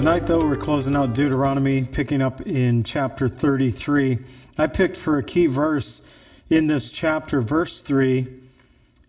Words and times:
Tonight, 0.00 0.26
though, 0.26 0.38
we're 0.38 0.56
closing 0.56 0.96
out 0.96 1.12
Deuteronomy, 1.12 1.84
picking 1.84 2.22
up 2.22 2.40
in 2.46 2.84
chapter 2.84 3.28
33. 3.28 4.18
I 4.56 4.66
picked 4.66 4.96
for 4.96 5.18
a 5.18 5.22
key 5.22 5.44
verse 5.44 6.00
in 6.48 6.66
this 6.68 6.90
chapter, 6.90 7.42
verse 7.42 7.82
3, 7.82 8.26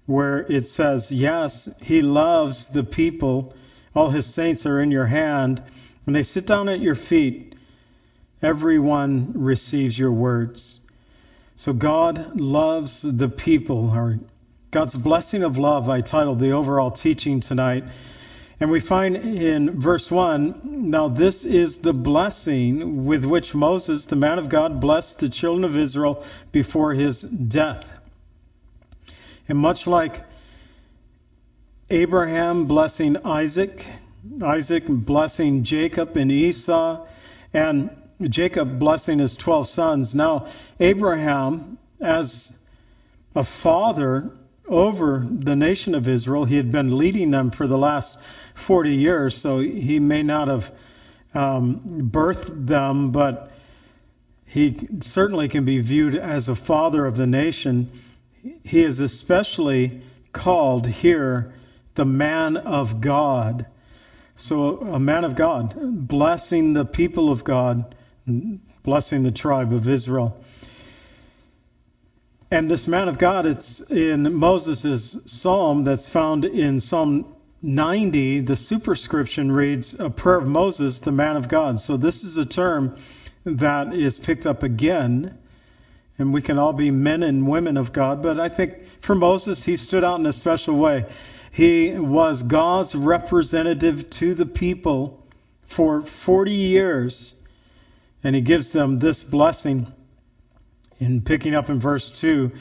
where 0.05 0.39
it 0.39 0.67
says, 0.67 1.09
Yes, 1.09 1.69
he 1.81 2.01
loves 2.01 2.67
the 2.67 2.83
people. 2.83 3.53
All 3.95 4.09
his 4.09 4.25
saints 4.25 4.65
are 4.65 4.81
in 4.81 4.91
your 4.91 5.05
hand. 5.05 5.63
When 6.03 6.13
they 6.13 6.23
sit 6.23 6.45
down 6.45 6.67
at 6.67 6.81
your 6.81 6.95
feet, 6.95 7.55
everyone 8.41 9.31
receives 9.35 9.97
your 9.97 10.11
words. 10.11 10.81
So 11.55 11.71
God 11.71 12.37
loves 12.37 13.01
the 13.01 13.29
people, 13.29 13.91
or 13.91 14.19
God's 14.71 14.95
blessing 14.95 15.43
of 15.43 15.57
love, 15.57 15.89
I 15.89 16.01
titled 16.01 16.41
the 16.41 16.51
overall 16.51 16.91
teaching 16.91 17.39
tonight. 17.39 17.85
And 18.61 18.69
we 18.69 18.79
find 18.79 19.17
in 19.17 19.79
verse 19.79 20.11
1 20.11 20.91
Now 20.91 21.07
this 21.07 21.43
is 21.43 21.79
the 21.79 21.93
blessing 21.93 23.07
with 23.07 23.25
which 23.25 23.55
Moses, 23.55 24.05
the 24.05 24.15
man 24.15 24.37
of 24.37 24.49
God, 24.49 24.79
blessed 24.79 25.17
the 25.17 25.29
children 25.29 25.63
of 25.63 25.75
Israel 25.75 26.23
before 26.51 26.93
his 26.93 27.21
death. 27.21 27.91
And 29.49 29.57
much 29.57 29.87
like 29.87 30.23
Abraham 31.89 32.65
blessing 32.65 33.17
Isaac, 33.25 33.83
Isaac 34.43 34.83
blessing 34.87 35.63
Jacob 35.63 36.15
and 36.15 36.31
Esau, 36.31 37.07
and 37.55 37.89
Jacob 38.29 38.77
blessing 38.77 39.17
his 39.17 39.35
12 39.37 39.67
sons, 39.69 40.13
now 40.13 40.45
Abraham, 40.79 41.79
as 41.99 42.53
a 43.35 43.43
father 43.43 44.31
over 44.67 45.25
the 45.29 45.55
nation 45.55 45.95
of 45.95 46.07
Israel, 46.07 46.45
he 46.45 46.55
had 46.55 46.71
been 46.71 46.97
leading 46.97 47.31
them 47.31 47.51
for 47.51 47.67
the 47.67 47.77
last 47.77 48.17
40 48.55 48.95
years, 48.95 49.35
so 49.35 49.59
he 49.59 49.99
may 49.99 50.23
not 50.23 50.47
have 50.47 50.71
um, 51.33 52.09
birthed 52.11 52.67
them, 52.67 53.11
but 53.11 53.51
he 54.45 54.87
certainly 54.99 55.47
can 55.47 55.65
be 55.65 55.79
viewed 55.79 56.15
as 56.15 56.49
a 56.49 56.55
father 56.55 57.05
of 57.05 57.15
the 57.15 57.27
nation. 57.27 57.89
He 58.63 58.83
is 58.83 58.99
especially 58.99 60.01
called 60.33 60.87
here 60.87 61.53
the 61.95 62.05
man 62.05 62.57
of 62.57 63.01
God. 63.01 63.65
So, 64.35 64.79
a 64.79 64.99
man 64.99 65.23
of 65.23 65.35
God, 65.35 65.75
blessing 66.07 66.73
the 66.73 66.85
people 66.85 67.29
of 67.29 67.43
God, 67.43 67.95
blessing 68.83 69.23
the 69.23 69.31
tribe 69.31 69.73
of 69.73 69.87
Israel. 69.87 70.43
And 72.53 72.69
this 72.69 72.85
man 72.85 73.07
of 73.07 73.17
God, 73.17 73.45
it's 73.45 73.79
in 73.79 74.33
Moses' 74.33 75.15
psalm 75.25 75.85
that's 75.85 76.09
found 76.09 76.43
in 76.43 76.81
Psalm 76.81 77.33
90. 77.61 78.41
The 78.41 78.57
superscription 78.57 79.49
reads, 79.49 79.97
A 79.97 80.09
prayer 80.09 80.39
of 80.39 80.47
Moses, 80.47 80.99
the 80.99 81.13
man 81.13 81.37
of 81.37 81.47
God. 81.47 81.79
So 81.79 81.95
this 81.95 82.25
is 82.25 82.35
a 82.35 82.45
term 82.45 82.97
that 83.45 83.93
is 83.93 84.19
picked 84.19 84.45
up 84.45 84.63
again. 84.63 85.37
And 86.19 86.33
we 86.33 86.41
can 86.41 86.59
all 86.59 86.73
be 86.73 86.91
men 86.91 87.23
and 87.23 87.47
women 87.47 87.77
of 87.77 87.93
God. 87.93 88.21
But 88.21 88.37
I 88.37 88.49
think 88.49 88.85
for 88.99 89.15
Moses, 89.15 89.63
he 89.63 89.77
stood 89.77 90.03
out 90.03 90.19
in 90.19 90.25
a 90.25 90.33
special 90.33 90.75
way. 90.75 91.05
He 91.53 91.97
was 91.97 92.43
God's 92.43 92.93
representative 92.93 94.09
to 94.09 94.35
the 94.35 94.45
people 94.45 95.25
for 95.67 96.01
40 96.01 96.51
years. 96.51 97.33
And 98.25 98.35
he 98.35 98.41
gives 98.41 98.71
them 98.71 98.99
this 98.99 99.23
blessing 99.23 99.87
in 101.01 101.21
picking 101.21 101.55
up 101.55 101.69
in 101.69 101.79
verse 101.79 102.11
2. 102.11 102.51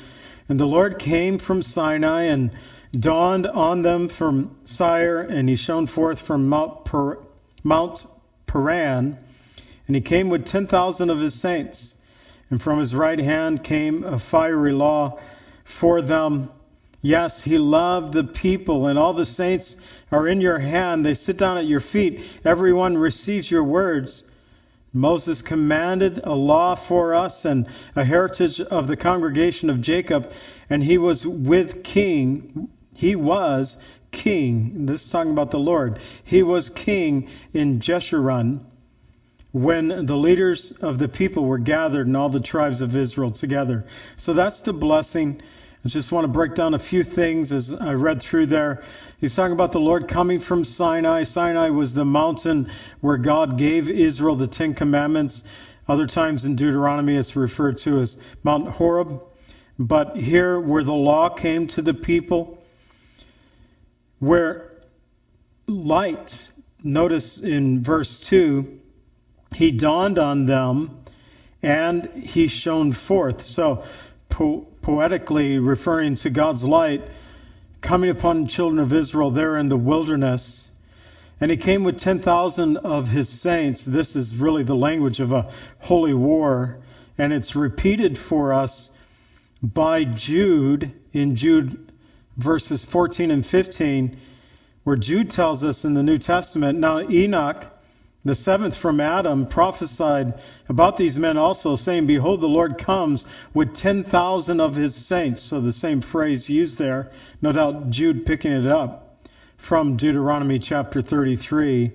And 0.48 0.58
the 0.58 0.66
Lord 0.66 0.98
came 0.98 1.38
from 1.38 1.62
Sinai 1.62 2.24
and 2.24 2.50
dawned 2.92 3.46
on 3.46 3.82
them 3.82 4.08
from 4.08 4.56
Seir, 4.64 5.20
and 5.20 5.48
he 5.48 5.54
shone 5.54 5.86
forth 5.86 6.20
from 6.20 6.48
Mount, 6.48 6.84
per- 6.86 7.18
Mount 7.62 8.06
Paran. 8.46 9.18
And 9.86 9.94
he 9.94 10.02
came 10.02 10.30
with 10.30 10.46
10,000 10.46 11.10
of 11.10 11.20
his 11.20 11.34
saints. 11.34 11.96
And 12.50 12.60
from 12.60 12.80
his 12.80 12.94
right 12.94 13.18
hand 13.18 13.62
came 13.62 14.02
a 14.02 14.18
fiery 14.18 14.72
law 14.72 15.20
for 15.64 16.02
them. 16.02 16.50
Yes, 17.02 17.42
he 17.42 17.58
loved 17.58 18.12
the 18.12 18.24
people, 18.24 18.88
and 18.88 18.98
all 18.98 19.12
the 19.12 19.24
saints 19.24 19.76
are 20.10 20.26
in 20.26 20.40
your 20.40 20.58
hand. 20.58 21.06
They 21.06 21.14
sit 21.14 21.36
down 21.36 21.58
at 21.58 21.66
your 21.66 21.80
feet. 21.80 22.24
Everyone 22.44 22.98
receives 22.98 23.50
your 23.50 23.64
words. 23.64 24.24
Moses 24.92 25.42
commanded 25.42 26.20
a 26.24 26.34
law 26.34 26.74
for 26.74 27.14
us 27.14 27.44
and 27.44 27.66
a 27.94 28.04
heritage 28.04 28.60
of 28.60 28.88
the 28.88 28.96
congregation 28.96 29.70
of 29.70 29.80
Jacob, 29.80 30.32
and 30.68 30.82
he 30.82 30.98
was 30.98 31.24
with 31.26 31.84
king. 31.84 32.68
He 32.94 33.14
was 33.14 33.76
king. 34.10 34.86
This 34.86 35.04
is 35.04 35.10
talking 35.10 35.32
about 35.32 35.52
the 35.52 35.60
Lord. 35.60 36.00
He 36.24 36.42
was 36.42 36.70
king 36.70 37.28
in 37.52 37.78
Jeshurun 37.78 38.60
when 39.52 40.06
the 40.06 40.16
leaders 40.16 40.72
of 40.72 40.98
the 40.98 41.08
people 41.08 41.44
were 41.44 41.58
gathered 41.58 42.06
and 42.06 42.16
all 42.16 42.28
the 42.28 42.40
tribes 42.40 42.80
of 42.80 42.96
Israel 42.96 43.30
together. 43.30 43.86
So 44.16 44.32
that's 44.32 44.60
the 44.60 44.72
blessing. 44.72 45.40
I 45.82 45.88
just 45.88 46.12
want 46.12 46.24
to 46.24 46.28
break 46.28 46.54
down 46.54 46.74
a 46.74 46.78
few 46.78 47.02
things 47.02 47.52
as 47.52 47.72
I 47.72 47.94
read 47.94 48.20
through 48.20 48.46
there. 48.46 48.82
He's 49.18 49.34
talking 49.34 49.54
about 49.54 49.72
the 49.72 49.80
Lord 49.80 50.08
coming 50.08 50.38
from 50.38 50.62
Sinai. 50.62 51.22
Sinai 51.22 51.70
was 51.70 51.94
the 51.94 52.04
mountain 52.04 52.70
where 53.00 53.16
God 53.16 53.56
gave 53.56 53.88
Israel 53.88 54.36
the 54.36 54.46
Ten 54.46 54.74
Commandments. 54.74 55.42
Other 55.88 56.06
times 56.06 56.44
in 56.44 56.54
Deuteronomy, 56.54 57.16
it's 57.16 57.34
referred 57.34 57.78
to 57.78 57.98
as 58.00 58.18
Mount 58.42 58.68
Horeb. 58.68 59.22
But 59.78 60.18
here, 60.18 60.60
where 60.60 60.84
the 60.84 60.92
law 60.92 61.30
came 61.30 61.66
to 61.68 61.80
the 61.80 61.94
people, 61.94 62.62
where 64.18 64.70
light, 65.66 66.50
notice 66.82 67.40
in 67.40 67.82
verse 67.82 68.20
2, 68.20 68.80
he 69.54 69.70
dawned 69.70 70.18
on 70.18 70.44
them 70.44 71.04
and 71.62 72.04
he 72.12 72.48
shone 72.48 72.92
forth. 72.92 73.40
So, 73.40 73.84
poetically 74.82 75.58
referring 75.58 76.16
to 76.16 76.30
God's 76.30 76.64
light 76.64 77.02
coming 77.80 78.10
upon 78.10 78.42
the 78.42 78.48
children 78.48 78.78
of 78.78 78.92
Israel 78.92 79.30
there 79.30 79.56
in 79.56 79.68
the 79.68 79.76
wilderness. 79.76 80.70
And 81.40 81.50
he 81.50 81.56
came 81.56 81.84
with 81.84 81.98
10,000 81.98 82.76
of 82.76 83.08
his 83.08 83.28
saints. 83.28 83.84
This 83.84 84.16
is 84.16 84.36
really 84.36 84.62
the 84.62 84.74
language 84.74 85.20
of 85.20 85.32
a 85.32 85.50
holy 85.78 86.14
war. 86.14 86.78
And 87.16 87.32
it's 87.32 87.56
repeated 87.56 88.18
for 88.18 88.52
us 88.52 88.90
by 89.62 90.04
Jude 90.04 90.92
in 91.12 91.36
Jude 91.36 91.90
verses 92.36 92.84
14 92.84 93.30
and 93.30 93.44
15, 93.44 94.16
where 94.84 94.96
Jude 94.96 95.30
tells 95.30 95.62
us 95.62 95.84
in 95.84 95.94
the 95.94 96.02
New 96.02 96.18
Testament, 96.18 96.78
Now 96.78 97.00
Enoch, 97.00 97.66
the 98.24 98.34
seventh 98.34 98.76
from 98.76 99.00
Adam 99.00 99.46
prophesied 99.46 100.34
about 100.68 100.96
these 100.98 101.18
men 101.18 101.38
also, 101.38 101.74
saying, 101.76 102.06
Behold, 102.06 102.42
the 102.42 102.48
Lord 102.48 102.76
comes 102.76 103.24
with 103.54 103.74
10,000 103.74 104.60
of 104.60 104.76
his 104.76 104.94
saints. 104.94 105.42
So 105.42 105.60
the 105.60 105.72
same 105.72 106.02
phrase 106.02 106.50
used 106.50 106.78
there. 106.78 107.10
No 107.40 107.52
doubt 107.52 107.88
Jude 107.90 108.26
picking 108.26 108.52
it 108.52 108.66
up 108.66 109.24
from 109.56 109.96
Deuteronomy 109.96 110.58
chapter 110.58 111.00
33. 111.00 111.92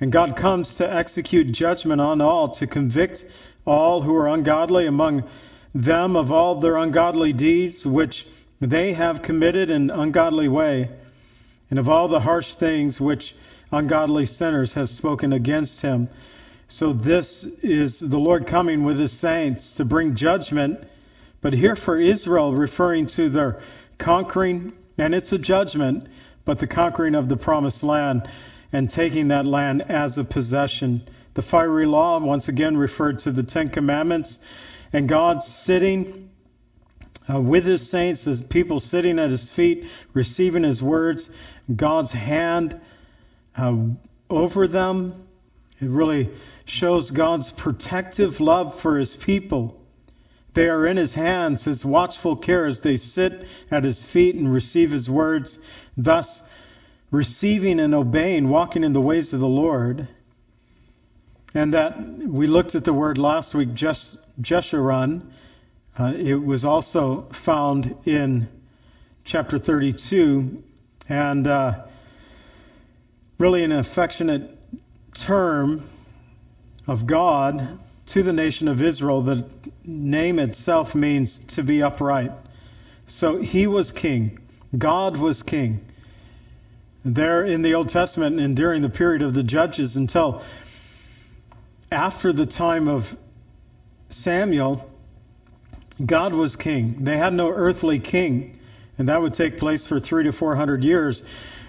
And 0.00 0.12
God 0.12 0.36
comes 0.36 0.76
to 0.76 0.92
execute 0.92 1.50
judgment 1.50 2.00
on 2.00 2.20
all, 2.20 2.48
to 2.50 2.66
convict 2.66 3.24
all 3.64 4.02
who 4.02 4.14
are 4.14 4.28
ungodly 4.28 4.86
among 4.86 5.24
them 5.74 6.16
of 6.16 6.30
all 6.30 6.60
their 6.60 6.76
ungodly 6.76 7.32
deeds 7.32 7.84
which 7.84 8.26
they 8.60 8.92
have 8.92 9.22
committed 9.22 9.70
in 9.70 9.90
ungodly 9.90 10.46
way, 10.46 10.90
and 11.70 11.78
of 11.78 11.88
all 11.88 12.06
the 12.08 12.20
harsh 12.20 12.54
things 12.54 13.00
which 13.00 13.34
ungodly 13.72 14.26
sinners 14.26 14.74
have 14.74 14.88
spoken 14.88 15.32
against 15.32 15.82
him. 15.82 16.08
So 16.66 16.92
this 16.92 17.44
is 17.62 18.00
the 18.00 18.18
Lord 18.18 18.46
coming 18.46 18.84
with 18.84 18.98
his 18.98 19.12
saints 19.12 19.74
to 19.74 19.84
bring 19.84 20.14
judgment. 20.14 20.84
But 21.40 21.52
here 21.52 21.76
for 21.76 21.98
Israel, 21.98 22.54
referring 22.54 23.06
to 23.08 23.28
their 23.28 23.60
conquering, 23.98 24.72
and 24.96 25.14
it's 25.14 25.32
a 25.32 25.38
judgment, 25.38 26.06
but 26.44 26.58
the 26.58 26.66
conquering 26.66 27.14
of 27.14 27.28
the 27.28 27.36
promised 27.36 27.82
land 27.82 28.28
and 28.72 28.88
taking 28.90 29.28
that 29.28 29.46
land 29.46 29.82
as 29.88 30.18
a 30.18 30.24
possession. 30.24 31.02
The 31.34 31.42
fiery 31.42 31.86
law, 31.86 32.18
once 32.18 32.48
again, 32.48 32.76
referred 32.76 33.20
to 33.20 33.32
the 33.32 33.42
Ten 33.42 33.68
Commandments, 33.68 34.40
and 34.92 35.08
God 35.08 35.42
sitting 35.42 36.30
uh, 37.28 37.40
with 37.40 37.64
his 37.64 37.88
saints, 37.88 38.26
as 38.26 38.40
people 38.40 38.80
sitting 38.80 39.18
at 39.18 39.30
his 39.30 39.50
feet, 39.50 39.86
receiving 40.12 40.62
his 40.62 40.82
words, 40.82 41.30
God's 41.74 42.12
hand 42.12 42.80
uh, 43.56 43.76
over 44.30 44.66
them. 44.66 45.26
It 45.80 45.88
really 45.88 46.30
shows 46.64 47.10
God's 47.10 47.50
protective 47.50 48.40
love 48.40 48.78
for 48.80 48.98
his 48.98 49.14
people. 49.14 49.80
They 50.54 50.68
are 50.68 50.86
in 50.86 50.96
his 50.96 51.14
hands, 51.14 51.64
his 51.64 51.84
watchful 51.84 52.36
care 52.36 52.64
as 52.64 52.80
they 52.80 52.96
sit 52.96 53.46
at 53.70 53.84
his 53.84 54.04
feet 54.04 54.36
and 54.36 54.52
receive 54.52 54.92
his 54.92 55.10
words, 55.10 55.58
thus 55.96 56.42
receiving 57.10 57.80
and 57.80 57.94
obeying, 57.94 58.48
walking 58.48 58.84
in 58.84 58.92
the 58.92 59.00
ways 59.00 59.32
of 59.32 59.40
the 59.40 59.48
Lord. 59.48 60.06
And 61.54 61.74
that 61.74 62.00
we 62.00 62.46
looked 62.46 62.74
at 62.74 62.84
the 62.84 62.92
word 62.92 63.18
last 63.18 63.54
week, 63.54 63.70
Jeshurun. 63.70 65.22
Uh, 65.98 66.12
it 66.16 66.34
was 66.34 66.64
also 66.64 67.22
found 67.32 67.94
in 68.04 68.48
chapter 69.24 69.58
32, 69.58 70.62
and 71.08 71.46
uh, 71.46 71.84
really 73.38 73.64
an 73.64 73.72
affectionate 73.72 74.58
term 75.14 75.88
of 76.86 77.06
God 77.06 77.78
to 78.06 78.22
the 78.22 78.32
nation 78.32 78.68
of 78.68 78.82
Israel. 78.82 79.22
The 79.22 79.46
name 79.84 80.38
itself 80.38 80.94
means 80.94 81.38
to 81.48 81.62
be 81.62 81.82
upright. 81.82 82.32
So 83.06 83.40
he 83.40 83.66
was 83.66 83.92
king. 83.92 84.38
God 84.76 85.16
was 85.16 85.42
king. 85.42 85.84
There 87.04 87.44
in 87.44 87.62
the 87.62 87.74
Old 87.74 87.88
Testament 87.88 88.40
and 88.40 88.56
during 88.56 88.82
the 88.82 88.88
period 88.88 89.22
of 89.22 89.34
the 89.34 89.42
judges 89.42 89.96
until 89.96 90.42
after 91.92 92.32
the 92.32 92.46
time 92.46 92.88
of 92.88 93.16
Samuel, 94.10 94.90
God 96.04 96.32
was 96.32 96.56
king. 96.56 97.04
They 97.04 97.16
had 97.16 97.34
no 97.34 97.50
earthly 97.50 97.98
king, 97.98 98.58
and 98.98 99.08
that 99.08 99.20
would 99.20 99.34
take 99.34 99.58
place 99.58 99.86
for 99.86 100.00
three 100.00 100.24
to 100.24 100.32
four 100.32 100.56
hundred 100.56 100.82
years. 100.82 101.22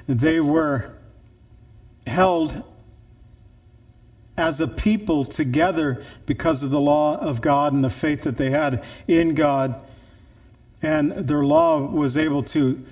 They 0.08 0.40
were 0.40 0.95
held 2.06 2.64
as 4.38 4.60
a 4.60 4.68
people 4.68 5.24
together 5.24 6.04
because 6.26 6.64
of 6.64 6.70
the 6.70 6.80
law 6.80 7.18
of 7.18 7.42
God 7.42 7.74
and 7.74 7.84
the 7.84 7.90
faith 7.90 8.24
that 8.24 8.38
they 8.38 8.52
had 8.52 8.84
in 9.08 9.34
God. 9.34 9.82
And 10.82 11.12
their 11.12 11.44
law 11.44 11.80
was 11.80 12.18
able 12.18 12.44
to, 12.44 12.84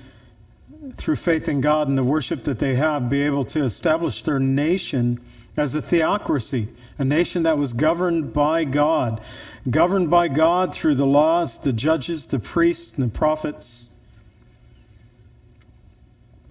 through 0.97 1.17
faith 1.17 1.49
in 1.49 1.61
God 1.61 1.89
and 1.89 1.97
the 1.97 2.03
worship 2.03 2.45
that 2.45 2.59
they 2.59 2.75
have, 2.75 3.09
be 3.09 3.23
able 3.23 3.45
to 3.45 3.63
establish 3.63 4.23
their 4.23 4.39
nation 4.39 5.19
as 5.57 5.75
a 5.75 5.81
theocracy, 5.81 6.69
a 6.97 7.05
nation 7.05 7.43
that 7.43 7.57
was 7.57 7.73
governed 7.73 8.33
by 8.33 8.63
God, 8.63 9.21
governed 9.69 10.09
by 10.09 10.29
God 10.29 10.73
through 10.73 10.95
the 10.95 11.05
laws, 11.05 11.59
the 11.59 11.73
judges, 11.73 12.27
the 12.27 12.39
priests, 12.39 12.93
and 12.93 13.03
the 13.03 13.13
prophets. 13.13 13.89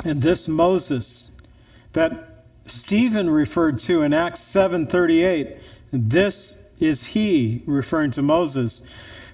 And 0.05 0.21
this 0.21 0.49
Moses, 0.49 1.31
that 1.95 2.32
Stephen 2.67 3.29
referred 3.29 3.79
to 3.81 4.03
in 4.03 4.13
Acts 4.13 4.41
7:38. 4.41 5.57
This 5.93 6.59
is 6.79 7.05
he, 7.05 7.63
referring 7.67 8.13
to 8.13 8.23
Moses, 8.23 8.83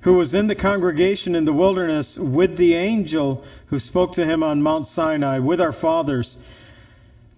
who 0.02 0.14
was 0.14 0.34
in 0.34 0.46
the 0.46 0.54
congregation 0.54 1.34
in 1.34 1.44
the 1.44 1.52
wilderness 1.52 2.19
with 2.19 2.56
the 2.56 2.75
angel 2.75 3.44
who 3.66 3.78
spoke 3.78 4.12
to 4.12 4.25
him 4.25 4.42
on 4.42 4.62
Mount 4.62 4.86
Sinai 4.86 5.38
with 5.38 5.60
our 5.60 5.72
fathers, 5.72 6.38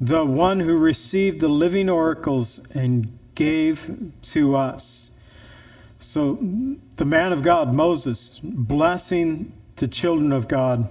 the 0.00 0.24
one 0.24 0.60
who 0.60 0.76
received 0.76 1.40
the 1.40 1.48
living 1.48 1.88
oracles 1.88 2.60
and 2.74 3.18
gave 3.34 4.12
to 4.22 4.56
us. 4.56 5.10
So 5.98 6.38
the 6.96 7.04
man 7.04 7.32
of 7.32 7.42
God, 7.42 7.74
Moses, 7.74 8.40
blessing 8.42 9.52
the 9.76 9.88
children 9.88 10.32
of 10.32 10.48
God. 10.48 10.88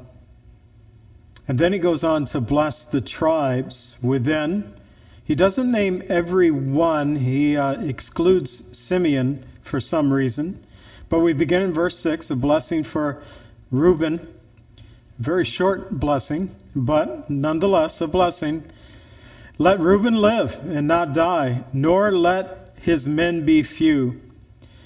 And 1.47 1.57
then 1.57 1.73
he 1.73 1.79
goes 1.79 2.03
on 2.03 2.25
to 2.25 2.41
bless 2.41 2.83
the 2.83 3.01
tribes 3.01 3.97
within 4.01 4.73
he 5.29 5.35
doesn't 5.35 5.71
name 5.71 6.01
every 6.09 6.49
one, 6.49 7.15
he 7.15 7.55
uh, 7.55 7.79
excludes 7.81 8.63
Simeon 8.71 9.45
for 9.61 9.79
some 9.79 10.11
reason. 10.11 10.59
But 11.07 11.19
we 11.19 11.33
begin 11.33 11.61
in 11.61 11.71
verse 11.71 11.99
6, 11.99 12.31
a 12.31 12.35
blessing 12.35 12.83
for 12.83 13.21
Reuben. 13.69 14.27
Very 15.19 15.45
short 15.45 15.91
blessing, 15.91 16.49
but 16.75 17.29
nonetheless 17.29 18.01
a 18.01 18.07
blessing. 18.07 18.63
Let 19.59 19.79
Reuben 19.79 20.15
live 20.15 20.59
and 20.63 20.87
not 20.87 21.13
die, 21.13 21.63
nor 21.73 22.11
let 22.11 22.73
his 22.81 23.07
men 23.07 23.45
be 23.45 23.61
few. 23.61 24.19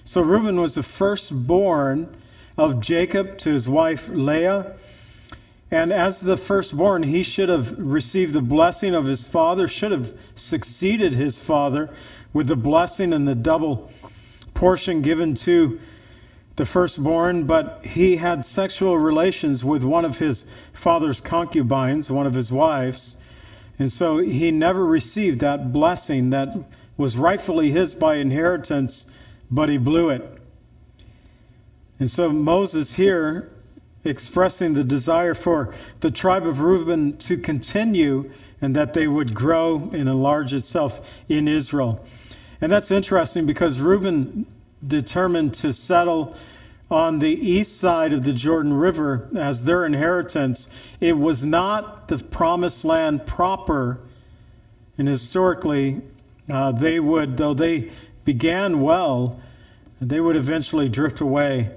So 0.03 0.19
Reuben 0.19 0.59
was 0.59 0.75
the 0.75 0.83
firstborn 0.83 2.17
of 2.57 2.81
Jacob 2.81 3.37
to 3.37 3.49
his 3.49 3.69
wife 3.69 4.09
Leah. 4.09 4.75
And 5.73 5.91
as 5.91 6.19
the 6.19 6.37
firstborn, 6.37 7.01
he 7.01 7.23
should 7.23 7.49
have 7.49 7.79
received 7.79 8.33
the 8.33 8.43
blessing 8.43 8.93
of 8.93 9.05
his 9.05 9.23
father, 9.23 9.67
should 9.67 9.91
have 9.91 10.13
succeeded 10.35 11.15
his 11.15 11.39
father 11.39 11.89
with 12.31 12.45
the 12.45 12.55
blessing 12.55 13.11
and 13.11 13.27
the 13.27 13.33
double 13.33 13.91
portion 14.53 15.01
given 15.01 15.33
to 15.33 15.79
the 16.57 16.65
firstborn, 16.67 17.45
but 17.45 17.83
he 17.83 18.17
had 18.17 18.45
sexual 18.45 18.99
relations 18.99 19.63
with 19.63 19.83
one 19.83 20.05
of 20.05 20.19
his 20.19 20.45
father's 20.73 21.19
concubines, 21.19 22.07
one 22.07 22.27
of 22.27 22.35
his 22.35 22.51
wives. 22.51 23.17
And 23.79 23.91
so 23.91 24.19
he 24.19 24.51
never 24.51 24.85
received 24.85 25.39
that 25.39 25.73
blessing 25.73 26.29
that 26.29 26.55
was 26.97 27.17
rightfully 27.17 27.71
his 27.71 27.95
by 27.95 28.17
inheritance, 28.17 29.07
but 29.49 29.69
he 29.69 29.79
blew 29.79 30.09
it. 30.09 30.37
And 31.99 32.11
so 32.11 32.29
Moses 32.29 32.93
here 32.93 33.49
expressing 34.03 34.73
the 34.73 34.83
desire 34.83 35.33
for 35.33 35.73
the 35.99 36.11
tribe 36.11 36.45
of 36.45 36.59
Reuben 36.59 37.17
to 37.17 37.37
continue 37.37 38.31
and 38.61 38.75
that 38.75 38.93
they 38.93 39.07
would 39.07 39.33
grow 39.33 39.75
and 39.75 40.09
enlarge 40.09 40.53
itself 40.53 41.01
in 41.27 41.47
Israel. 41.47 42.05
And 42.61 42.71
that's 42.71 42.91
interesting 42.91 43.45
because 43.45 43.79
Reuben 43.79 44.45
determined 44.85 45.55
to 45.55 45.73
settle 45.73 46.35
on 46.89 47.19
the 47.19 47.27
east 47.27 47.79
side 47.79 48.13
of 48.13 48.23
the 48.23 48.33
Jordan 48.33 48.73
River 48.73 49.27
as 49.35 49.63
their 49.63 49.85
inheritance. 49.85 50.67
It 50.99 51.13
was 51.13 51.43
not 51.43 52.07
the 52.07 52.17
promised 52.17 52.85
land 52.85 53.25
proper. 53.25 53.99
And 54.97 55.07
historically, 55.07 56.01
uh, 56.49 56.71
they 56.71 56.99
would, 56.99 57.35
though 57.35 57.53
they 57.53 57.91
began 58.25 58.81
well, 58.81 59.41
they 59.99 60.19
would 60.19 60.35
eventually 60.35 60.87
drift 60.87 61.21
away 61.21 61.71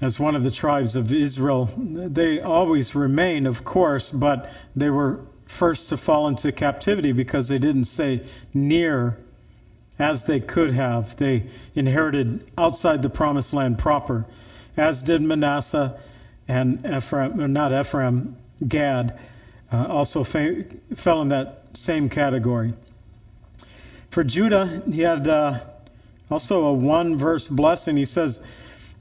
as 0.00 0.18
one 0.20 0.36
of 0.36 0.44
the 0.44 0.50
tribes 0.50 0.96
of 0.96 1.12
Israel. 1.12 1.68
They 1.76 2.40
always 2.40 2.94
remain, 2.94 3.46
of 3.46 3.64
course, 3.64 4.10
but 4.10 4.50
they 4.76 4.90
were 4.90 5.20
first 5.46 5.88
to 5.88 5.96
fall 5.96 6.28
into 6.28 6.52
captivity 6.52 7.12
because 7.12 7.48
they 7.48 7.58
didn't 7.58 7.86
stay 7.86 8.24
near 8.54 9.18
as 9.98 10.24
they 10.24 10.40
could 10.40 10.72
have. 10.72 11.16
They 11.16 11.46
inherited 11.74 12.48
outside 12.56 13.02
the 13.02 13.10
promised 13.10 13.52
land 13.52 13.78
proper, 13.78 14.26
as 14.76 15.02
did 15.02 15.20
Manasseh 15.20 15.98
and 16.46 16.86
Ephraim, 16.86 17.40
or 17.40 17.48
not 17.48 17.72
Ephraim, 17.72 18.36
Gad, 18.66 19.18
uh, 19.72 19.86
also 19.86 20.24
fa- 20.24 20.64
fell 20.94 21.22
in 21.22 21.28
that 21.28 21.64
same 21.74 22.08
category. 22.08 22.72
For 24.10 24.24
Judah, 24.24 24.82
he 24.90 25.02
had 25.02 25.28
uh, 25.28 25.60
also 26.30 26.64
a 26.66 26.72
one 26.72 27.16
verse 27.16 27.46
blessing. 27.46 27.96
He 27.96 28.04
says, 28.04 28.40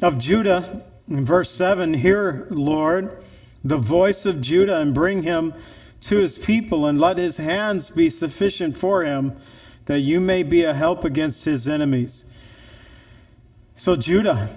of 0.01 0.18
Judah, 0.20 0.84
in 1.10 1.25
verse 1.25 1.50
7, 1.50 1.94
Hear, 1.94 2.48
Lord, 2.51 3.24
the 3.63 3.77
voice 3.77 4.25
of 4.25 4.42
Judah, 4.42 4.80
and 4.80 4.94
bring 4.94 5.24
him 5.24 5.54
to 6.01 6.18
his 6.18 6.38
people, 6.38 6.86
and 6.86 7.00
let 7.00 7.18
his 7.18 7.38
hands 7.38 7.89
be 7.89 8.10
sufficient 8.10 8.77
for 8.77 9.04
him, 9.04 9.36
that 9.86 10.00
you 10.00 10.20
may 10.20 10.44
be 10.44 10.63
a 10.63 10.74
help 10.74 11.04
against 11.04 11.46
his 11.46 11.68
enemies. 11.68 12.25
So, 13.75 13.96
Judah, 13.96 14.50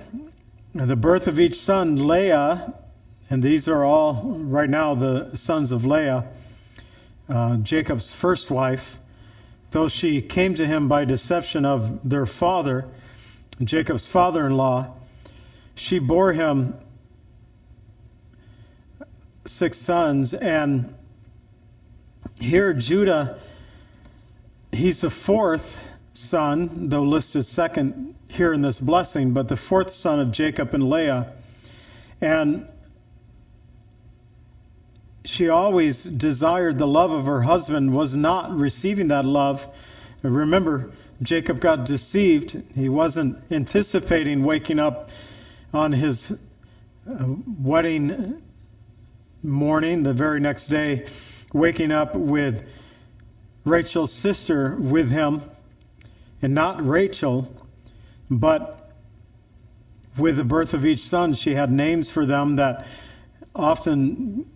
the 0.75 0.97
birth 0.97 1.27
of 1.27 1.41
each 1.41 1.59
son, 1.59 2.07
Leah, 2.07 2.75
and 3.31 3.43
these 3.43 3.69
are 3.69 3.85
all 3.85 4.39
right 4.39 4.69
now 4.69 4.95
the 4.95 5.37
sons 5.37 5.73
of 5.73 5.87
Leah, 5.87 6.27
uh, 7.29 7.57
Jacob's 7.59 8.13
first 8.13 8.51
wife, 8.51 8.99
though 9.71 9.89
she 9.89 10.21
came 10.21 10.55
to 10.57 10.67
him 10.67 10.89
by 10.89 11.05
deception 11.07 11.65
of 11.65 12.01
their 12.09 12.27
father, 12.27 12.87
Jacob's 13.63 14.07
father 14.07 14.47
in 14.47 14.57
law 14.57 14.97
she 15.81 15.99
bore 15.99 16.31
him 16.31 16.75
six 19.47 19.79
sons, 19.79 20.35
and 20.35 20.95
here 22.39 22.75
Judah, 22.75 23.39
he's 24.73 25.01
the 25.01 25.09
fourth 25.09 25.83
son, 26.13 26.91
though 26.91 27.03
listed 27.03 27.47
second 27.47 28.15
here 28.29 28.53
in 28.53 28.61
this 28.61 28.79
blessing, 28.79 29.33
but 29.33 29.49
the 29.49 29.57
fourth 29.57 29.91
son 29.91 30.21
of 30.21 30.31
Jacob 30.31 30.75
and 30.75 30.91
Leah. 30.91 31.33
And 32.21 32.69
she 35.25 35.49
always 35.49 36.05
desired 36.05 36.77
the 36.77 36.87
love 36.87 37.11
of 37.11 37.25
her 37.25 37.41
husband, 37.41 37.95
was 37.95 38.15
not 38.15 38.55
receiving 38.55 39.09
that 39.09 39.25
love. 39.25 39.67
Remember, 40.23 40.91
Jacob 41.23 41.59
got 41.59 41.87
deceived. 41.87 42.63
He 42.75 42.91
wasn't 42.91 43.39
anticipating 43.51 44.45
waking 44.45 44.79
up 44.79 45.09
on 45.73 45.93
his 45.93 46.31
uh, 46.31 47.27
wedding 47.59 48.43
morning, 49.43 50.03
the 50.03 50.13
very 50.13 50.41
next 50.41 50.67
day, 50.67 51.07
waking 51.53 51.93
up 51.93 52.15
with 52.15 52.65
Rachel's 53.65 54.13
sister 54.13 54.77
with 54.77 55.11
him, 55.11 55.43
and 56.43 56.55
not 56.55 56.87
Rachel, 56.87 57.53
but 58.29 58.93
with 60.19 60.37
the 60.37 60.45
birth 60.45 60.75
of 60.75 60.85
each 60.85 61.01
son, 61.01 61.35
she 61.35 61.55
had 61.55 61.71
names 61.71 62.11
for 62.11 62.27
them 62.27 62.57
that 62.57 62.87
often 63.55 64.47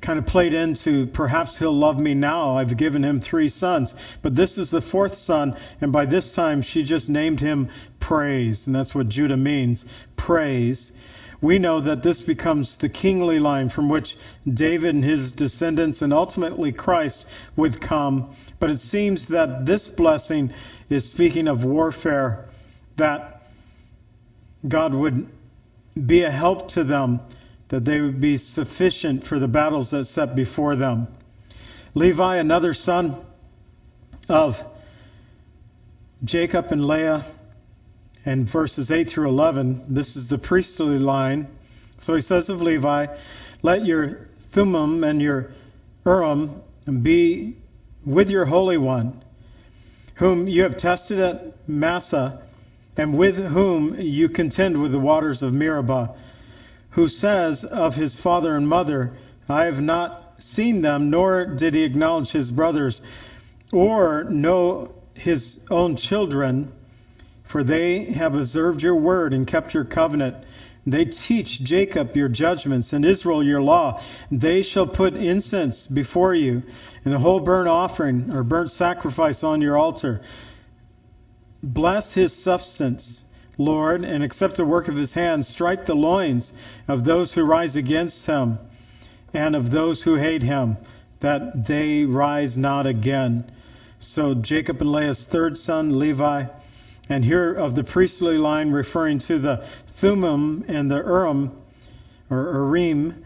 kind 0.00 0.18
of 0.18 0.26
played 0.26 0.54
into 0.54 1.06
perhaps 1.06 1.58
he'll 1.58 1.76
love 1.76 1.98
me 1.98 2.14
now. 2.14 2.56
I've 2.56 2.76
given 2.76 3.04
him 3.04 3.20
three 3.20 3.48
sons. 3.48 3.94
But 4.22 4.34
this 4.34 4.58
is 4.58 4.70
the 4.70 4.80
fourth 4.80 5.16
son, 5.16 5.56
and 5.80 5.92
by 5.92 6.06
this 6.06 6.34
time 6.34 6.62
she 6.62 6.82
just 6.82 7.10
named 7.10 7.40
him 7.40 7.68
Praise, 8.00 8.66
and 8.66 8.74
that's 8.74 8.94
what 8.94 9.08
Judah 9.08 9.36
means 9.36 9.84
praise. 10.16 10.92
We 11.40 11.58
know 11.58 11.80
that 11.80 12.02
this 12.02 12.20
becomes 12.22 12.76
the 12.76 12.88
kingly 12.88 13.38
line 13.38 13.70
from 13.70 13.88
which 13.88 14.16
David 14.52 14.94
and 14.94 15.04
his 15.04 15.32
descendants 15.32 16.02
and 16.02 16.12
ultimately 16.12 16.72
Christ 16.72 17.26
would 17.56 17.80
come. 17.80 18.34
But 18.58 18.70
it 18.70 18.78
seems 18.78 19.28
that 19.28 19.64
this 19.64 19.88
blessing 19.88 20.52
is 20.90 21.08
speaking 21.08 21.48
of 21.48 21.64
warfare, 21.64 22.46
that 22.96 23.42
God 24.66 24.92
would 24.92 25.28
be 26.06 26.22
a 26.22 26.30
help 26.30 26.68
to 26.68 26.84
them 26.84 27.20
that 27.70 27.84
they 27.84 28.00
would 28.00 28.20
be 28.20 28.36
sufficient 28.36 29.24
for 29.24 29.38
the 29.38 29.48
battles 29.48 29.90
that 29.90 30.04
set 30.04 30.34
before 30.34 30.76
them. 30.76 31.06
Levi, 31.94 32.36
another 32.36 32.74
son 32.74 33.16
of 34.28 34.62
Jacob 36.24 36.72
and 36.72 36.86
Leah, 36.86 37.24
and 38.26 38.48
verses 38.48 38.90
8 38.90 39.08
through 39.08 39.28
11, 39.28 39.84
this 39.88 40.16
is 40.16 40.26
the 40.28 40.36
priestly 40.36 40.98
line. 40.98 41.46
So 42.00 42.14
he 42.14 42.20
says 42.20 42.48
of 42.48 42.60
Levi, 42.60 43.06
Let 43.62 43.86
your 43.86 44.28
Thummim 44.50 45.04
and 45.04 45.22
your 45.22 45.52
Urim 46.04 46.62
be 47.02 47.56
with 48.04 48.30
your 48.30 48.46
Holy 48.46 48.78
One, 48.78 49.22
whom 50.14 50.48
you 50.48 50.64
have 50.64 50.76
tested 50.76 51.20
at 51.20 51.68
Massah, 51.68 52.42
and 52.96 53.16
with 53.16 53.36
whom 53.36 53.98
you 54.00 54.28
contend 54.28 54.82
with 54.82 54.90
the 54.90 54.98
waters 54.98 55.42
of 55.42 55.52
Meribah 55.52 56.16
who 56.90 57.08
says 57.08 57.64
of 57.64 57.94
his 57.94 58.16
father 58.16 58.56
and 58.56 58.68
mother, 58.68 59.12
I 59.48 59.64
have 59.64 59.80
not 59.80 60.34
seen 60.38 60.82
them, 60.82 61.10
nor 61.10 61.46
did 61.46 61.74
he 61.74 61.82
acknowledge 61.82 62.30
his 62.30 62.50
brothers, 62.50 63.02
or 63.72 64.24
know 64.24 64.92
his 65.14 65.64
own 65.70 65.96
children, 65.96 66.72
for 67.44 67.62
they 67.62 68.04
have 68.04 68.34
observed 68.34 68.82
your 68.82 68.96
word 68.96 69.32
and 69.32 69.46
kept 69.46 69.74
your 69.74 69.84
covenant. 69.84 70.36
They 70.86 71.04
teach 71.04 71.62
Jacob 71.62 72.16
your 72.16 72.28
judgments 72.28 72.92
and 72.92 73.04
Israel 73.04 73.44
your 73.44 73.60
law. 73.60 74.00
They 74.30 74.62
shall 74.62 74.86
put 74.86 75.14
incense 75.14 75.86
before 75.86 76.34
you 76.34 76.62
and 77.04 77.12
the 77.12 77.18
whole 77.18 77.40
burnt 77.40 77.68
offering 77.68 78.32
or 78.32 78.42
burnt 78.42 78.70
sacrifice 78.70 79.44
on 79.44 79.60
your 79.60 79.76
altar. 79.76 80.22
Bless 81.62 82.12
his 82.14 82.32
substance 82.32 83.26
Lord, 83.60 84.04
and 84.04 84.24
accept 84.24 84.56
the 84.56 84.64
work 84.64 84.88
of 84.88 84.96
his 84.96 85.12
hands. 85.12 85.46
Strike 85.46 85.84
the 85.86 85.94
loins 85.94 86.52
of 86.88 87.04
those 87.04 87.34
who 87.34 87.44
rise 87.44 87.76
against 87.76 88.26
him 88.26 88.58
and 89.34 89.54
of 89.54 89.70
those 89.70 90.02
who 90.02 90.14
hate 90.16 90.42
him, 90.42 90.76
that 91.20 91.66
they 91.66 92.04
rise 92.04 92.56
not 92.56 92.86
again. 92.86 93.44
So 93.98 94.34
Jacob 94.34 94.80
and 94.80 94.90
Leah's 94.90 95.24
third 95.24 95.58
son, 95.58 95.98
Levi, 95.98 96.46
and 97.08 97.24
here 97.24 97.52
of 97.52 97.74
the 97.74 97.84
priestly 97.84 98.38
line 98.38 98.70
referring 98.70 99.18
to 99.20 99.38
the 99.38 99.64
Thummim 99.96 100.64
and 100.66 100.90
the 100.90 100.96
Urim, 100.96 101.52
or 102.30 102.52
Urim, 102.54 103.24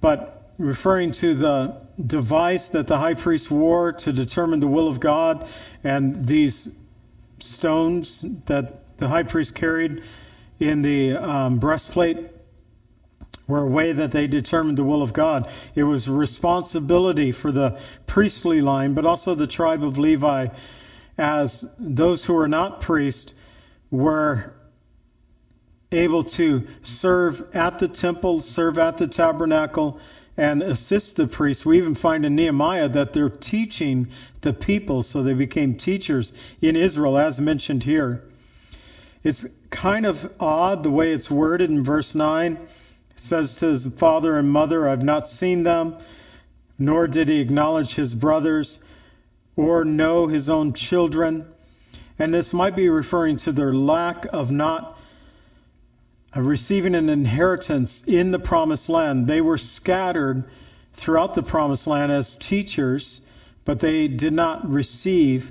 but 0.00 0.50
referring 0.58 1.12
to 1.12 1.34
the 1.34 1.76
device 2.04 2.70
that 2.70 2.86
the 2.86 2.98
high 2.98 3.14
priest 3.14 3.50
wore 3.50 3.92
to 3.92 4.12
determine 4.12 4.58
the 4.60 4.66
will 4.66 4.88
of 4.88 4.98
God, 4.98 5.46
and 5.84 6.26
these 6.26 6.68
stones 7.38 8.24
that 8.46 8.82
the 9.00 9.08
high 9.08 9.24
priest 9.24 9.54
carried 9.54 10.02
in 10.60 10.82
the 10.82 11.16
um, 11.16 11.58
breastplate 11.58 12.18
were 13.48 13.62
a 13.62 13.66
way 13.66 13.92
that 13.92 14.12
they 14.12 14.26
determined 14.26 14.78
the 14.78 14.84
will 14.84 15.02
of 15.02 15.12
God. 15.12 15.50
It 15.74 15.82
was 15.82 16.08
responsibility 16.08 17.32
for 17.32 17.50
the 17.50 17.80
priestly 18.06 18.60
line, 18.60 18.94
but 18.94 19.04
also 19.04 19.34
the 19.34 19.46
tribe 19.46 19.82
of 19.82 19.98
Levi, 19.98 20.48
as 21.18 21.64
those 21.78 22.24
who 22.24 22.34
were 22.34 22.46
not 22.46 22.80
priests 22.80 23.34
were 23.90 24.52
able 25.90 26.22
to 26.22 26.66
serve 26.82 27.44
at 27.52 27.78
the 27.80 27.88
temple, 27.88 28.40
serve 28.42 28.78
at 28.78 28.98
the 28.98 29.08
tabernacle, 29.08 29.98
and 30.36 30.62
assist 30.62 31.16
the 31.16 31.26
priests. 31.26 31.66
We 31.66 31.78
even 31.78 31.94
find 31.94 32.24
in 32.24 32.36
Nehemiah 32.36 32.88
that 32.90 33.12
they're 33.12 33.28
teaching 33.28 34.08
the 34.42 34.52
people, 34.52 35.02
so 35.02 35.22
they 35.22 35.34
became 35.34 35.74
teachers 35.74 36.32
in 36.60 36.76
Israel, 36.76 37.18
as 37.18 37.40
mentioned 37.40 37.82
here. 37.82 38.22
It's 39.22 39.46
kind 39.68 40.06
of 40.06 40.32
odd 40.40 40.82
the 40.82 40.90
way 40.90 41.12
it's 41.12 41.30
worded 41.30 41.70
in 41.70 41.84
verse 41.84 42.14
9. 42.14 42.52
It 42.54 42.60
says 43.16 43.56
to 43.56 43.66
his 43.66 43.86
father 43.86 44.38
and 44.38 44.48
mother, 44.50 44.88
I've 44.88 45.02
not 45.02 45.26
seen 45.26 45.62
them, 45.62 45.96
nor 46.78 47.06
did 47.06 47.28
he 47.28 47.40
acknowledge 47.40 47.94
his 47.94 48.14
brothers 48.14 48.78
or 49.56 49.84
know 49.84 50.26
his 50.26 50.48
own 50.48 50.72
children. 50.72 51.44
And 52.18 52.32
this 52.32 52.54
might 52.54 52.74
be 52.74 52.88
referring 52.88 53.36
to 53.38 53.52
their 53.52 53.74
lack 53.74 54.26
of 54.32 54.50
not 54.50 54.96
of 56.32 56.46
receiving 56.46 56.94
an 56.94 57.08
inheritance 57.08 58.04
in 58.06 58.30
the 58.30 58.38
promised 58.38 58.88
land. 58.88 59.26
They 59.26 59.40
were 59.40 59.58
scattered 59.58 60.44
throughout 60.92 61.34
the 61.34 61.42
promised 61.42 61.86
land 61.86 62.12
as 62.12 62.36
teachers, 62.36 63.20
but 63.64 63.80
they 63.80 64.08
did 64.08 64.32
not 64.32 64.70
receive 64.70 65.50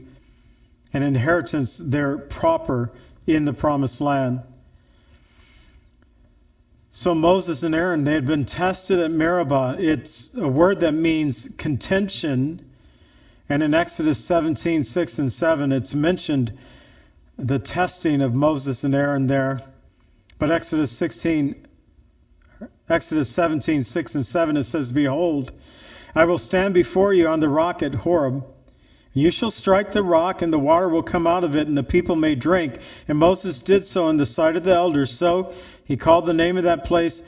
an 0.93 1.03
inheritance 1.03 1.77
their 1.77 2.17
proper 2.17 2.91
in 3.36 3.45
the 3.45 3.53
promised 3.53 4.01
land. 4.01 4.41
So 6.91 7.13
Moses 7.13 7.63
and 7.63 7.75
Aaron, 7.75 8.03
they 8.03 8.13
had 8.13 8.25
been 8.25 8.45
tested 8.45 9.00
at 9.00 9.12
Meribah. 9.12 9.77
It's 9.79 10.36
a 10.36 10.48
word 10.48 10.79
that 10.81 10.93
means 10.93 11.48
contention. 11.57 12.71
And 13.48 13.62
in 13.62 13.74
Exodus 13.74 14.24
17, 14.25 14.83
6 14.83 15.19
and 15.19 15.31
7, 15.31 15.71
it's 15.71 15.93
mentioned 15.93 16.57
the 17.38 17.59
testing 17.59 18.21
of 18.21 18.33
Moses 18.33 18.83
and 18.83 18.95
Aaron 18.95 19.27
there. 19.27 19.62
But 20.39 20.51
Exodus 20.51 20.91
16, 20.91 21.67
Exodus 22.89 23.29
17, 23.29 23.83
6 23.83 24.15
and 24.15 24.25
7, 24.25 24.57
it 24.57 24.63
says, 24.63 24.91
Behold, 24.91 25.51
I 26.15 26.25
will 26.25 26.38
stand 26.39 26.74
before 26.74 27.13
you 27.13 27.27
on 27.27 27.39
the 27.39 27.50
rock 27.50 27.83
at 27.83 27.93
Horeb 27.93 28.43
you 29.13 29.31
shall 29.31 29.49
strike 29.49 29.91
the 29.91 30.03
rock, 30.03 30.41
and 30.41 30.53
the 30.53 30.59
water 30.59 30.87
will 30.87 31.03
come 31.03 31.25
out 31.25 31.43
of 31.43 31.55
it, 31.55 31.67
and 31.67 31.77
the 31.77 31.83
people 31.83 32.15
may 32.15 32.35
drink. 32.35 32.77
And 33.07 33.17
Moses 33.17 33.59
did 33.59 33.83
so 33.83 34.09
in 34.09 34.17
the 34.17 34.25
sight 34.25 34.55
of 34.55 34.63
the 34.63 34.75
elders. 34.75 35.11
So 35.11 35.53
he 35.83 35.97
called 35.97 36.25
the 36.25 36.33
name 36.33 36.57
of 36.57 36.65
that 36.65 36.85
place 36.85 37.23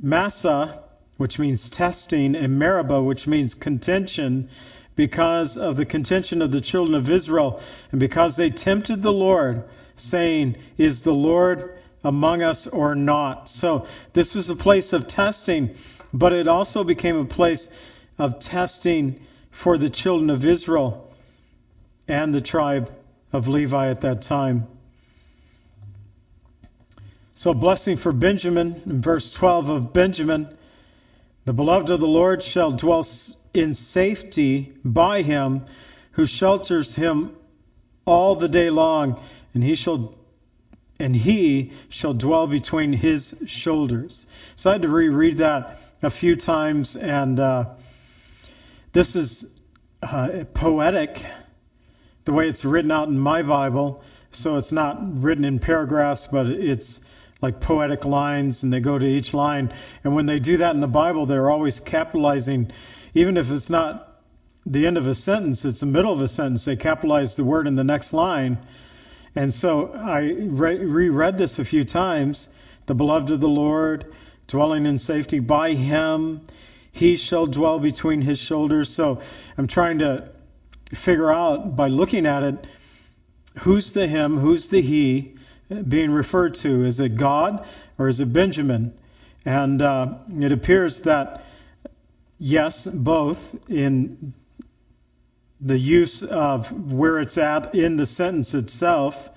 Massah, 0.00 0.82
which 1.16 1.38
means 1.38 1.70
testing, 1.70 2.34
and 2.34 2.58
Meribah, 2.58 3.02
which 3.02 3.26
means 3.26 3.54
contention, 3.54 4.48
because 4.96 5.56
of 5.56 5.76
the 5.76 5.86
contention 5.86 6.42
of 6.42 6.50
the 6.50 6.60
children 6.60 6.96
of 6.96 7.08
Israel, 7.08 7.60
and 7.92 8.00
because 8.00 8.36
they 8.36 8.50
tempted 8.50 9.00
the 9.00 9.12
Lord, 9.12 9.62
saying, 9.94 10.56
Is 10.76 11.02
the 11.02 11.14
Lord 11.14 11.78
among 12.02 12.42
us 12.42 12.66
or 12.66 12.96
not? 12.96 13.48
So 13.48 13.86
this 14.12 14.34
was 14.34 14.50
a 14.50 14.56
place 14.56 14.92
of 14.92 15.06
testing, 15.06 15.76
but 16.12 16.32
it 16.32 16.48
also 16.48 16.82
became 16.82 17.16
a 17.16 17.24
place 17.24 17.68
of 18.18 18.40
testing 18.40 19.20
for 19.58 19.76
the 19.76 19.90
children 19.90 20.30
of 20.30 20.44
Israel 20.44 21.12
and 22.06 22.32
the 22.32 22.40
tribe 22.40 22.92
of 23.32 23.48
Levi 23.48 23.90
at 23.90 24.02
that 24.02 24.22
time. 24.22 24.68
So, 27.34 27.52
blessing 27.52 27.96
for 27.96 28.12
Benjamin, 28.12 28.80
in 28.86 29.02
verse 29.02 29.32
12 29.32 29.68
of 29.68 29.92
Benjamin, 29.92 30.56
the 31.44 31.52
beloved 31.52 31.90
of 31.90 31.98
the 31.98 32.06
Lord 32.06 32.40
shall 32.40 32.70
dwell 32.70 33.04
in 33.52 33.74
safety 33.74 34.72
by 34.84 35.22
him 35.22 35.64
who 36.12 36.24
shelters 36.24 36.94
him 36.94 37.34
all 38.04 38.36
the 38.36 38.48
day 38.48 38.70
long, 38.70 39.20
and 39.54 39.64
he 39.64 39.74
shall 39.74 40.14
and 41.00 41.16
he 41.16 41.72
shall 41.88 42.14
dwell 42.14 42.46
between 42.46 42.92
his 42.92 43.34
shoulders. 43.46 44.28
So 44.54 44.70
I 44.70 44.74
had 44.74 44.82
to 44.82 44.88
reread 44.88 45.38
that 45.38 45.80
a 46.00 46.10
few 46.10 46.36
times, 46.36 46.94
and 46.94 47.40
uh, 47.40 47.64
this 48.92 49.16
is 49.16 49.46
uh, 50.02 50.44
poetic, 50.54 51.24
the 52.24 52.32
way 52.32 52.48
it's 52.48 52.64
written 52.64 52.90
out 52.90 53.08
in 53.08 53.18
my 53.18 53.42
Bible. 53.42 54.02
So 54.30 54.56
it's 54.56 54.72
not 54.72 55.22
written 55.22 55.44
in 55.44 55.58
paragraphs, 55.58 56.26
but 56.26 56.46
it's 56.46 57.00
like 57.40 57.60
poetic 57.60 58.04
lines, 58.04 58.62
and 58.62 58.72
they 58.72 58.80
go 58.80 58.98
to 58.98 59.06
each 59.06 59.32
line. 59.32 59.72
And 60.04 60.14
when 60.14 60.26
they 60.26 60.38
do 60.38 60.58
that 60.58 60.74
in 60.74 60.80
the 60.80 60.88
Bible, 60.88 61.26
they're 61.26 61.50
always 61.50 61.80
capitalizing, 61.80 62.70
even 63.14 63.36
if 63.36 63.50
it's 63.50 63.70
not 63.70 64.22
the 64.66 64.86
end 64.86 64.98
of 64.98 65.06
a 65.06 65.14
sentence, 65.14 65.64
it's 65.64 65.80
the 65.80 65.86
middle 65.86 66.12
of 66.12 66.20
a 66.20 66.28
sentence. 66.28 66.64
They 66.64 66.76
capitalize 66.76 67.36
the 67.36 67.44
word 67.44 67.66
in 67.66 67.74
the 67.74 67.84
next 67.84 68.12
line. 68.12 68.58
And 69.34 69.52
so 69.52 69.92
I 69.92 70.20
re- 70.20 70.84
reread 70.84 71.38
this 71.38 71.58
a 71.58 71.64
few 71.64 71.84
times. 71.84 72.48
The 72.86 72.94
beloved 72.94 73.30
of 73.30 73.40
the 73.40 73.48
Lord, 73.48 74.12
dwelling 74.46 74.86
in 74.86 74.98
safety 74.98 75.38
by 75.40 75.74
him 75.74 76.40
he 76.98 77.16
shall 77.16 77.46
dwell 77.46 77.78
between 77.78 78.20
his 78.22 78.40
shoulders. 78.40 78.88
So 78.88 79.22
I'm 79.56 79.68
trying 79.68 80.00
to 80.00 80.28
figure 80.92 81.30
out 81.30 81.76
by 81.76 81.86
looking 81.88 82.26
at 82.26 82.42
it 82.42 82.66
who's 83.58 83.92
the 83.92 84.08
him, 84.08 84.36
who's 84.36 84.68
the 84.68 84.82
he 84.82 85.34
being 85.88 86.10
referred 86.10 86.54
to. 86.54 86.84
Is 86.84 86.98
it 86.98 87.16
God 87.16 87.64
or 87.98 88.08
is 88.08 88.18
it 88.18 88.32
Benjamin? 88.32 88.94
And 89.44 89.80
uh, 89.80 90.14
it 90.40 90.50
appears 90.50 91.00
that, 91.02 91.44
yes, 92.38 92.84
both 92.84 93.54
in 93.68 94.34
the 95.60 95.78
use 95.78 96.24
of 96.24 96.70
where 96.92 97.20
it's 97.20 97.38
at 97.38 97.76
in 97.76 97.96
the 97.96 98.06
sentence 98.06 98.54
itself. 98.54 99.30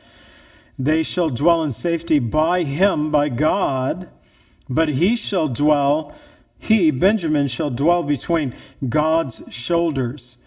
They 0.79 1.03
shall 1.03 1.29
dwell 1.29 1.63
in 1.63 1.71
safety 1.71 2.17
by 2.17 2.63
him, 2.63 3.11
by 3.11 3.29
God, 3.29 4.09
but 4.67 4.89
he 4.89 5.15
shall 5.15 5.47
dwell, 5.47 6.15
he, 6.61 6.91
Benjamin, 6.91 7.47
shall 7.47 7.71
dwell 7.71 8.03
between 8.03 8.53
God's 8.87 9.41
shoulders. 9.49 10.37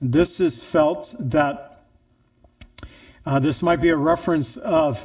This 0.00 0.38
is 0.38 0.62
felt 0.62 1.12
that 1.18 1.82
uh, 3.26 3.40
this 3.40 3.62
might 3.62 3.80
be 3.80 3.88
a 3.88 3.96
reference 3.96 4.56
of 4.56 5.04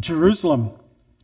Jerusalem 0.00 0.72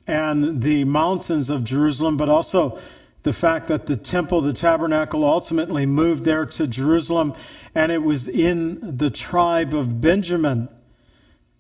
and 0.06 0.62
the 0.62 0.84
mountains 0.84 1.50
of 1.50 1.64
Jerusalem, 1.64 2.16
but 2.16 2.28
also 2.28 2.78
the 3.25 3.32
fact 3.32 3.66
that 3.68 3.87
the 3.87 3.96
temple, 3.96 4.42
the 4.42 4.52
tabernacle, 4.52 5.25
ultimately 5.25 5.84
moved 5.84 6.25
there 6.25 6.46
to 6.46 6.68
Jerusalem, 6.68 7.34
and 7.75 7.90
it 7.90 8.02
was 8.02 8.28
in 8.28 8.96
the 8.96 9.10
tribe 9.10 9.75
of 9.75 10.00
Benjamin. 10.00 10.68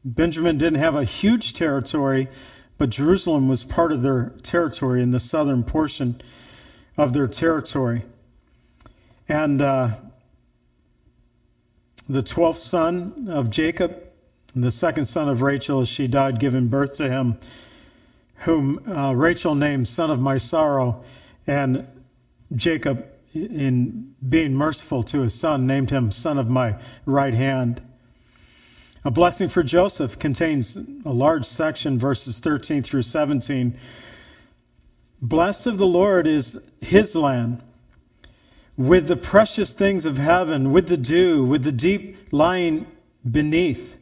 Benjamin 0.04 0.56
didn't 0.58 0.78
have 0.78 0.94
a 0.94 1.04
huge 1.04 1.52
territory, 1.52 2.28
but 2.78 2.90
Jerusalem 2.90 3.48
was 3.48 3.64
part 3.64 3.90
of 3.90 4.02
their 4.02 4.32
territory 4.44 5.02
in 5.02 5.10
the 5.10 5.20
southern 5.20 5.64
portion 5.64 6.22
of 7.00 7.14
their 7.14 7.26
territory. 7.26 8.02
And 9.26 9.62
uh, 9.62 9.92
the 12.10 12.22
twelfth 12.22 12.58
son 12.58 13.28
of 13.30 13.48
Jacob, 13.48 13.96
the 14.54 14.70
second 14.70 15.06
son 15.06 15.30
of 15.30 15.40
Rachel, 15.40 15.80
as 15.80 15.88
she 15.88 16.08
died 16.08 16.38
giving 16.38 16.68
birth 16.68 16.98
to 16.98 17.08
him, 17.08 17.38
whom 18.34 18.86
uh, 18.86 19.14
Rachel 19.14 19.54
named 19.54 19.88
son 19.88 20.10
of 20.10 20.20
my 20.20 20.36
sorrow, 20.36 21.02
and 21.46 21.86
Jacob, 22.54 23.06
in 23.32 24.14
being 24.28 24.52
merciful 24.52 25.02
to 25.04 25.22
his 25.22 25.32
son, 25.32 25.66
named 25.66 25.88
him 25.88 26.10
son 26.10 26.38
of 26.38 26.50
my 26.50 26.76
right 27.06 27.32
hand. 27.32 27.80
A 29.06 29.10
blessing 29.10 29.48
for 29.48 29.62
Joseph 29.62 30.18
contains 30.18 30.76
a 30.76 31.10
large 31.10 31.46
section, 31.46 31.98
verses 31.98 32.40
13 32.40 32.82
through 32.82 33.02
17. 33.02 33.78
Blessed 35.22 35.66
of 35.66 35.76
the 35.76 35.86
Lord 35.86 36.26
is 36.26 36.58
his 36.80 37.14
land, 37.14 37.62
with 38.78 39.06
the 39.06 39.16
precious 39.16 39.74
things 39.74 40.06
of 40.06 40.16
heaven, 40.16 40.72
with 40.72 40.88
the 40.88 40.96
dew, 40.96 41.44
with 41.44 41.62
the 41.62 41.72
deep 41.72 42.16
lying 42.32 42.86
beneath, 43.30 43.98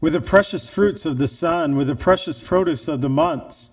with 0.00 0.14
the 0.14 0.20
precious 0.20 0.66
fruits 0.66 1.04
of 1.04 1.18
the 1.18 1.28
sun, 1.28 1.76
with 1.76 1.88
the 1.88 1.94
precious 1.94 2.40
produce 2.40 2.88
of 2.88 3.02
the 3.02 3.10
months, 3.10 3.70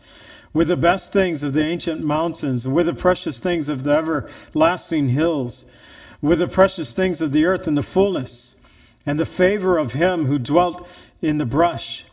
with 0.54 0.68
the 0.68 0.76
best 0.76 1.14
things 1.14 1.42
of 1.42 1.54
the 1.54 1.64
ancient 1.64 2.04
mountains, 2.04 2.68
with 2.68 2.88
the 2.88 2.94
precious 2.94 3.40
things 3.40 3.70
of 3.70 3.86
the 3.86 3.92
everlasting 3.92 5.08
hills, 5.08 5.64
with 6.22 6.40
the 6.40 6.48
precious 6.48 6.94
things 6.94 7.22
of 7.22 7.32
the 7.32 7.46
earth 7.46 7.68
and 7.68 7.78
the 7.78 7.84
fullness 7.84 8.56
and 9.06 9.18
the 9.18 9.26
favor 9.26 9.78
of 9.78 9.94
him 9.94 10.26
who 10.26 10.38
dwelt 10.38 10.86
in 11.22 11.38
the 11.38 11.46
brush. 11.46 12.04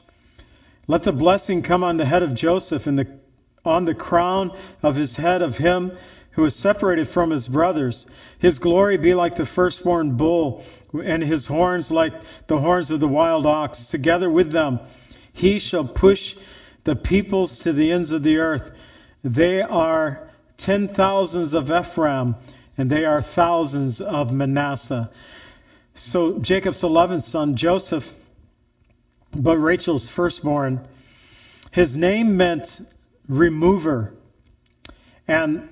Let 0.86 1.02
the 1.02 1.12
blessing 1.12 1.62
come 1.62 1.82
on 1.82 1.96
the 1.96 2.04
head 2.04 2.22
of 2.22 2.34
Joseph 2.34 2.86
and 2.86 2.98
the, 2.98 3.08
on 3.64 3.84
the 3.84 3.94
crown 3.94 4.52
of 4.82 4.96
his 4.96 5.16
head 5.16 5.42
of 5.42 5.56
him 5.56 5.92
who 6.32 6.44
is 6.44 6.54
separated 6.54 7.08
from 7.08 7.30
his 7.30 7.46
brothers. 7.46 8.06
His 8.38 8.58
glory 8.58 8.96
be 8.96 9.14
like 9.14 9.36
the 9.36 9.46
firstborn 9.46 10.16
bull, 10.16 10.64
and 10.92 11.22
his 11.22 11.46
horns 11.46 11.90
like 11.90 12.12
the 12.48 12.58
horns 12.58 12.90
of 12.90 13.00
the 13.00 13.08
wild 13.08 13.46
ox. 13.46 13.86
Together 13.86 14.30
with 14.30 14.50
them, 14.50 14.80
he 15.32 15.58
shall 15.58 15.84
push 15.84 16.36
the 16.82 16.96
peoples 16.96 17.60
to 17.60 17.72
the 17.72 17.92
ends 17.92 18.10
of 18.10 18.22
the 18.22 18.38
earth. 18.38 18.72
They 19.22 19.62
are 19.62 20.28
ten 20.56 20.88
thousands 20.88 21.54
of 21.54 21.70
Ephraim, 21.70 22.34
and 22.76 22.90
they 22.90 23.04
are 23.04 23.22
thousands 23.22 24.00
of 24.00 24.32
Manasseh. 24.32 25.10
So 25.94 26.40
Jacob's 26.40 26.82
11th 26.82 27.22
son, 27.22 27.54
Joseph, 27.54 28.12
but 29.36 29.56
Rachel's 29.56 30.08
firstborn, 30.08 30.80
his 31.70 31.96
name 31.96 32.36
meant 32.36 32.80
remover. 33.28 34.14
And 35.26 35.68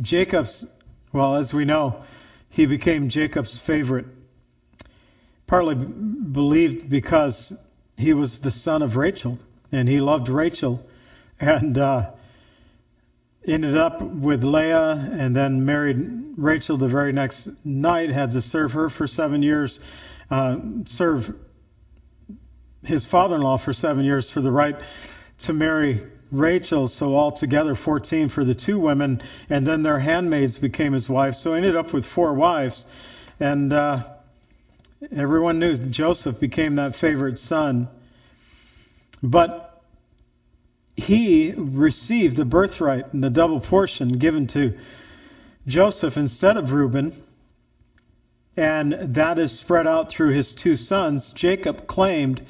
Jacob's, 0.00 0.64
well, 1.12 1.36
as 1.36 1.52
we 1.52 1.64
know, 1.64 2.04
he 2.48 2.66
became 2.66 3.08
Jacob's 3.08 3.58
favorite. 3.58 4.06
Partly 5.46 5.74
believed 5.74 6.88
because 6.88 7.52
he 7.96 8.14
was 8.14 8.40
the 8.40 8.50
son 8.50 8.82
of 8.82 8.96
Rachel, 8.96 9.38
and 9.70 9.88
he 9.88 10.00
loved 10.00 10.28
Rachel, 10.28 10.84
and 11.40 11.76
uh, 11.76 12.10
ended 13.46 13.76
up 13.76 14.00
with 14.00 14.44
Leah 14.44 14.92
and 14.92 15.34
then 15.34 15.64
married 15.64 16.34
Rachel 16.36 16.76
the 16.76 16.88
very 16.88 17.12
next 17.12 17.48
night, 17.64 18.10
had 18.10 18.32
to 18.32 18.42
serve 18.42 18.72
her 18.72 18.88
for 18.88 19.06
seven 19.06 19.42
years, 19.42 19.80
uh, 20.30 20.56
serve 20.86 21.34
his 22.84 23.06
father 23.06 23.36
in 23.36 23.42
law 23.42 23.56
for 23.56 23.72
seven 23.72 24.04
years 24.04 24.30
for 24.30 24.40
the 24.40 24.50
right 24.50 24.76
to 25.38 25.52
marry 25.52 26.02
Rachel. 26.32 26.88
So 26.88 27.16
altogether 27.16 27.76
14 27.76 28.28
for 28.28 28.44
the 28.44 28.54
two 28.54 28.80
women, 28.80 29.22
and 29.48 29.64
then 29.64 29.84
their 29.84 30.00
handmaids 30.00 30.58
became 30.58 30.92
his 30.92 31.08
wives. 31.08 31.38
So 31.38 31.52
he 31.52 31.58
ended 31.58 31.76
up 31.76 31.92
with 31.92 32.04
four 32.04 32.34
wives. 32.34 32.86
And 33.38 33.72
uh, 33.72 34.02
everyone 35.14 35.60
knew 35.60 35.76
Joseph 35.76 36.40
became 36.40 36.76
that 36.76 36.96
favorite 36.96 37.38
son. 37.38 37.88
But 39.22 39.68
he 40.96 41.52
received 41.56 42.36
the 42.36 42.44
birthright 42.44 43.12
and 43.12 43.22
the 43.22 43.30
double 43.30 43.60
portion 43.60 44.18
given 44.18 44.46
to 44.48 44.78
Joseph 45.66 46.16
instead 46.16 46.56
of 46.56 46.72
Reuben, 46.72 47.14
and 48.56 48.92
that 49.14 49.38
is 49.38 49.52
spread 49.52 49.86
out 49.86 50.10
through 50.10 50.30
his 50.30 50.54
two 50.54 50.76
sons. 50.76 51.32
Jacob 51.32 51.86
claimed 51.86 52.42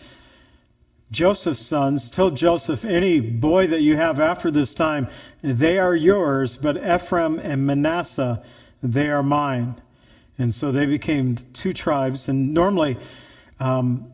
Joseph's 1.12 1.60
sons, 1.60 2.10
told 2.10 2.36
Joseph, 2.38 2.86
Any 2.86 3.20
boy 3.20 3.66
that 3.66 3.82
you 3.82 3.96
have 3.96 4.18
after 4.18 4.50
this 4.50 4.72
time, 4.72 5.08
they 5.42 5.78
are 5.78 5.94
yours, 5.94 6.56
but 6.56 6.78
Ephraim 6.78 7.38
and 7.38 7.66
Manasseh, 7.66 8.42
they 8.82 9.08
are 9.10 9.22
mine. 9.22 9.74
And 10.38 10.54
so 10.54 10.72
they 10.72 10.86
became 10.86 11.36
two 11.52 11.74
tribes. 11.74 12.28
And 12.28 12.54
normally, 12.54 12.96
um, 13.60 14.10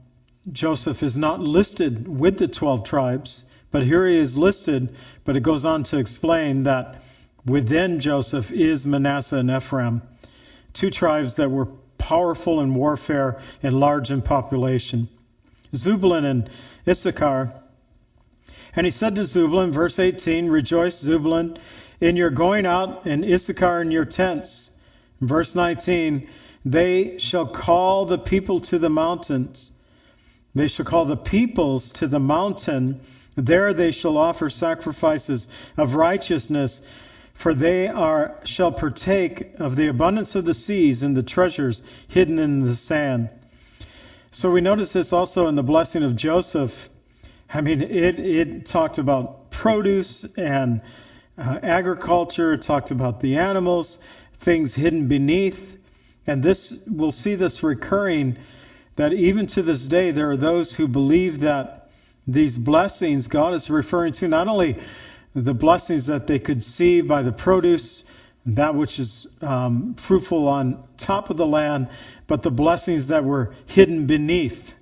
Joseph 0.51 1.05
is 1.05 1.17
not 1.17 1.41
listed 1.41 2.09
with 2.09 2.37
the 2.37 2.49
12 2.49 2.83
tribes. 2.83 3.45
But 3.71 3.85
here 3.85 4.09
he 4.09 4.17
is 4.17 4.37
listed, 4.37 4.95
but 5.25 5.37
it 5.37 5.43
goes 5.45 5.65
on 5.65 5.85
to 5.85 5.99
explain 5.99 6.65
that 6.65 7.03
within 7.45 8.01
Joseph 8.01 8.51
is 8.51 8.85
Manasseh 8.85 9.37
and 9.37 9.51
Ephraim, 9.51 10.03
two 10.73 10.91
tribes 10.91 11.37
that 11.37 11.51
were 11.51 11.69
powerful 11.99 12.61
in 12.61 12.75
warfare 12.75 13.41
and 13.63 13.79
large 13.79 14.11
in 14.11 14.23
population. 14.23 15.09
Zebulun 15.74 16.24
and 16.24 16.50
Issachar. 16.87 17.52
And 18.74 18.87
he 18.87 18.90
said 18.90 19.14
to 19.16 19.24
Zebulun, 19.24 19.72
verse 19.72 19.98
18, 19.98 20.48
Rejoice, 20.48 21.00
Zebulun, 21.00 21.59
in 22.00 22.16
your 22.16 22.31
going 22.31 22.66
out, 22.66 23.07
and 23.07 23.24
Issachar 23.24 23.81
in 23.81 23.90
your 23.90 24.04
tents. 24.04 24.70
Verse 25.20 25.54
19, 25.54 26.28
They 26.64 27.18
shall 27.18 27.46
call 27.46 28.07
the 28.07 28.18
people 28.18 28.61
to 28.61 28.78
the 28.78 28.90
mountains. 28.90 29.72
They 30.54 30.68
shall 30.68 30.87
call 30.87 31.04
the 31.07 31.16
peoples 31.16 31.92
to 31.92 32.07
the 32.07 32.20
mountain 32.20 33.00
there 33.38 33.72
they 33.72 33.92
shall 33.92 34.18
offer 34.18 34.50
sacrifices 34.50 35.46
of 35.76 35.94
righteousness, 35.94 36.81
for 37.35 37.54
they 37.54 37.87
are 37.87 38.40
shall 38.42 38.72
partake 38.72 39.54
of 39.61 39.76
the 39.76 39.87
abundance 39.87 40.35
of 40.35 40.44
the 40.44 40.54
seas 40.54 41.04
and 41.04 41.16
the 41.16 41.22
treasures 41.22 41.85
hidden 42.09 42.40
in 42.40 42.64
the 42.64 42.74
sand. 42.74 43.28
So 44.31 44.51
we 44.51 44.61
notice 44.61 44.93
this 44.93 45.14
also 45.14 45.49
in 45.49 45.55
the 45.55 45.62
blessing 45.62 46.03
of 46.03 46.14
Joseph. 46.14 46.91
I 47.53 47.62
mean, 47.62 47.81
it 47.81 48.19
it 48.19 48.67
talked 48.67 48.99
about 48.99 49.51
produce 49.51 50.25
and 50.37 50.83
uh, 51.38 51.61
agriculture. 51.62 52.53
It 52.53 52.61
talked 52.61 52.91
about 52.91 53.21
the 53.21 53.37
animals, 53.37 54.01
things 54.41 54.75
hidden 54.75 55.09
beneath, 55.09 55.79
and 56.27 56.43
this 56.43 56.79
we'll 56.87 57.11
see 57.11 57.37
this 57.37 57.62
recurring. 57.62 58.37
That 58.97 59.14
even 59.14 59.47
to 59.49 59.62
this 59.62 59.87
day 59.87 60.11
there 60.11 60.31
are 60.31 60.37
those 60.37 60.75
who 60.75 60.88
believe 60.88 61.41
that 61.41 61.88
these 62.27 62.59
blessings, 62.59 63.29
God 63.29 63.55
is 63.55 63.71
referring 63.71 64.12
to 64.14 64.29
not 64.29 64.47
only 64.47 64.77
the 65.35 65.55
blessings 65.55 66.05
that 66.07 66.27
they 66.27 66.38
could 66.38 66.64
see 66.64 67.01
by 67.01 67.23
the 67.23 67.33
produce, 67.33 68.05
that 68.57 68.75
which 68.75 68.99
is 68.99 69.27
um, 69.41 69.95
fruitful 69.95 70.49
on 70.49 70.83
top 70.97 71.31
of 71.31 71.37
the 71.37 71.47
land, 71.47 71.89
but 72.27 72.43
the 72.43 72.51
blessings 72.51 73.09
that 73.09 73.25
were 73.25 73.55
hidden 73.67 74.07
beneath. 74.07 74.75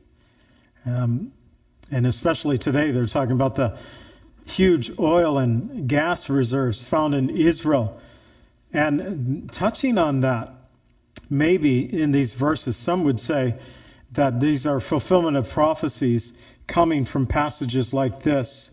Um, 0.85 1.33
and 1.91 2.07
especially 2.07 2.59
today, 2.59 2.91
they're 2.91 3.07
talking 3.07 3.33
about 3.33 3.57
the 3.57 3.79
huge 4.45 4.91
oil 4.99 5.39
and 5.39 5.89
gas 5.89 6.29
reserves 6.29 6.85
found 6.85 7.15
in 7.15 7.31
Israel. 7.31 8.01
And 8.73 9.51
touching 9.53 9.99
on 9.99 10.21
that, 10.21 10.53
maybe 11.29 11.81
in 11.81 12.13
these 12.13 12.35
verses, 12.35 12.77
some 12.77 13.05
would 13.05 13.21
say 13.21 13.57
that 14.13 14.41
these 14.41 14.67
are 14.67 14.81
fulfillment 14.81 15.37
of 15.37 15.51
prophecies 15.51 16.33
coming 16.67 17.05
from 17.05 17.27
passages 17.27 17.93
like 17.93 18.23
this. 18.23 18.71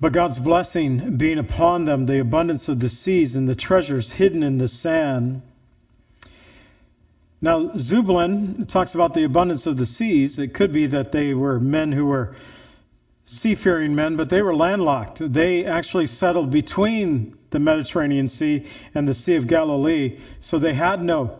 But 0.00 0.12
God's 0.12 0.38
blessing 0.38 1.16
being 1.16 1.38
upon 1.38 1.84
them, 1.84 2.06
the 2.06 2.20
abundance 2.20 2.68
of 2.68 2.80
the 2.80 2.88
seas 2.88 3.36
and 3.36 3.48
the 3.48 3.54
treasures 3.54 4.10
hidden 4.10 4.42
in 4.42 4.58
the 4.58 4.68
sand. 4.68 5.42
Now, 7.40 7.76
Zebulun 7.76 8.66
talks 8.66 8.94
about 8.94 9.14
the 9.14 9.24
abundance 9.24 9.66
of 9.66 9.76
the 9.76 9.86
seas. 9.86 10.38
It 10.38 10.54
could 10.54 10.72
be 10.72 10.86
that 10.86 11.12
they 11.12 11.34
were 11.34 11.60
men 11.60 11.92
who 11.92 12.06
were 12.06 12.34
seafaring 13.24 13.94
men, 13.94 14.16
but 14.16 14.30
they 14.30 14.42
were 14.42 14.54
landlocked. 14.54 15.20
They 15.32 15.64
actually 15.64 16.06
settled 16.06 16.50
between 16.50 17.36
the 17.50 17.58
Mediterranean 17.58 18.28
Sea 18.28 18.66
and 18.94 19.06
the 19.06 19.14
Sea 19.14 19.36
of 19.36 19.46
Galilee, 19.46 20.18
so 20.40 20.58
they 20.58 20.74
had 20.74 21.02
no 21.02 21.38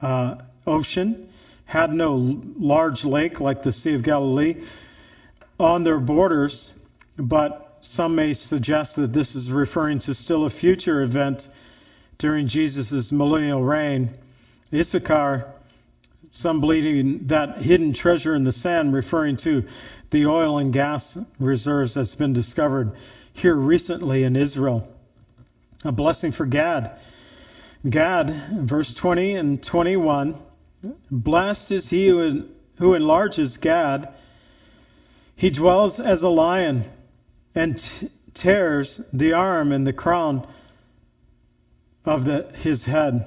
uh, 0.00 0.36
ocean, 0.66 1.28
had 1.64 1.94
no 1.94 2.42
large 2.58 3.04
lake 3.04 3.40
like 3.40 3.62
the 3.62 3.72
Sea 3.72 3.94
of 3.94 4.02
Galilee 4.02 4.64
on 5.58 5.84
their 5.84 6.00
borders, 6.00 6.72
but 7.16 7.76
some 7.80 8.14
may 8.14 8.32
suggest 8.34 8.96
that 8.96 9.12
this 9.12 9.34
is 9.34 9.50
referring 9.50 9.98
to 10.00 10.14
still 10.14 10.44
a 10.44 10.50
future 10.50 11.02
event 11.02 11.48
during 12.18 12.46
Jesus' 12.46 13.10
millennial 13.10 13.62
reign. 13.62 14.16
Issachar, 14.72 15.52
some 16.30 16.60
believing 16.60 17.26
that 17.26 17.58
hidden 17.58 17.92
treasure 17.92 18.34
in 18.34 18.44
the 18.44 18.52
sand, 18.52 18.94
referring 18.94 19.36
to 19.38 19.64
the 20.10 20.26
oil 20.26 20.58
and 20.58 20.72
gas 20.72 21.18
reserves 21.38 21.94
that's 21.94 22.14
been 22.14 22.32
discovered 22.32 22.92
here 23.34 23.54
recently 23.54 24.22
in 24.24 24.36
Israel. 24.36 24.88
A 25.84 25.92
blessing 25.92 26.32
for 26.32 26.46
Gad. 26.46 26.92
Gad, 27.88 28.30
verse 28.52 28.94
20 28.94 29.34
and 29.34 29.62
21, 29.62 30.38
blessed 31.10 31.72
is 31.72 31.90
he 31.90 32.06
who, 32.08 32.44
who 32.78 32.94
enlarges 32.94 33.56
Gad. 33.56 34.14
He 35.34 35.50
dwells 35.50 35.98
as 35.98 36.22
a 36.22 36.28
lion 36.28 36.84
and 37.54 37.78
t- 37.78 38.10
tears 38.34 39.00
the 39.12 39.32
arm 39.32 39.72
and 39.72 39.86
the 39.86 39.92
crown 39.92 40.46
of 42.04 42.24
the, 42.24 42.50
his 42.54 42.84
head. 42.84 43.26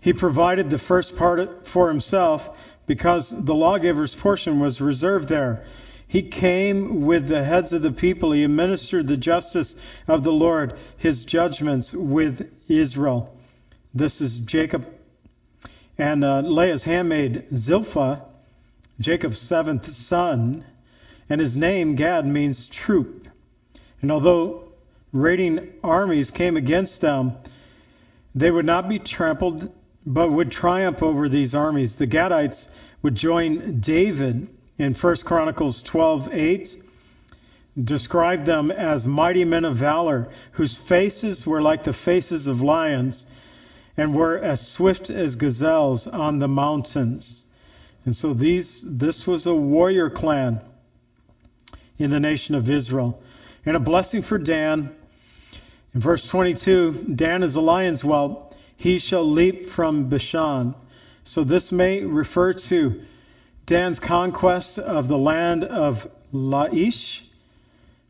He 0.00 0.12
provided 0.12 0.70
the 0.70 0.78
first 0.78 1.16
part 1.16 1.66
for 1.66 1.88
himself 1.88 2.50
because 2.86 3.30
the 3.30 3.54
lawgiver's 3.54 4.14
portion 4.14 4.60
was 4.60 4.80
reserved 4.80 5.28
there. 5.28 5.64
He 6.08 6.22
came 6.22 7.06
with 7.06 7.26
the 7.26 7.42
heads 7.42 7.72
of 7.72 7.82
the 7.82 7.90
people. 7.90 8.30
He 8.32 8.44
administered 8.44 9.08
the 9.08 9.16
justice 9.16 9.74
of 10.06 10.22
the 10.22 10.32
Lord, 10.32 10.78
his 10.96 11.24
judgments 11.24 11.92
with 11.92 12.48
Israel. 12.68 13.36
This 13.92 14.20
is 14.20 14.38
Jacob 14.40 14.86
and 15.98 16.24
uh, 16.24 16.40
Leah's 16.40 16.84
handmaid 16.84 17.46
Zilpah, 17.54 18.22
Jacob's 19.00 19.40
seventh 19.40 19.90
son, 19.90 20.64
and 21.28 21.40
his 21.40 21.56
name 21.56 21.94
Gad 21.96 22.26
means 22.26 22.68
troop. 22.68 23.28
And 24.02 24.12
although 24.12 24.64
raiding 25.12 25.72
armies 25.82 26.30
came 26.30 26.56
against 26.56 27.00
them, 27.00 27.32
they 28.34 28.50
would 28.50 28.66
not 28.66 28.88
be 28.88 28.98
trampled, 28.98 29.72
but 30.04 30.30
would 30.30 30.50
triumph 30.50 31.02
over 31.02 31.28
these 31.28 31.54
armies. 31.54 31.96
The 31.96 32.06
Gadites 32.06 32.68
would 33.02 33.14
join 33.14 33.80
David 33.80 34.48
in 34.78 34.94
1 34.94 35.16
Chronicles 35.24 35.82
12:8 35.82 36.82
described 37.82 38.46
them 38.46 38.70
as 38.70 39.06
mighty 39.06 39.44
men 39.44 39.64
of 39.64 39.76
valor 39.76 40.28
whose 40.52 40.76
faces 40.76 41.46
were 41.46 41.60
like 41.60 41.84
the 41.84 41.92
faces 41.92 42.46
of 42.46 42.62
lions 42.62 43.26
and 43.96 44.14
were 44.14 44.38
as 44.38 44.66
swift 44.66 45.10
as 45.10 45.36
gazelles 45.36 46.06
on 46.06 46.38
the 46.38 46.48
mountains. 46.48 47.44
And 48.04 48.14
so 48.14 48.32
these 48.32 48.84
this 48.86 49.26
was 49.26 49.46
a 49.46 49.54
warrior 49.54 50.08
clan 50.08 50.60
in 51.98 52.10
the 52.10 52.20
nation 52.20 52.54
of 52.54 52.68
Israel. 52.68 53.22
And 53.64 53.76
a 53.76 53.80
blessing 53.80 54.22
for 54.22 54.38
Dan. 54.38 54.94
In 55.94 56.00
verse 56.00 56.26
22, 56.28 57.06
Dan 57.14 57.42
is 57.42 57.56
a 57.56 57.60
lion's 57.60 58.02
whelp. 58.02 58.54
He 58.76 58.98
shall 58.98 59.28
leap 59.28 59.68
from 59.68 60.08
Bashan. 60.08 60.74
So 61.24 61.42
this 61.42 61.72
may 61.72 62.02
refer 62.02 62.52
to 62.52 63.02
Dan's 63.64 63.98
conquest 63.98 64.78
of 64.78 65.08
the 65.08 65.18
land 65.18 65.64
of 65.64 66.08
Laish. 66.32 67.22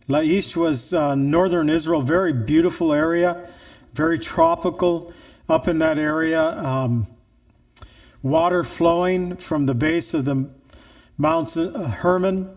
Laish 0.09 0.55
was 0.55 0.92
uh, 0.92 1.14
northern 1.14 1.70
Israel, 1.70 2.03
very 2.03 2.33
beautiful 2.33 2.92
area, 2.92 3.49
very 3.94 4.18
tropical 4.18 5.12
up 5.49 5.68
in 5.68 5.79
that 5.79 5.99
area. 5.99 6.42
Um, 6.42 7.07
water 8.22 8.64
flowing 8.64 9.37
from 9.37 9.66
the 9.66 9.75
base 9.75 10.12
of 10.14 10.25
the 10.25 10.49
Mount 11.16 11.57
uh, 11.57 11.85
Hermon, 11.85 12.51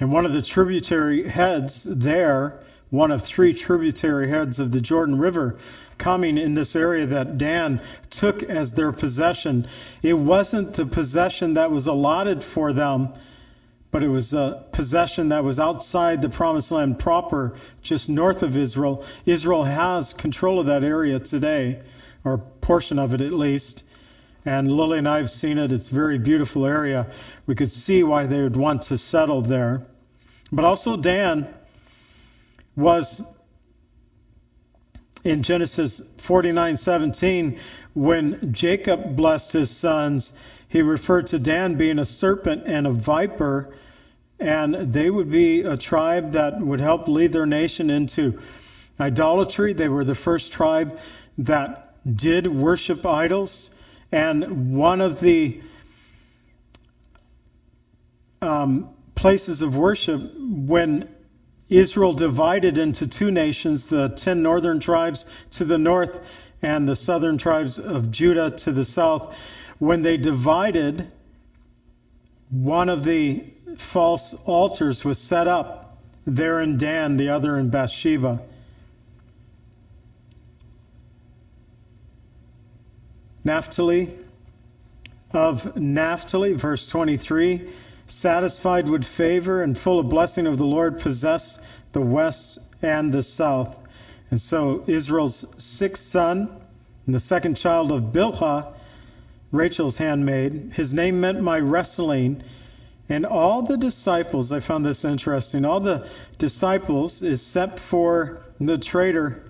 and 0.00 0.10
one 0.10 0.24
of 0.24 0.32
the 0.32 0.42
tributary 0.42 1.28
heads 1.28 1.84
there, 1.84 2.58
one 2.88 3.10
of 3.10 3.22
three 3.22 3.52
tributary 3.52 4.28
heads 4.28 4.58
of 4.58 4.72
the 4.72 4.80
Jordan 4.80 5.18
River, 5.18 5.58
coming 5.98 6.38
in 6.38 6.54
this 6.54 6.74
area 6.74 7.06
that 7.06 7.36
Dan 7.36 7.82
took 8.08 8.42
as 8.42 8.72
their 8.72 8.90
possession. 8.90 9.68
It 10.02 10.14
wasn't 10.14 10.72
the 10.72 10.86
possession 10.86 11.54
that 11.54 11.70
was 11.70 11.86
allotted 11.86 12.42
for 12.42 12.72
them, 12.72 13.10
but 13.90 14.02
it 14.02 14.08
was 14.08 14.32
a 14.32 14.64
possession 14.72 15.28
that 15.28 15.44
was 15.44 15.60
outside 15.60 16.22
the 16.22 16.30
promised 16.30 16.72
land 16.72 16.98
proper, 16.98 17.54
just 17.82 18.08
north 18.08 18.42
of 18.42 18.56
Israel. 18.56 19.04
Israel 19.26 19.64
has 19.64 20.14
control 20.14 20.58
of 20.60 20.66
that 20.66 20.82
area 20.82 21.20
today, 21.20 21.80
or 22.24 22.34
a 22.34 22.38
portion 22.38 22.98
of 22.98 23.12
it 23.12 23.20
at 23.20 23.32
least. 23.32 23.84
And 24.44 24.70
Lily 24.72 24.98
and 24.98 25.08
I 25.08 25.18
have 25.18 25.30
seen 25.30 25.58
it. 25.58 25.72
It's 25.72 25.90
a 25.90 25.94
very 25.94 26.18
beautiful 26.18 26.64
area. 26.64 27.06
We 27.46 27.54
could 27.54 27.70
see 27.70 28.02
why 28.02 28.26
they 28.26 28.40
would 28.40 28.56
want 28.56 28.82
to 28.82 28.98
settle 28.98 29.42
there. 29.42 29.86
But 30.50 30.64
also, 30.64 30.96
Dan 30.96 31.46
was 32.74 33.22
in 35.24 35.42
Genesis 35.42 36.00
49:17 36.18 37.58
when 37.92 38.52
Jacob 38.52 39.16
blessed 39.16 39.52
his 39.52 39.70
sons, 39.70 40.32
he 40.68 40.82
referred 40.82 41.26
to 41.28 41.38
Dan 41.38 41.74
being 41.74 41.98
a 41.98 42.04
serpent 42.04 42.62
and 42.66 42.86
a 42.86 42.90
viper, 42.90 43.74
and 44.38 44.92
they 44.92 45.10
would 45.10 45.30
be 45.30 45.62
a 45.62 45.76
tribe 45.76 46.32
that 46.32 46.60
would 46.60 46.80
help 46.80 47.08
lead 47.08 47.32
their 47.32 47.46
nation 47.46 47.90
into 47.90 48.40
idolatry. 48.98 49.72
They 49.72 49.88
were 49.88 50.04
the 50.04 50.14
first 50.14 50.52
tribe 50.52 50.98
that 51.38 52.16
did 52.16 52.46
worship 52.46 53.04
idols, 53.04 53.70
and 54.12 54.74
one 54.76 55.00
of 55.00 55.20
the 55.20 55.60
um, 58.42 58.88
places 59.14 59.62
of 59.62 59.76
worship 59.76 60.32
when 60.36 61.08
Israel 61.68 62.12
divided 62.12 62.78
into 62.78 63.06
two 63.06 63.30
nations, 63.30 63.86
the 63.86 64.08
ten 64.08 64.42
northern 64.42 64.80
tribes 64.80 65.26
to 65.52 65.64
the 65.64 65.78
north 65.78 66.20
and 66.62 66.88
the 66.88 66.96
southern 66.96 67.38
tribes 67.38 67.78
of 67.78 68.10
Judah 68.10 68.50
to 68.50 68.72
the 68.72 68.84
south. 68.84 69.34
When 69.78 70.02
they 70.02 70.16
divided, 70.16 71.10
one 72.50 72.88
of 72.88 73.04
the 73.04 73.44
false 73.78 74.34
altars 74.44 75.04
was 75.04 75.18
set 75.18 75.46
up 75.46 75.98
there 76.26 76.60
in 76.60 76.76
Dan, 76.76 77.16
the 77.16 77.30
other 77.30 77.56
in 77.56 77.70
Bathsheba. 77.70 78.42
Naphtali, 83.44 84.16
of 85.32 85.76
Naphtali, 85.76 86.54
verse 86.54 86.86
23 86.86 87.70
satisfied 88.10 88.88
with 88.88 89.04
favor 89.04 89.62
and 89.62 89.78
full 89.78 90.00
of 90.00 90.08
blessing 90.08 90.46
of 90.46 90.58
the 90.58 90.64
Lord, 90.64 91.00
possessed 91.00 91.60
the 91.92 92.00
west 92.00 92.58
and 92.82 93.12
the 93.12 93.22
south. 93.22 93.76
And 94.30 94.40
so 94.40 94.84
Israel's 94.86 95.44
sixth 95.58 96.04
son 96.04 96.50
and 97.06 97.14
the 97.14 97.20
second 97.20 97.56
child 97.56 97.92
of 97.92 98.12
Bilhah, 98.12 98.72
Rachel's 99.52 99.96
handmaid, 99.96 100.72
his 100.74 100.92
name 100.92 101.20
meant 101.20 101.40
my 101.40 101.58
wrestling. 101.58 102.42
And 103.08 103.26
all 103.26 103.62
the 103.62 103.76
disciples, 103.76 104.52
I 104.52 104.60
found 104.60 104.84
this 104.84 105.04
interesting, 105.04 105.64
all 105.64 105.80
the 105.80 106.08
disciples, 106.38 107.22
except 107.22 107.80
for 107.80 108.40
the 108.60 108.78
traitor 108.78 109.42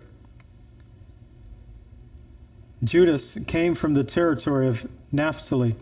Judas, 2.82 3.38
came 3.46 3.74
from 3.74 3.94
the 3.94 4.04
territory 4.04 4.68
of 4.68 4.86
Naphtali. 5.12 5.76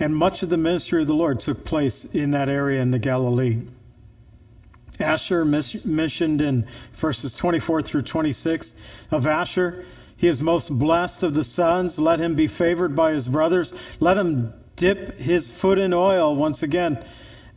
And 0.00 0.14
much 0.16 0.42
of 0.42 0.48
the 0.48 0.56
ministry 0.56 1.02
of 1.02 1.06
the 1.06 1.14
Lord 1.14 1.40
took 1.40 1.64
place 1.64 2.04
in 2.04 2.32
that 2.32 2.48
area 2.48 2.80
in 2.80 2.90
the 2.90 2.98
Galilee. 2.98 3.62
Asher 4.98 5.44
mentioned 5.44 6.40
in 6.40 6.66
verses 6.94 7.34
24 7.34 7.82
through 7.82 8.02
26 8.02 8.74
of 9.10 9.26
Asher, 9.26 9.84
he 10.16 10.28
is 10.28 10.40
most 10.40 10.70
blessed 10.76 11.24
of 11.24 11.34
the 11.34 11.44
sons. 11.44 11.98
Let 11.98 12.20
him 12.20 12.34
be 12.34 12.46
favored 12.46 12.94
by 12.94 13.12
his 13.12 13.28
brothers. 13.28 13.74
Let 14.00 14.16
him 14.16 14.54
dip 14.76 15.18
his 15.18 15.50
foot 15.50 15.78
in 15.78 15.92
oil. 15.92 16.34
Once 16.34 16.62
again, 16.62 17.04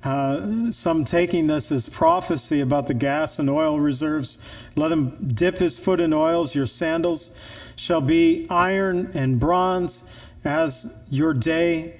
Uh, 0.03 0.71
some 0.71 1.03
taking 1.05 1.47
this 1.47 1.71
as 1.71 1.89
prophecy 1.89 2.61
about 2.61 2.87
the 2.87 2.93
gas 2.93 3.39
and 3.39 3.49
oil 3.49 3.79
reserves. 3.79 4.37
Let 4.75 4.91
him 4.91 5.31
dip 5.33 5.57
his 5.57 5.77
foot 5.77 5.99
in 5.99 6.13
oils. 6.13 6.53
Your 6.53 6.67
sandals 6.67 7.31
shall 7.77 8.01
be 8.01 8.47
iron 8.49 9.11
and 9.13 9.39
bronze. 9.39 10.03
As 10.43 10.93
your 11.09 11.33
day, 11.33 11.95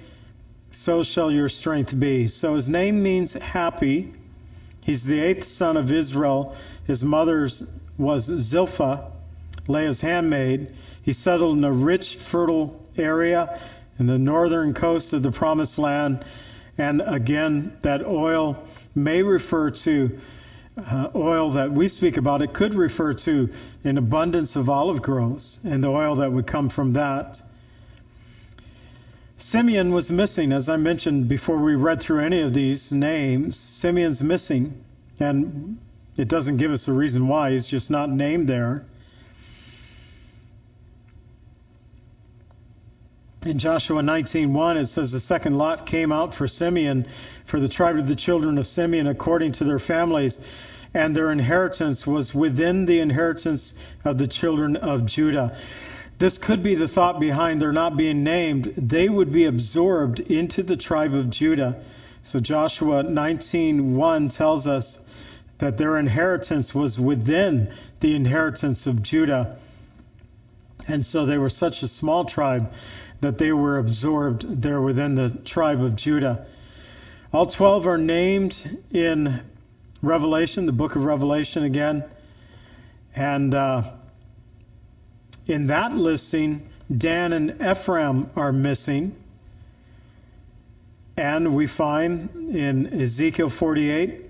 so 0.70 1.02
shall 1.02 1.30
your 1.30 1.48
strength 1.48 1.98
be. 1.98 2.28
So 2.28 2.54
his 2.54 2.68
name 2.68 3.02
means 3.02 3.32
happy. 3.32 4.12
He's 4.82 5.04
the 5.04 5.20
eighth 5.20 5.44
son 5.44 5.76
of 5.76 5.90
Israel. 5.90 6.56
His 6.86 7.02
mother's 7.02 7.62
was 7.96 8.24
Zilpah, 8.24 9.10
Leah's 9.66 10.00
handmaid. 10.00 10.74
He 11.02 11.12
settled 11.12 11.58
in 11.58 11.64
a 11.64 11.72
rich, 11.72 12.16
fertile 12.16 12.80
area 12.96 13.60
in 13.98 14.06
the 14.06 14.18
northern 14.18 14.74
coast 14.74 15.12
of 15.12 15.22
the 15.22 15.32
promised 15.32 15.78
land. 15.78 16.24
And 16.76 17.02
again, 17.04 17.76
that 17.82 18.04
oil 18.04 18.62
may 18.94 19.22
refer 19.22 19.70
to 19.70 20.18
uh, 20.78 21.08
oil 21.14 21.50
that 21.52 21.72
we 21.72 21.88
speak 21.88 22.16
about. 22.16 22.42
It 22.42 22.52
could 22.52 22.74
refer 22.74 23.14
to 23.14 23.48
an 23.84 23.98
abundance 23.98 24.56
of 24.56 24.68
olive 24.68 25.02
groves 25.02 25.58
and 25.64 25.82
the 25.82 25.88
oil 25.88 26.16
that 26.16 26.32
would 26.32 26.46
come 26.46 26.68
from 26.68 26.92
that. 26.92 27.42
Simeon 29.36 29.92
was 29.92 30.10
missing, 30.10 30.52
as 30.52 30.68
I 30.68 30.76
mentioned 30.76 31.28
before 31.28 31.58
we 31.58 31.74
read 31.74 32.00
through 32.00 32.24
any 32.24 32.40
of 32.40 32.54
these 32.54 32.92
names. 32.92 33.56
Simeon's 33.56 34.20
missing, 34.22 34.84
and 35.20 35.78
it 36.16 36.28
doesn't 36.28 36.56
give 36.56 36.72
us 36.72 36.88
a 36.88 36.92
reason 36.92 37.28
why. 37.28 37.52
He's 37.52 37.68
just 37.68 37.90
not 37.90 38.10
named 38.10 38.48
there. 38.48 38.84
In 43.48 43.58
Joshua 43.58 44.02
19:1 44.02 44.78
it 44.78 44.84
says 44.88 45.10
the 45.10 45.18
second 45.18 45.56
lot 45.56 45.86
came 45.86 46.12
out 46.12 46.34
for 46.34 46.46
Simeon 46.46 47.06
for 47.46 47.58
the 47.58 47.68
tribe 47.68 47.96
of 47.96 48.06
the 48.06 48.14
children 48.14 48.58
of 48.58 48.66
Simeon 48.66 49.06
according 49.06 49.52
to 49.52 49.64
their 49.64 49.78
families 49.78 50.38
and 50.92 51.16
their 51.16 51.32
inheritance 51.32 52.06
was 52.06 52.34
within 52.34 52.84
the 52.84 53.00
inheritance 53.00 53.72
of 54.04 54.18
the 54.18 54.26
children 54.26 54.76
of 54.76 55.06
Judah. 55.06 55.56
This 56.18 56.36
could 56.36 56.62
be 56.62 56.74
the 56.74 56.86
thought 56.86 57.20
behind 57.20 57.62
their 57.62 57.72
not 57.72 57.96
being 57.96 58.22
named. 58.22 58.74
They 58.76 59.08
would 59.08 59.32
be 59.32 59.46
absorbed 59.46 60.20
into 60.20 60.62
the 60.62 60.76
tribe 60.76 61.14
of 61.14 61.30
Judah. 61.30 61.76
So 62.20 62.40
Joshua 62.40 63.02
19:1 63.02 64.28
tells 64.28 64.66
us 64.66 64.98
that 65.56 65.78
their 65.78 65.96
inheritance 65.96 66.74
was 66.74 67.00
within 67.00 67.68
the 68.00 68.14
inheritance 68.14 68.86
of 68.86 69.02
Judah. 69.02 69.56
And 70.86 71.02
so 71.02 71.24
they 71.24 71.38
were 71.38 71.48
such 71.48 71.82
a 71.82 71.88
small 71.88 72.26
tribe 72.26 72.70
that 73.20 73.38
they 73.38 73.52
were 73.52 73.78
absorbed 73.78 74.62
there 74.62 74.80
within 74.80 75.14
the 75.14 75.30
tribe 75.30 75.82
of 75.82 75.96
Judah. 75.96 76.46
All 77.32 77.46
12 77.46 77.86
are 77.86 77.98
named 77.98 78.80
in 78.90 79.40
Revelation, 80.02 80.66
the 80.66 80.72
book 80.72 80.96
of 80.96 81.04
Revelation 81.04 81.64
again. 81.64 82.04
And 83.14 83.54
uh, 83.54 83.82
in 85.46 85.66
that 85.66 85.94
listing, 85.94 86.68
Dan 86.96 87.32
and 87.32 87.60
Ephraim 87.60 88.30
are 88.36 88.52
missing. 88.52 89.14
And 91.16 91.54
we 91.54 91.66
find 91.66 92.54
in 92.54 93.00
Ezekiel 93.02 93.50
48, 93.50 94.24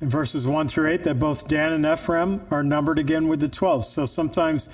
in 0.00 0.08
verses 0.08 0.46
1 0.46 0.68
through 0.68 0.90
8, 0.90 1.04
that 1.04 1.18
both 1.18 1.46
Dan 1.46 1.72
and 1.72 1.84
Ephraim 1.84 2.40
are 2.50 2.62
numbered 2.62 2.98
again 2.98 3.28
with 3.28 3.40
the 3.40 3.48
12. 3.48 3.84
So 3.84 4.06
sometimes 4.06 4.70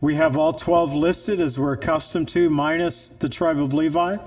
we 0.00 0.14
have 0.16 0.36
all 0.36 0.52
12 0.52 0.94
listed 0.94 1.40
as 1.40 1.58
we're 1.58 1.72
accustomed 1.72 2.28
to, 2.30 2.50
minus 2.50 3.08
the 3.08 3.28
tribe 3.28 3.58
of 3.58 3.72
Levi. 3.72 4.18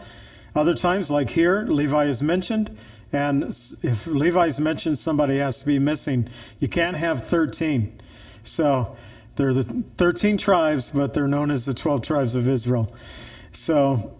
Other 0.55 0.73
times, 0.73 1.11
like 1.11 1.29
here, 1.29 1.61
Levi 1.61 2.05
is 2.05 2.23
mentioned, 2.23 2.75
and 3.13 3.43
if 3.83 4.07
Levi 4.07 4.47
is 4.47 4.59
mentioned, 4.59 4.97
somebody 4.97 5.37
has 5.37 5.59
to 5.59 5.65
be 5.65 5.77
missing. 5.77 6.29
You 6.59 6.67
can't 6.67 6.97
have 6.97 7.27
13. 7.27 8.01
So 8.43 8.97
they're 9.35 9.53
the 9.53 9.83
13 9.97 10.37
tribes, 10.37 10.89
but 10.89 11.13
they're 11.13 11.27
known 11.27 11.51
as 11.51 11.65
the 11.65 11.73
12 11.73 12.01
tribes 12.01 12.35
of 12.35 12.49
Israel. 12.49 12.91
So 13.51 14.17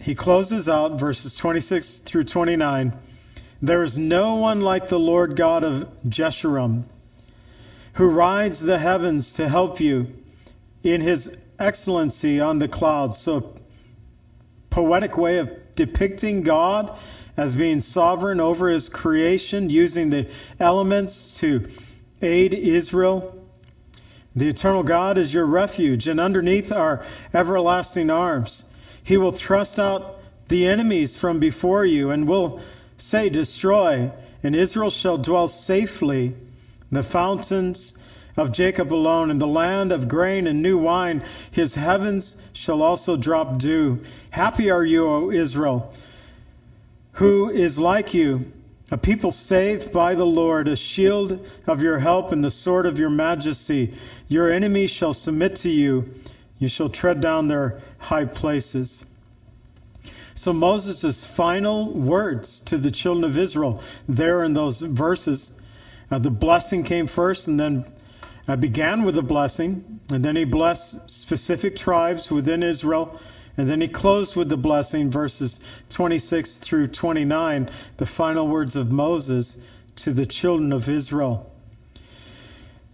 he 0.00 0.14
closes 0.14 0.68
out 0.68 0.98
verses 0.98 1.34
26 1.34 1.98
through 2.00 2.24
29. 2.24 2.92
There 3.62 3.82
is 3.82 3.96
no 3.96 4.34
one 4.34 4.60
like 4.60 4.88
the 4.88 4.98
Lord 4.98 5.36
God 5.36 5.64
of 5.64 5.88
Jeshurun, 6.06 6.84
who 7.94 8.06
rides 8.06 8.60
the 8.60 8.78
heavens 8.78 9.34
to 9.34 9.48
help 9.48 9.80
you 9.80 10.12
in 10.84 11.00
his 11.00 11.34
excellency 11.58 12.40
on 12.40 12.58
the 12.58 12.68
clouds. 12.68 13.18
So, 13.18 13.54
poetic 14.70 15.16
way 15.16 15.38
of 15.38 15.50
depicting 15.74 16.42
God 16.42 16.96
as 17.36 17.54
being 17.54 17.80
sovereign 17.80 18.40
over 18.40 18.68
his 18.68 18.88
creation, 18.88 19.70
using 19.70 20.10
the 20.10 20.28
elements 20.60 21.38
to 21.38 21.68
aid 22.22 22.54
Israel. 22.54 23.40
The 24.36 24.48
eternal 24.48 24.82
God 24.82 25.18
is 25.18 25.32
your 25.32 25.46
refuge, 25.46 26.06
and 26.06 26.20
underneath 26.20 26.70
are 26.70 27.04
everlasting 27.32 28.10
arms. 28.10 28.64
He 29.02 29.16
will 29.16 29.32
thrust 29.32 29.80
out 29.80 30.18
the 30.48 30.66
enemies 30.66 31.16
from 31.16 31.38
before 31.38 31.86
you, 31.86 32.10
and 32.10 32.28
will 32.28 32.60
say, 32.98 33.28
Destroy, 33.30 34.12
and 34.42 34.54
Israel 34.54 34.90
shall 34.90 35.18
dwell 35.18 35.48
safely. 35.48 36.34
The 36.92 37.02
fountains 37.02 37.98
of 38.36 38.52
Jacob 38.52 38.92
alone, 38.92 39.30
in 39.30 39.38
the 39.38 39.46
land 39.46 39.92
of 39.92 40.08
grain 40.08 40.46
and 40.46 40.60
new 40.60 40.76
wine, 40.76 41.22
his 41.50 41.74
heavens 41.74 42.36
shall 42.52 42.82
also 42.82 43.16
drop 43.16 43.58
dew. 43.58 44.00
Happy 44.30 44.70
are 44.70 44.84
you, 44.84 45.06
O 45.06 45.30
Israel, 45.30 45.92
who 47.12 47.48
is 47.50 47.78
like 47.78 48.12
you, 48.12 48.50
a 48.90 48.98
people 48.98 49.30
saved 49.30 49.92
by 49.92 50.14
the 50.14 50.26
Lord, 50.26 50.68
a 50.68 50.76
shield 50.76 51.46
of 51.66 51.82
your 51.82 51.98
help 51.98 52.32
and 52.32 52.44
the 52.44 52.50
sword 52.50 52.86
of 52.86 52.98
your 52.98 53.10
majesty. 53.10 53.94
Your 54.28 54.50
enemies 54.50 54.90
shall 54.90 55.14
submit 55.14 55.56
to 55.56 55.70
you. 55.70 56.12
You 56.58 56.68
shall 56.68 56.88
tread 56.88 57.20
down 57.20 57.48
their 57.48 57.80
high 57.98 58.24
places. 58.24 59.04
So 60.34 60.52
Moses' 60.52 61.24
final 61.24 61.92
words 61.92 62.60
to 62.60 62.76
the 62.76 62.90
children 62.90 63.24
of 63.24 63.38
Israel 63.38 63.82
there 64.08 64.42
in 64.42 64.52
those 64.52 64.80
verses, 64.80 65.52
uh, 66.10 66.18
the 66.18 66.30
blessing 66.30 66.82
came 66.82 67.06
first 67.06 67.48
and 67.48 67.58
then 67.58 67.84
uh, 68.46 68.56
began 68.56 69.04
with 69.04 69.16
a 69.16 69.22
blessing, 69.22 70.00
and 70.10 70.24
then 70.24 70.36
he 70.36 70.44
blessed 70.44 71.10
specific 71.10 71.76
tribes 71.76 72.30
within 72.30 72.62
Israel, 72.62 73.18
and 73.56 73.68
then 73.68 73.80
he 73.80 73.88
closed 73.88 74.36
with 74.36 74.48
the 74.48 74.56
blessing, 74.56 75.10
verses 75.10 75.60
26 75.90 76.58
through 76.58 76.88
29, 76.88 77.70
the 77.96 78.06
final 78.06 78.48
words 78.48 78.76
of 78.76 78.90
Moses 78.90 79.56
to 79.96 80.12
the 80.12 80.26
children 80.26 80.72
of 80.72 80.88
Israel. 80.88 81.50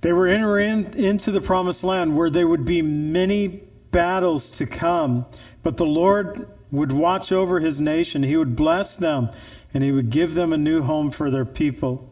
They 0.02 0.12
were 0.12 0.28
entering 0.28 0.94
into 0.94 1.30
the 1.30 1.40
promised 1.40 1.84
land 1.84 2.16
where 2.16 2.30
there 2.30 2.48
would 2.48 2.64
be 2.64 2.82
many 2.82 3.62
battles 3.90 4.50
to 4.52 4.66
come, 4.66 5.26
but 5.62 5.76
the 5.76 5.86
Lord 5.86 6.48
would 6.70 6.92
watch 6.92 7.32
over 7.32 7.60
his 7.60 7.80
nation. 7.80 8.22
He 8.22 8.36
would 8.36 8.56
bless 8.56 8.96
them, 8.96 9.30
and 9.74 9.82
he 9.82 9.92
would 9.92 10.10
give 10.10 10.34
them 10.34 10.52
a 10.52 10.58
new 10.58 10.82
home 10.82 11.10
for 11.10 11.30
their 11.30 11.44
people. 11.44 12.09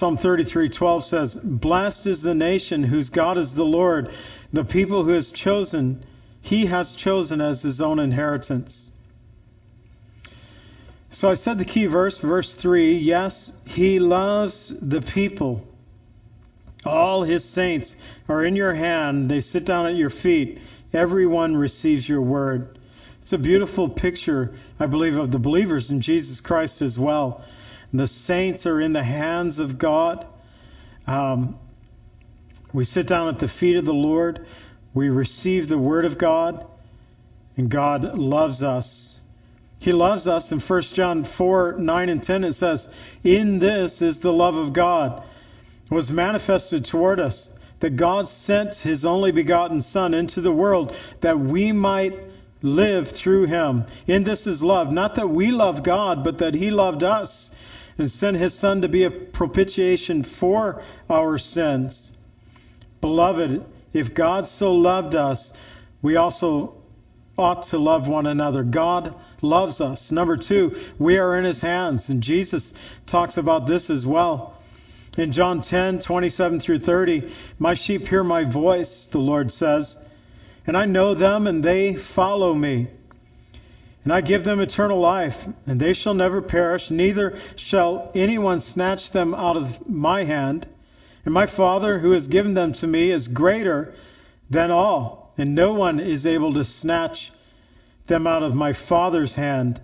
Psalm 0.00 0.16
33:12 0.16 1.04
says, 1.04 1.34
"Blessed 1.34 2.06
is 2.06 2.22
the 2.22 2.34
nation 2.34 2.84
whose 2.84 3.10
God 3.10 3.36
is 3.36 3.54
the 3.54 3.66
Lord, 3.66 4.08
the 4.50 4.64
people 4.64 5.04
who 5.04 5.10
has 5.10 5.30
chosen, 5.30 6.02
he 6.40 6.64
has 6.64 6.94
chosen 6.94 7.42
as 7.42 7.60
his 7.60 7.82
own 7.82 7.98
inheritance." 7.98 8.92
So 11.10 11.28
I 11.28 11.34
said 11.34 11.58
the 11.58 11.66
key 11.66 11.84
verse, 11.84 12.18
verse 12.18 12.54
3, 12.54 12.96
yes, 12.96 13.52
he 13.66 13.98
loves 13.98 14.72
the 14.80 15.02
people. 15.02 15.66
All 16.86 17.22
his 17.22 17.44
saints 17.44 17.96
are 18.26 18.42
in 18.42 18.56
your 18.56 18.72
hand. 18.72 19.30
They 19.30 19.40
sit 19.40 19.66
down 19.66 19.84
at 19.84 19.96
your 19.96 20.08
feet. 20.08 20.60
Everyone 20.94 21.58
receives 21.58 22.08
your 22.08 22.22
word. 22.22 22.78
It's 23.20 23.34
a 23.34 23.38
beautiful 23.38 23.86
picture, 23.86 24.54
I 24.78 24.86
believe, 24.86 25.18
of 25.18 25.30
the 25.30 25.38
believers 25.38 25.90
in 25.90 26.00
Jesus 26.00 26.40
Christ 26.40 26.80
as 26.80 26.98
well. 26.98 27.42
The 27.92 28.06
saints 28.06 28.66
are 28.66 28.80
in 28.80 28.92
the 28.92 29.02
hands 29.02 29.58
of 29.58 29.78
God. 29.78 30.26
Um, 31.06 31.58
we 32.72 32.84
sit 32.84 33.06
down 33.08 33.28
at 33.28 33.40
the 33.40 33.48
feet 33.48 33.76
of 33.76 33.84
the 33.84 33.94
Lord. 33.94 34.46
We 34.94 35.08
receive 35.08 35.68
the 35.68 35.78
Word 35.78 36.04
of 36.04 36.16
God, 36.16 36.64
and 37.56 37.68
God 37.68 38.16
loves 38.16 38.62
us. 38.62 39.18
He 39.80 39.92
loves 39.92 40.28
us. 40.28 40.52
In 40.52 40.60
1 40.60 40.82
John 40.82 41.24
4 41.24 41.78
9 41.78 42.08
and 42.08 42.22
10, 42.22 42.44
it 42.44 42.52
says, 42.52 42.92
In 43.24 43.58
this 43.58 44.02
is 44.02 44.20
the 44.20 44.32
love 44.32 44.54
of 44.54 44.72
God, 44.72 45.24
was 45.88 46.12
manifested 46.12 46.84
toward 46.84 47.18
us, 47.18 47.52
that 47.80 47.96
God 47.96 48.28
sent 48.28 48.76
His 48.76 49.04
only 49.04 49.32
begotten 49.32 49.80
Son 49.80 50.14
into 50.14 50.40
the 50.40 50.52
world 50.52 50.94
that 51.22 51.40
we 51.40 51.72
might 51.72 52.24
live 52.62 53.08
through 53.08 53.46
Him. 53.46 53.84
In 54.06 54.22
this 54.22 54.46
is 54.46 54.62
love, 54.62 54.92
not 54.92 55.16
that 55.16 55.30
we 55.30 55.50
love 55.50 55.82
God, 55.82 56.22
but 56.22 56.38
that 56.38 56.54
He 56.54 56.70
loved 56.70 57.02
us 57.02 57.50
and 58.00 58.10
sent 58.10 58.36
his 58.36 58.54
Son 58.54 58.80
to 58.80 58.88
be 58.88 59.04
a 59.04 59.10
propitiation 59.10 60.22
for 60.22 60.82
our 61.08 61.36
sins. 61.36 62.12
Beloved, 63.00 63.64
if 63.92 64.14
God 64.14 64.46
so 64.46 64.74
loved 64.74 65.14
us, 65.14 65.52
we 66.00 66.16
also 66.16 66.74
ought 67.38 67.64
to 67.64 67.78
love 67.78 68.08
one 68.08 68.26
another. 68.26 68.62
God 68.62 69.14
loves 69.42 69.80
us. 69.80 70.10
Number 70.10 70.38
two, 70.38 70.78
we 70.98 71.18
are 71.18 71.36
in 71.36 71.44
his 71.44 71.60
hands. 71.60 72.08
And 72.08 72.22
Jesus 72.22 72.72
talks 73.04 73.36
about 73.36 73.66
this 73.66 73.90
as 73.90 74.06
well. 74.06 74.54
In 75.18 75.30
John 75.30 75.60
10, 75.60 75.98
27 75.98 76.60
through 76.60 76.78
30, 76.78 77.30
my 77.58 77.74
sheep 77.74 78.08
hear 78.08 78.24
my 78.24 78.44
voice, 78.44 79.06
the 79.06 79.18
Lord 79.18 79.52
says, 79.52 79.98
and 80.66 80.76
I 80.76 80.86
know 80.86 81.14
them 81.14 81.46
and 81.46 81.62
they 81.62 81.96
follow 81.96 82.54
me. 82.54 82.88
And 84.02 84.12
I 84.12 84.22
give 84.22 84.44
them 84.44 84.60
eternal 84.60 84.98
life, 84.98 85.46
and 85.66 85.78
they 85.78 85.92
shall 85.92 86.14
never 86.14 86.40
perish, 86.40 86.90
neither 86.90 87.38
shall 87.56 88.10
anyone 88.14 88.60
snatch 88.60 89.10
them 89.10 89.34
out 89.34 89.56
of 89.56 89.88
my 89.88 90.24
hand. 90.24 90.66
And 91.24 91.34
my 91.34 91.46
Father, 91.46 91.98
who 91.98 92.12
has 92.12 92.26
given 92.26 92.54
them 92.54 92.72
to 92.74 92.86
me, 92.86 93.10
is 93.10 93.28
greater 93.28 93.94
than 94.48 94.70
all, 94.70 95.34
and 95.36 95.54
no 95.54 95.74
one 95.74 96.00
is 96.00 96.26
able 96.26 96.54
to 96.54 96.64
snatch 96.64 97.30
them 98.06 98.26
out 98.26 98.42
of 98.42 98.54
my 98.54 98.72
Father's 98.72 99.34
hand. 99.34 99.80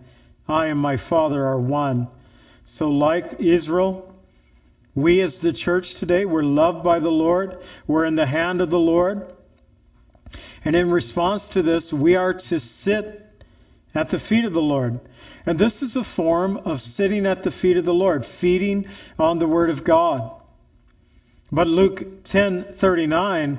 I 0.48 0.66
and 0.66 0.80
my 0.80 0.96
Father 0.96 1.44
are 1.44 1.58
one. 1.58 2.08
So, 2.64 2.90
like 2.90 3.38
Israel, 3.38 4.14
we 4.94 5.20
as 5.20 5.40
the 5.40 5.52
church 5.52 5.96
today, 5.96 6.24
we're 6.24 6.42
loved 6.42 6.82
by 6.82 7.00
the 7.00 7.10
Lord, 7.10 7.58
we're 7.86 8.06
in 8.06 8.14
the 8.14 8.26
hand 8.26 8.62
of 8.62 8.70
the 8.70 8.78
Lord. 8.78 9.30
And 10.64 10.74
in 10.74 10.90
response 10.90 11.48
to 11.50 11.62
this, 11.62 11.92
we 11.92 12.16
are 12.16 12.34
to 12.34 12.58
sit 12.58 13.25
at 13.96 14.10
the 14.10 14.18
feet 14.18 14.44
of 14.44 14.52
the 14.52 14.60
Lord. 14.60 15.00
And 15.46 15.58
this 15.58 15.82
is 15.82 15.96
a 15.96 16.04
form 16.04 16.58
of 16.58 16.82
sitting 16.82 17.24
at 17.24 17.42
the 17.42 17.50
feet 17.50 17.78
of 17.78 17.86
the 17.86 17.94
Lord, 17.94 18.26
feeding 18.26 18.86
on 19.18 19.38
the 19.38 19.46
word 19.46 19.70
of 19.70 19.84
God. 19.84 20.30
But 21.50 21.66
Luke 21.66 22.24
10:39 22.24 23.58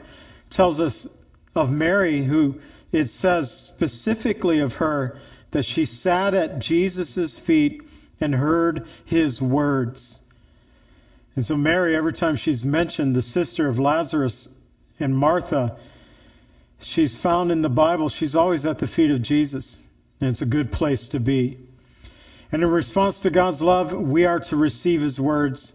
tells 0.50 0.80
us 0.80 1.08
of 1.56 1.72
Mary 1.72 2.24
who 2.24 2.60
it 2.92 3.08
says 3.08 3.52
specifically 3.52 4.60
of 4.60 4.76
her 4.76 5.18
that 5.52 5.66
she 5.66 5.86
sat 5.86 6.34
at 6.34 6.60
Jesus' 6.60 7.38
feet 7.38 7.82
and 8.22 8.36
heard 8.36 8.86
his 9.06 9.42
words. 9.42 10.22
And 11.36 11.46
so 11.46 11.58
Mary 11.58 11.96
every 11.96 12.14
time 12.14 12.36
she's 12.36 12.64
mentioned 12.64 13.16
the 13.16 13.22
sister 13.22 13.68
of 13.68 13.80
Lazarus 13.80 14.50
and 15.00 15.18
Martha 15.18 15.78
she's 16.80 17.16
found 17.16 17.52
in 17.52 17.64
the 17.64 17.70
Bible 17.70 18.10
she's 18.10 18.36
always 18.36 18.68
at 18.68 18.78
the 18.78 18.88
feet 18.88 19.10
of 19.10 19.22
Jesus. 19.22 19.84
And 20.20 20.30
it's 20.30 20.42
a 20.42 20.48
good 20.48 20.72
place 20.72 21.10
to 21.10 21.20
be. 21.20 21.58
And 22.52 22.64
in 22.64 22.70
response 22.70 23.22
to 23.22 23.30
God's 23.30 23.62
love, 23.62 23.94
we 23.94 24.26
are 24.26 24.40
to 24.40 24.56
receive 24.56 25.02
His 25.02 25.20
words. 25.20 25.74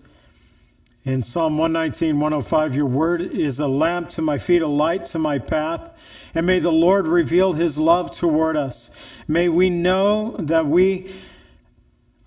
In 1.05 1.23
Psalm 1.23 1.59
119, 1.59 2.19
105, 2.19 2.75
your 2.77 2.87
word 2.87 3.23
is 3.23 3.59
a 3.59 3.67
lamp 3.67 4.11
to 4.11 4.23
my 4.23 4.39
feet, 4.39 4.63
a 4.63 4.69
light 4.69 5.07
to 5.07 5.19
my 5.19 5.39
path. 5.39 5.91
And 6.35 6.47
may 6.47 6.61
the 6.61 6.73
Lord 6.73 7.07
reveal 7.07 7.53
His 7.53 7.77
love 7.77 8.13
toward 8.13 8.57
us. 8.57 8.91
May 9.29 9.49
we 9.49 9.69
know 9.69 10.37
that 10.39 10.67
we 10.67 11.15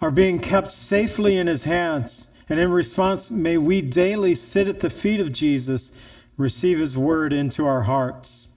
are 0.01 0.11
being 0.11 0.39
kept 0.39 0.71
safely 0.71 1.37
in 1.37 1.47
His 1.47 1.63
hands. 1.63 2.27
And 2.47 2.59
in 2.59 2.71
response, 2.71 3.31
may 3.31 3.57
we 3.57 3.81
daily 3.81 4.35
sit 4.35 4.67
at 4.67 4.79
the 4.79 4.89
feet 4.89 5.19
of 5.19 5.31
Jesus, 5.31 5.91
receive 6.37 6.77
His 6.77 6.97
word 6.97 7.33
into 7.33 7.65
our 7.65 7.81
hearts. 7.81 8.49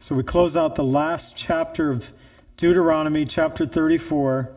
So 0.00 0.14
we 0.14 0.22
close 0.22 0.56
out 0.56 0.74
the 0.74 0.84
last 0.84 1.36
chapter 1.36 1.90
of 1.90 2.10
Deuteronomy 2.58 3.24
chapter 3.24 3.66
34, 3.66 4.50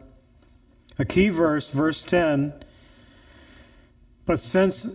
a 0.98 1.06
key 1.06 1.30
verse, 1.30 1.70
verse 1.70 2.04
10. 2.04 2.52
But 4.26 4.40
since 4.40 4.88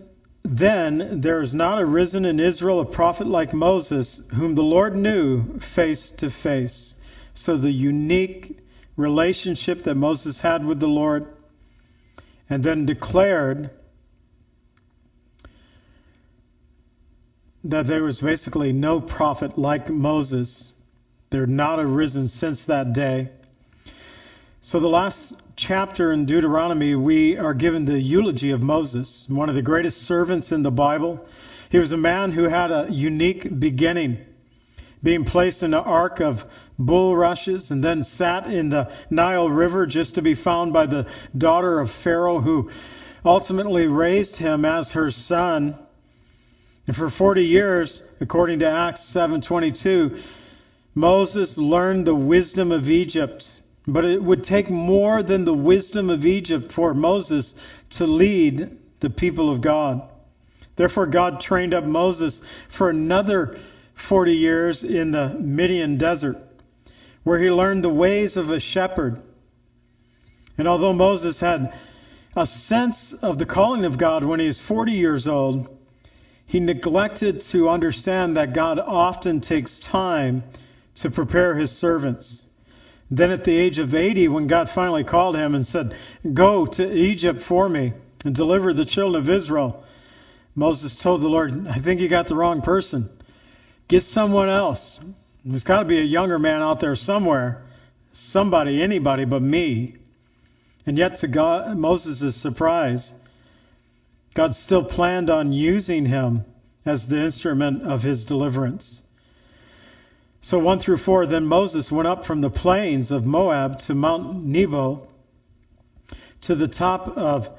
then 0.43 1.21
there 1.21 1.39
has 1.39 1.55
not 1.55 1.81
arisen 1.81 2.25
in 2.25 2.41
Israel 2.41 2.81
a 2.81 2.85
prophet 2.85 3.25
like 3.25 3.53
Moses, 3.53 4.27
whom 4.33 4.55
the 4.55 4.63
Lord 4.63 4.93
knew 4.93 5.57
face 5.59 6.09
to 6.17 6.29
face. 6.29 6.95
So 7.33 7.55
the 7.55 7.71
unique 7.71 8.59
relationship 8.97 9.83
that 9.83 9.95
Moses 9.95 10.41
had 10.41 10.65
with 10.65 10.81
the 10.81 10.89
Lord, 10.89 11.27
and 12.49 12.61
then 12.61 12.85
declared 12.85 13.69
that 17.63 17.87
there 17.87 18.03
was 18.03 18.19
basically 18.19 18.73
no 18.73 18.99
prophet 18.99 19.57
like 19.57 19.89
Moses 19.89 20.73
they're 21.29 21.47
not 21.47 21.79
arisen 21.79 22.27
since 22.27 22.65
that 22.65 22.93
day. 22.93 23.29
So, 24.61 24.79
the 24.79 24.87
last 24.87 25.33
chapter 25.55 26.11
in 26.11 26.25
Deuteronomy, 26.25 26.95
we 26.95 27.37
are 27.37 27.53
given 27.53 27.85
the 27.85 27.99
eulogy 27.99 28.51
of 28.51 28.61
Moses, 28.61 29.25
one 29.29 29.49
of 29.49 29.55
the 29.55 29.61
greatest 29.61 30.03
servants 30.03 30.51
in 30.51 30.63
the 30.63 30.71
Bible. 30.71 31.25
He 31.69 31.79
was 31.79 31.91
a 31.91 31.97
man 31.97 32.31
who 32.31 32.43
had 32.43 32.71
a 32.71 32.87
unique 32.89 33.59
beginning, 33.59 34.19
being 35.03 35.25
placed 35.25 35.63
in 35.63 35.71
the 35.71 35.81
ark 35.81 36.21
of 36.21 36.45
bulrushes 36.79 37.71
and 37.71 37.83
then 37.83 38.03
sat 38.03 38.47
in 38.47 38.69
the 38.69 38.91
Nile 39.09 39.49
River 39.49 39.85
just 39.85 40.15
to 40.15 40.21
be 40.21 40.33
found 40.33 40.73
by 40.73 40.85
the 40.85 41.07
daughter 41.37 41.79
of 41.79 41.91
Pharaoh, 41.91 42.39
who 42.39 42.69
ultimately 43.25 43.87
raised 43.87 44.37
him 44.37 44.63
as 44.63 44.91
her 44.91 45.11
son. 45.11 45.77
And 46.87 46.95
for 46.95 47.09
40 47.09 47.45
years, 47.45 48.03
according 48.21 48.59
to 48.59 48.69
Acts 48.69 49.01
7:22, 49.01 50.19
Moses 50.97 51.59
learned 51.59 52.07
the 52.07 52.15
wisdom 52.15 52.71
of 52.71 52.89
Egypt, 52.89 53.61
but 53.87 54.03
it 54.03 54.19
would 54.19 54.43
take 54.43 54.67
more 54.67 55.21
than 55.21 55.45
the 55.45 55.53
wisdom 55.53 56.09
of 56.09 56.25
Egypt 56.25 56.71
for 56.71 56.95
Moses 56.95 57.53
to 57.91 58.07
lead 58.07 58.75
the 58.99 59.11
people 59.11 59.51
of 59.51 59.61
God. 59.61 60.01
Therefore, 60.75 61.05
God 61.05 61.39
trained 61.39 61.75
up 61.75 61.83
Moses 61.83 62.41
for 62.67 62.89
another 62.89 63.59
40 63.93 64.37
years 64.37 64.83
in 64.83 65.11
the 65.11 65.35
Midian 65.35 65.99
desert, 65.99 66.39
where 67.23 67.37
he 67.37 67.51
learned 67.51 67.83
the 67.83 67.89
ways 67.89 68.35
of 68.35 68.49
a 68.49 68.59
shepherd. 68.59 69.21
And 70.57 70.67
although 70.67 70.93
Moses 70.93 71.39
had 71.39 71.75
a 72.35 72.47
sense 72.47 73.13
of 73.13 73.37
the 73.37 73.45
calling 73.45 73.85
of 73.85 73.99
God 73.99 74.23
when 74.23 74.39
he 74.39 74.47
was 74.47 74.59
40 74.59 74.93
years 74.93 75.27
old, 75.27 75.67
he 76.47 76.59
neglected 76.59 77.41
to 77.41 77.69
understand 77.69 78.37
that 78.37 78.53
God 78.53 78.79
often 78.79 79.41
takes 79.41 79.77
time 79.77 80.41
to 80.97 81.11
prepare 81.11 81.55
his 81.55 81.71
servants. 81.71 82.45
Then 83.09 83.31
at 83.31 83.43
the 83.43 83.55
age 83.55 83.77
of 83.77 83.95
80, 83.95 84.27
when 84.27 84.47
God 84.47 84.69
finally 84.69 85.03
called 85.03 85.35
him 85.35 85.55
and 85.55 85.65
said, 85.65 85.95
Go 86.33 86.65
to 86.65 86.91
Egypt 86.93 87.41
for 87.41 87.69
me 87.69 87.93
and 88.25 88.35
deliver 88.35 88.73
the 88.73 88.85
children 88.85 89.21
of 89.21 89.29
Israel, 89.29 89.83
Moses 90.55 90.95
told 90.95 91.21
the 91.21 91.29
Lord, 91.29 91.67
I 91.67 91.75
think 91.75 92.01
you 92.01 92.07
got 92.07 92.27
the 92.27 92.35
wrong 92.35 92.61
person. 92.61 93.09
Get 93.87 94.03
someone 94.03 94.49
else. 94.49 94.99
There's 95.45 95.63
got 95.63 95.79
to 95.79 95.85
be 95.85 95.99
a 95.99 96.03
younger 96.03 96.39
man 96.39 96.61
out 96.61 96.79
there 96.79 96.95
somewhere. 96.95 97.61
Somebody, 98.11 98.81
anybody 98.81 99.23
but 99.25 99.41
me. 99.41 99.95
And 100.85 100.97
yet, 100.97 101.17
to 101.17 101.27
God, 101.27 101.77
Moses' 101.77 102.35
surprise, 102.35 103.13
God 104.33 104.55
still 104.55 104.83
planned 104.83 105.29
on 105.29 105.53
using 105.53 106.05
him 106.05 106.43
as 106.85 107.07
the 107.07 107.21
instrument 107.21 107.83
of 107.83 108.01
his 108.01 108.25
deliverance. 108.25 109.03
So 110.47 110.59
1 110.59 110.79
through 110.79 110.95
4 110.95 111.25
Then 111.25 111.45
Moses 111.45 111.91
went 111.91 112.07
up 112.07 112.23
from 112.23 112.39
the 112.39 112.49
plains 112.49 113.11
of 113.11 113.25
Moab 113.25 113.79
to 113.79 113.93
Mount 113.93 114.45
Nebo, 114.45 115.05
to 116.39 116.55
the 116.55 116.69
top 116.69 117.17
of 117.17 117.49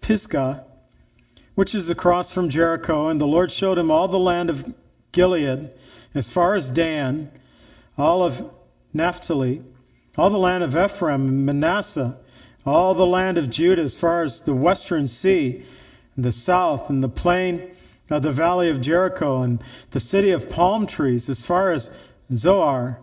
Pisgah, 0.00 0.64
which 1.56 1.74
is 1.74 1.90
across 1.90 2.30
from 2.30 2.48
Jericho, 2.48 3.08
and 3.08 3.20
the 3.20 3.26
Lord 3.26 3.52
showed 3.52 3.78
him 3.78 3.90
all 3.90 4.08
the 4.08 4.18
land 4.18 4.48
of 4.48 4.64
Gilead, 5.12 5.72
as 6.14 6.30
far 6.30 6.54
as 6.54 6.70
Dan, 6.70 7.30
all 7.98 8.24
of 8.24 8.42
Naphtali, 8.94 9.60
all 10.16 10.30
the 10.30 10.38
land 10.38 10.64
of 10.64 10.74
Ephraim 10.74 11.28
and 11.28 11.44
Manasseh, 11.44 12.16
all 12.64 12.94
the 12.94 13.04
land 13.04 13.36
of 13.36 13.50
Judah, 13.50 13.82
as 13.82 13.98
far 13.98 14.22
as 14.22 14.40
the 14.40 14.54
western 14.54 15.06
sea, 15.06 15.66
and 16.16 16.24
the 16.24 16.32
south, 16.32 16.88
and 16.88 17.04
the 17.04 17.10
plain 17.10 17.72
of 18.08 18.22
the 18.22 18.32
valley 18.32 18.70
of 18.70 18.80
Jericho, 18.80 19.42
and 19.42 19.62
the 19.90 20.00
city 20.00 20.30
of 20.30 20.48
palm 20.48 20.86
trees, 20.86 21.28
as 21.28 21.44
far 21.44 21.72
as 21.72 21.90
Zoar. 22.32 22.98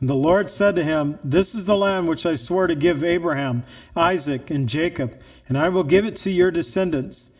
And 0.00 0.08
the 0.08 0.14
Lord 0.14 0.48
said 0.48 0.76
to 0.76 0.84
him, 0.84 1.18
This 1.22 1.54
is 1.54 1.64
the 1.64 1.76
land 1.76 2.06
which 2.06 2.26
I 2.26 2.36
swore 2.36 2.66
to 2.66 2.74
give 2.74 3.02
Abraham, 3.02 3.64
Isaac, 3.96 4.50
and 4.50 4.68
Jacob, 4.68 5.20
and 5.48 5.58
I 5.58 5.70
will 5.70 5.82
give 5.82 6.04
it 6.04 6.16
to 6.16 6.30
your 6.30 6.50
descendants. 6.50 7.30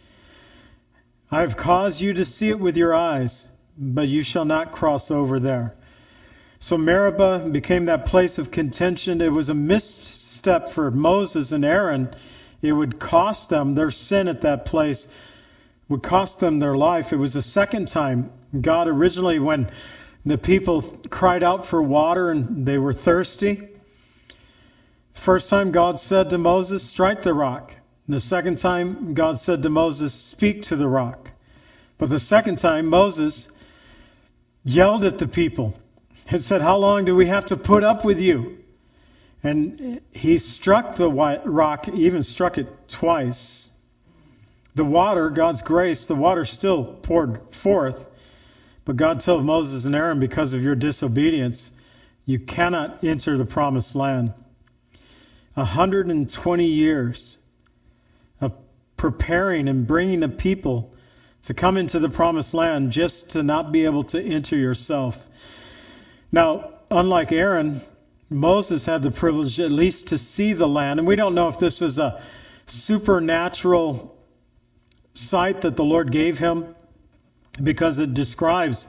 I 1.30 1.42
have 1.42 1.57
caused 1.57 2.00
you 2.00 2.14
to 2.14 2.24
see 2.24 2.48
it 2.48 2.59
with 2.59 2.76
your 2.76 2.94
eyes, 2.94 3.46
but 3.76 4.09
you 4.09 4.22
shall 4.22 4.44
not 4.44 4.72
cross 4.72 5.11
over 5.11 5.38
there. 5.38 5.74
So 6.59 6.76
Meribah 6.76 7.48
became 7.50 7.84
that 7.84 8.07
place 8.07 8.38
of 8.38 8.50
contention. 8.50 9.20
It 9.20 9.30
was 9.30 9.48
a 9.48 9.55
misstep 9.55 10.70
for 10.70 10.90
Moses 10.90 11.52
and 11.52 11.64
Aaron. 11.64 12.14
It 12.62 12.72
would 12.72 12.98
cost 12.98 13.50
them 13.50 13.74
their 13.74 13.92
sin 13.92 14.26
at 14.26 14.40
that 14.40 14.64
place, 14.64 15.07
would 15.88 16.02
cost 16.02 16.40
them 16.40 16.59
their 16.59 16.76
life. 16.76 17.12
It 17.12 17.16
was 17.16 17.34
the 17.34 17.42
second 17.42 17.86
time 17.86 18.32
God 18.61 18.88
originally, 18.88 19.38
when 19.38 19.70
the 20.26 20.38
people 20.38 20.82
cried 21.10 21.42
out 21.42 21.64
for 21.64 21.82
water 21.82 22.30
and 22.30 22.66
they 22.66 22.78
were 22.78 22.92
thirsty. 22.92 23.68
First 25.14 25.50
time 25.50 25.72
God 25.72 25.98
said 25.98 26.30
to 26.30 26.38
Moses, 26.38 26.82
Strike 26.82 27.22
the 27.22 27.34
rock. 27.34 27.74
The 28.08 28.20
second 28.20 28.58
time 28.58 29.14
God 29.14 29.38
said 29.38 29.62
to 29.62 29.68
Moses, 29.68 30.14
Speak 30.14 30.62
to 30.64 30.76
the 30.76 30.88
rock. 30.88 31.30
But 31.98 32.10
the 32.10 32.20
second 32.20 32.58
time 32.58 32.86
Moses 32.86 33.50
yelled 34.64 35.04
at 35.04 35.18
the 35.18 35.28
people. 35.28 35.74
and 36.28 36.42
said, 36.42 36.60
How 36.60 36.76
long 36.76 37.04
do 37.04 37.14
we 37.14 37.26
have 37.26 37.46
to 37.46 37.56
put 37.56 37.84
up 37.84 38.04
with 38.04 38.20
you? 38.20 38.58
And 39.42 40.00
he 40.12 40.38
struck 40.38 40.96
the 40.96 41.08
rock, 41.08 41.88
even 41.88 42.22
struck 42.22 42.58
it 42.58 42.88
twice. 42.88 43.70
The 44.74 44.84
water, 44.84 45.30
God's 45.30 45.62
grace, 45.62 46.06
the 46.06 46.14
water 46.14 46.44
still 46.44 46.84
poured 46.84 47.40
forth. 47.54 48.08
But 48.89 48.97
God 48.97 49.20
told 49.20 49.45
Moses 49.45 49.84
and 49.84 49.95
Aaron, 49.95 50.18
because 50.18 50.55
of 50.55 50.62
your 50.62 50.74
disobedience, 50.74 51.70
you 52.24 52.39
cannot 52.39 53.05
enter 53.05 53.36
the 53.36 53.45
promised 53.45 53.95
land. 53.95 54.32
120 55.53 56.64
years 56.64 57.36
of 58.41 58.55
preparing 58.97 59.68
and 59.68 59.86
bringing 59.86 60.20
the 60.20 60.30
people 60.30 60.95
to 61.43 61.53
come 61.53 61.76
into 61.76 61.99
the 61.99 62.09
promised 62.09 62.55
land 62.55 62.91
just 62.91 63.32
to 63.32 63.43
not 63.43 63.72
be 63.72 63.84
able 63.84 64.05
to 64.05 64.22
enter 64.22 64.57
yourself. 64.57 65.18
Now, 66.32 66.70
unlike 66.91 67.30
Aaron, 67.30 67.82
Moses 68.30 68.86
had 68.86 69.03
the 69.03 69.11
privilege 69.11 69.61
at 69.61 69.70
least 69.70 70.09
to 70.09 70.16
see 70.16 70.55
the 70.55 70.66
land. 70.66 70.99
And 70.99 71.07
we 71.07 71.14
don't 71.14 71.34
know 71.34 71.49
if 71.49 71.59
this 71.59 71.82
was 71.82 71.99
a 71.99 72.22
supernatural 72.66 74.16
sight 75.12 75.61
that 75.61 75.76
the 75.76 75.84
Lord 75.84 76.11
gave 76.11 76.39
him 76.39 76.74
because 77.62 77.98
it 77.98 78.14
describes 78.14 78.88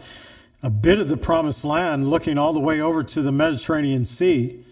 a 0.61 0.69
bit 0.69 0.99
of 0.99 1.07
the 1.07 1.17
promised 1.17 1.63
land 1.63 2.09
looking 2.09 2.37
all 2.37 2.53
the 2.53 2.59
way 2.59 2.81
over 2.81 3.03
to 3.03 3.21
the 3.21 3.31
Mediterranean 3.31 4.05
Sea. 4.05 4.63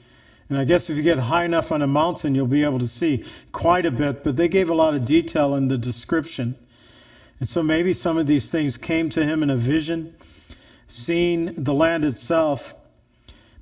And 0.50 0.58
I 0.58 0.64
guess 0.64 0.90
if 0.90 0.98
you 0.98 1.04
get 1.04 1.20
high 1.20 1.46
enough 1.46 1.72
on 1.72 1.82
a 1.82 1.88
mountain, 1.88 2.36
you'll 2.36 2.48
be 2.48 2.64
able 2.64 2.80
to 2.80 2.88
see 2.88 3.26
quite 3.52 3.86
a 3.86 3.92
bit, 3.92 4.24
but 4.24 4.36
they 4.36 4.48
gave 4.48 4.70
a 4.70 4.74
lot 4.74 4.96
of 4.96 5.06
detail 5.06 5.56
in 5.56 5.68
the 5.68 5.78
description. 5.78 6.56
And 7.40 7.48
so 7.48 7.62
maybe 7.62 7.94
some 7.94 8.18
of 8.18 8.28
these 8.28 8.50
things 8.50 8.78
came 8.78 9.10
to 9.12 9.24
him 9.24 9.44
in 9.44 9.50
a 9.50 9.58
vision, 9.58 10.16
seeing 10.88 11.64
the 11.64 11.74
land 11.74 12.06
itself. 12.06 12.74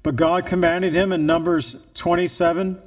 But 0.04 0.16
God 0.16 0.46
commanded 0.46 0.94
him 0.94 1.12
in 1.12 1.26
Numbers 1.26 1.76
27, 1.96 2.80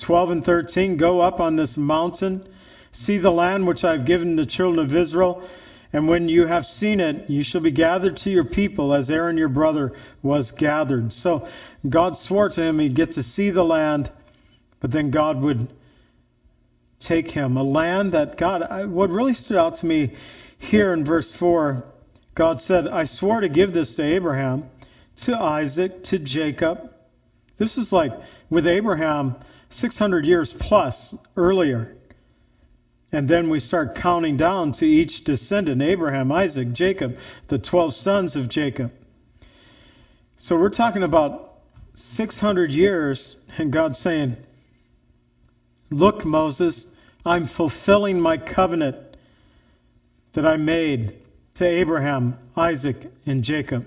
12 0.00 0.30
and 0.30 0.44
13, 0.44 0.96
go 0.96 1.20
up 1.20 1.40
on 1.40 1.56
this 1.56 1.76
mountain, 1.76 2.48
see 2.90 3.18
the 3.18 3.30
land 3.30 3.66
which 3.66 3.84
I 3.84 3.92
have 3.92 4.06
given 4.06 4.36
the 4.36 4.46
children 4.46 4.84
of 4.84 4.94
Israel. 4.94 5.46
And 5.92 6.06
when 6.06 6.28
you 6.28 6.46
have 6.46 6.66
seen 6.66 7.00
it, 7.00 7.30
you 7.30 7.42
shall 7.42 7.62
be 7.62 7.70
gathered 7.70 8.18
to 8.18 8.30
your 8.30 8.44
people 8.44 8.92
as 8.92 9.10
Aaron 9.10 9.38
your 9.38 9.48
brother 9.48 9.94
was 10.22 10.50
gathered. 10.50 11.12
So 11.12 11.48
God 11.88 12.16
swore 12.16 12.50
to 12.50 12.62
him 12.62 12.78
he'd 12.78 12.94
get 12.94 13.12
to 13.12 13.22
see 13.22 13.50
the 13.50 13.64
land, 13.64 14.10
but 14.80 14.90
then 14.90 15.10
God 15.10 15.40
would 15.40 15.72
take 17.00 17.30
him. 17.30 17.56
A 17.56 17.62
land 17.62 18.12
that 18.12 18.36
God, 18.36 18.90
what 18.90 19.10
really 19.10 19.32
stood 19.32 19.56
out 19.56 19.76
to 19.76 19.86
me 19.86 20.14
here 20.58 20.92
in 20.92 21.04
verse 21.04 21.32
4, 21.32 21.84
God 22.34 22.60
said, 22.60 22.86
I 22.86 23.04
swore 23.04 23.40
to 23.40 23.48
give 23.48 23.72
this 23.72 23.96
to 23.96 24.02
Abraham 24.02 24.68
to 25.16 25.36
Isaac, 25.36 26.04
to 26.04 26.18
Jacob. 26.18 26.92
This 27.56 27.78
is 27.78 27.92
like 27.92 28.12
with 28.50 28.66
Abraham 28.66 29.34
600 29.70 30.24
years 30.26 30.52
plus 30.52 31.14
earlier. 31.36 31.97
And 33.10 33.26
then 33.26 33.48
we 33.48 33.60
start 33.60 33.94
counting 33.94 34.36
down 34.36 34.72
to 34.72 34.86
each 34.86 35.24
descendant 35.24 35.80
Abraham, 35.80 36.30
Isaac, 36.30 36.72
Jacob, 36.72 37.18
the 37.48 37.58
12 37.58 37.94
sons 37.94 38.36
of 38.36 38.48
Jacob. 38.48 38.92
So 40.36 40.56
we're 40.56 40.68
talking 40.68 41.02
about 41.02 41.58
600 41.94 42.72
years, 42.72 43.36
and 43.56 43.72
God 43.72 43.96
saying, 43.96 44.36
Look, 45.90 46.24
Moses, 46.24 46.86
I'm 47.24 47.46
fulfilling 47.46 48.20
my 48.20 48.36
covenant 48.36 48.96
that 50.34 50.46
I 50.46 50.56
made 50.56 51.14
to 51.54 51.66
Abraham, 51.66 52.38
Isaac, 52.56 53.10
and 53.26 53.42
Jacob. 53.42 53.86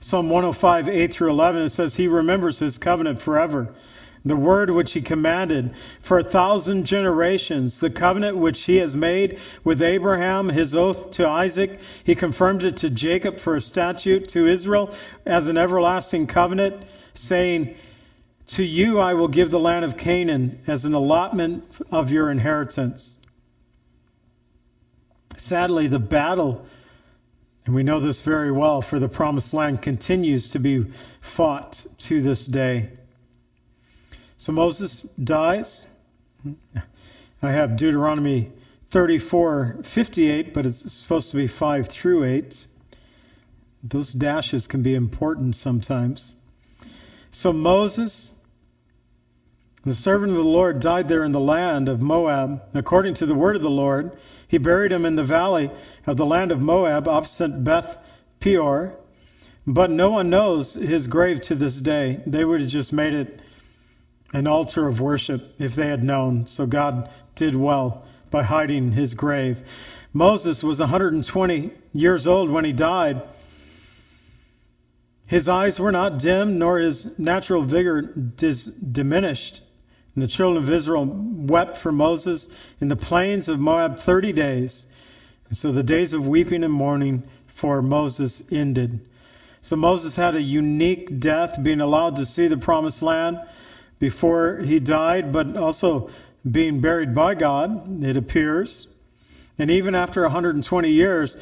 Psalm 0.00 0.28
105, 0.28 0.88
8 0.88 1.14
through 1.14 1.30
11, 1.30 1.62
it 1.62 1.68
says, 1.68 1.94
He 1.94 2.08
remembers 2.08 2.58
His 2.58 2.76
covenant 2.76 3.22
forever. 3.22 3.72
The 4.24 4.36
word 4.36 4.70
which 4.70 4.92
He 4.92 5.00
commanded 5.00 5.72
for 6.00 6.18
a 6.18 6.24
thousand 6.24 6.84
generations, 6.84 7.78
the 7.78 7.90
covenant 7.90 8.36
which 8.36 8.62
He 8.62 8.76
has 8.76 8.94
made 8.94 9.38
with 9.64 9.82
Abraham, 9.82 10.48
His 10.48 10.74
oath 10.74 11.10
to 11.12 11.28
Isaac. 11.28 11.80
He 12.04 12.14
confirmed 12.14 12.62
it 12.62 12.76
to 12.78 12.90
Jacob 12.90 13.38
for 13.38 13.56
a 13.56 13.60
statute, 13.60 14.28
to 14.28 14.46
Israel 14.46 14.94
as 15.26 15.48
an 15.48 15.58
everlasting 15.58 16.28
covenant, 16.28 16.84
saying, 17.14 17.74
To 18.48 18.64
you 18.64 19.00
I 19.00 19.14
will 19.14 19.28
give 19.28 19.50
the 19.50 19.58
land 19.58 19.84
of 19.84 19.96
Canaan 19.96 20.60
as 20.66 20.84
an 20.84 20.94
allotment 20.94 21.64
of 21.90 22.12
your 22.12 22.30
inheritance. 22.30 23.18
Sadly, 25.36 25.88
the 25.88 25.98
battle 25.98 26.64
and 27.64 27.74
we 27.74 27.84
know 27.84 28.00
this 28.00 28.22
very 28.22 28.50
well, 28.50 28.82
for 28.82 28.98
the 28.98 29.08
promised 29.08 29.54
land 29.54 29.82
continues 29.82 30.50
to 30.50 30.58
be 30.58 30.84
fought 31.20 31.84
to 31.98 32.20
this 32.20 32.44
day. 32.44 32.90
So 34.42 34.52
Moses 34.52 35.02
dies. 35.22 35.86
I 37.40 37.52
have 37.52 37.76
Deuteronomy 37.76 38.50
34:58, 38.90 40.52
but 40.52 40.66
it's 40.66 40.92
supposed 40.92 41.30
to 41.30 41.36
be 41.36 41.46
5 41.46 41.86
through 41.86 42.24
8. 42.24 42.66
Those 43.84 44.12
dashes 44.12 44.66
can 44.66 44.82
be 44.82 44.96
important 44.96 45.54
sometimes. 45.54 46.34
So 47.30 47.52
Moses, 47.52 48.34
the 49.84 49.94
servant 49.94 50.32
of 50.32 50.38
the 50.38 50.50
Lord, 50.50 50.80
died 50.80 51.08
there 51.08 51.22
in 51.22 51.30
the 51.30 51.38
land 51.38 51.88
of 51.88 52.02
Moab, 52.02 52.62
according 52.74 53.14
to 53.14 53.26
the 53.26 53.36
word 53.36 53.54
of 53.54 53.62
the 53.62 53.70
Lord. 53.70 54.10
He 54.48 54.58
buried 54.58 54.90
him 54.90 55.06
in 55.06 55.14
the 55.14 55.22
valley 55.22 55.70
of 56.04 56.16
the 56.16 56.26
land 56.26 56.50
of 56.50 56.60
Moab, 56.60 57.06
opposite 57.06 57.62
Beth 57.62 57.96
Peor. 58.40 58.92
But 59.68 59.92
no 59.92 60.10
one 60.10 60.30
knows 60.30 60.74
his 60.74 61.06
grave 61.06 61.40
to 61.42 61.54
this 61.54 61.80
day. 61.80 62.24
They 62.26 62.44
would 62.44 62.62
have 62.62 62.70
just 62.70 62.92
made 62.92 63.14
it 63.14 63.38
an 64.32 64.46
altar 64.46 64.86
of 64.88 65.00
worship 65.00 65.54
if 65.58 65.74
they 65.74 65.86
had 65.86 66.02
known. 66.02 66.46
So 66.46 66.66
God 66.66 67.10
did 67.34 67.54
well 67.54 68.04
by 68.30 68.42
hiding 68.42 68.92
his 68.92 69.14
grave. 69.14 69.60
Moses 70.12 70.62
was 70.62 70.80
120 70.80 71.70
years 71.92 72.26
old 72.26 72.50
when 72.50 72.64
he 72.64 72.72
died. 72.72 73.22
His 75.26 75.48
eyes 75.48 75.80
were 75.80 75.92
not 75.92 76.18
dim, 76.18 76.58
nor 76.58 76.78
his 76.78 77.18
natural 77.18 77.62
vigor 77.62 78.02
dis- 78.02 78.66
diminished. 78.66 79.62
And 80.14 80.22
the 80.22 80.28
children 80.28 80.62
of 80.62 80.70
Israel 80.70 81.06
wept 81.06 81.78
for 81.78 81.90
Moses 81.90 82.48
in 82.80 82.88
the 82.88 82.96
plains 82.96 83.48
of 83.48 83.58
Moab 83.58 83.98
30 83.98 84.32
days. 84.32 84.86
And 85.48 85.56
so 85.56 85.72
the 85.72 85.82
days 85.82 86.12
of 86.12 86.26
weeping 86.26 86.64
and 86.64 86.72
mourning 86.72 87.22
for 87.46 87.80
Moses 87.80 88.42
ended. 88.50 89.00
So 89.62 89.76
Moses 89.76 90.16
had 90.16 90.34
a 90.34 90.42
unique 90.42 91.20
death, 91.20 91.62
being 91.62 91.80
allowed 91.80 92.16
to 92.16 92.26
see 92.26 92.48
the 92.48 92.58
promised 92.58 93.00
land 93.00 93.38
before 94.02 94.56
he 94.56 94.80
died, 94.80 95.30
but 95.30 95.56
also 95.56 96.10
being 96.50 96.80
buried 96.80 97.14
by 97.14 97.36
God, 97.36 98.02
it 98.02 98.16
appears. 98.16 98.88
And 99.60 99.70
even 99.70 99.94
after 99.94 100.22
120 100.22 100.90
years, 100.90 101.36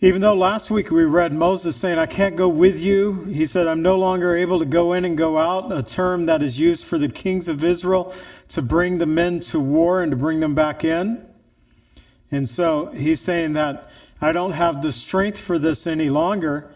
even 0.00 0.22
though 0.22 0.32
last 0.32 0.70
week 0.70 0.90
we 0.90 1.04
read 1.04 1.34
Moses 1.34 1.76
saying, 1.76 1.98
I 1.98 2.06
can't 2.06 2.36
go 2.36 2.48
with 2.48 2.80
you, 2.80 3.24
he 3.24 3.44
said, 3.44 3.66
I'm 3.66 3.82
no 3.82 3.98
longer 3.98 4.34
able 4.34 4.60
to 4.60 4.64
go 4.64 4.94
in 4.94 5.04
and 5.04 5.18
go 5.18 5.36
out, 5.36 5.70
a 5.70 5.82
term 5.82 6.24
that 6.24 6.42
is 6.42 6.58
used 6.58 6.86
for 6.86 6.96
the 6.96 7.10
kings 7.10 7.48
of 7.48 7.62
Israel 7.62 8.14
to 8.48 8.62
bring 8.62 8.96
the 8.96 9.04
men 9.04 9.40
to 9.40 9.60
war 9.60 10.00
and 10.00 10.12
to 10.12 10.16
bring 10.16 10.40
them 10.40 10.54
back 10.54 10.84
in. 10.84 11.22
And 12.32 12.48
so 12.48 12.86
he's 12.86 13.20
saying 13.20 13.52
that 13.52 13.90
I 14.22 14.32
don't 14.32 14.52
have 14.52 14.80
the 14.80 14.90
strength 14.90 15.38
for 15.38 15.58
this 15.58 15.86
any 15.86 16.08
longer, 16.08 16.70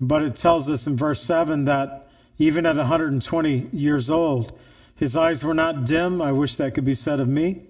but 0.00 0.22
it 0.22 0.36
tells 0.36 0.70
us 0.70 0.86
in 0.86 0.96
verse 0.96 1.20
7 1.24 1.64
that 1.64 2.03
even 2.38 2.66
at 2.66 2.76
120 2.76 3.68
years 3.72 4.10
old, 4.10 4.58
his 4.96 5.16
eyes 5.16 5.44
were 5.44 5.54
not 5.54 5.84
dim. 5.84 6.20
I 6.22 6.32
wish 6.32 6.56
that 6.56 6.74
could 6.74 6.84
be 6.84 6.94
said 6.94 7.20
of 7.20 7.28
me 7.28 7.62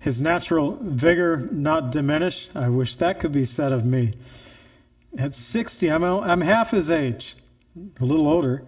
his 0.00 0.20
natural 0.20 0.78
vigor 0.80 1.36
not 1.50 1.90
diminished. 1.90 2.54
I 2.56 2.68
wish 2.68 2.96
that 2.96 3.20
could 3.20 3.32
be 3.32 3.44
said 3.44 3.72
of 3.72 3.84
me. 3.84 4.14
At 5.16 5.34
60, 5.34 5.90
I'm, 5.90 6.04
I'm 6.04 6.40
half 6.40 6.70
his 6.70 6.90
age, 6.90 7.36
a 8.00 8.04
little 8.04 8.28
older, 8.28 8.64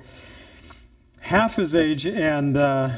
half 1.20 1.57
his 1.57 1.74
age, 1.74 2.07
and 2.07 2.57
uh, 2.57 2.91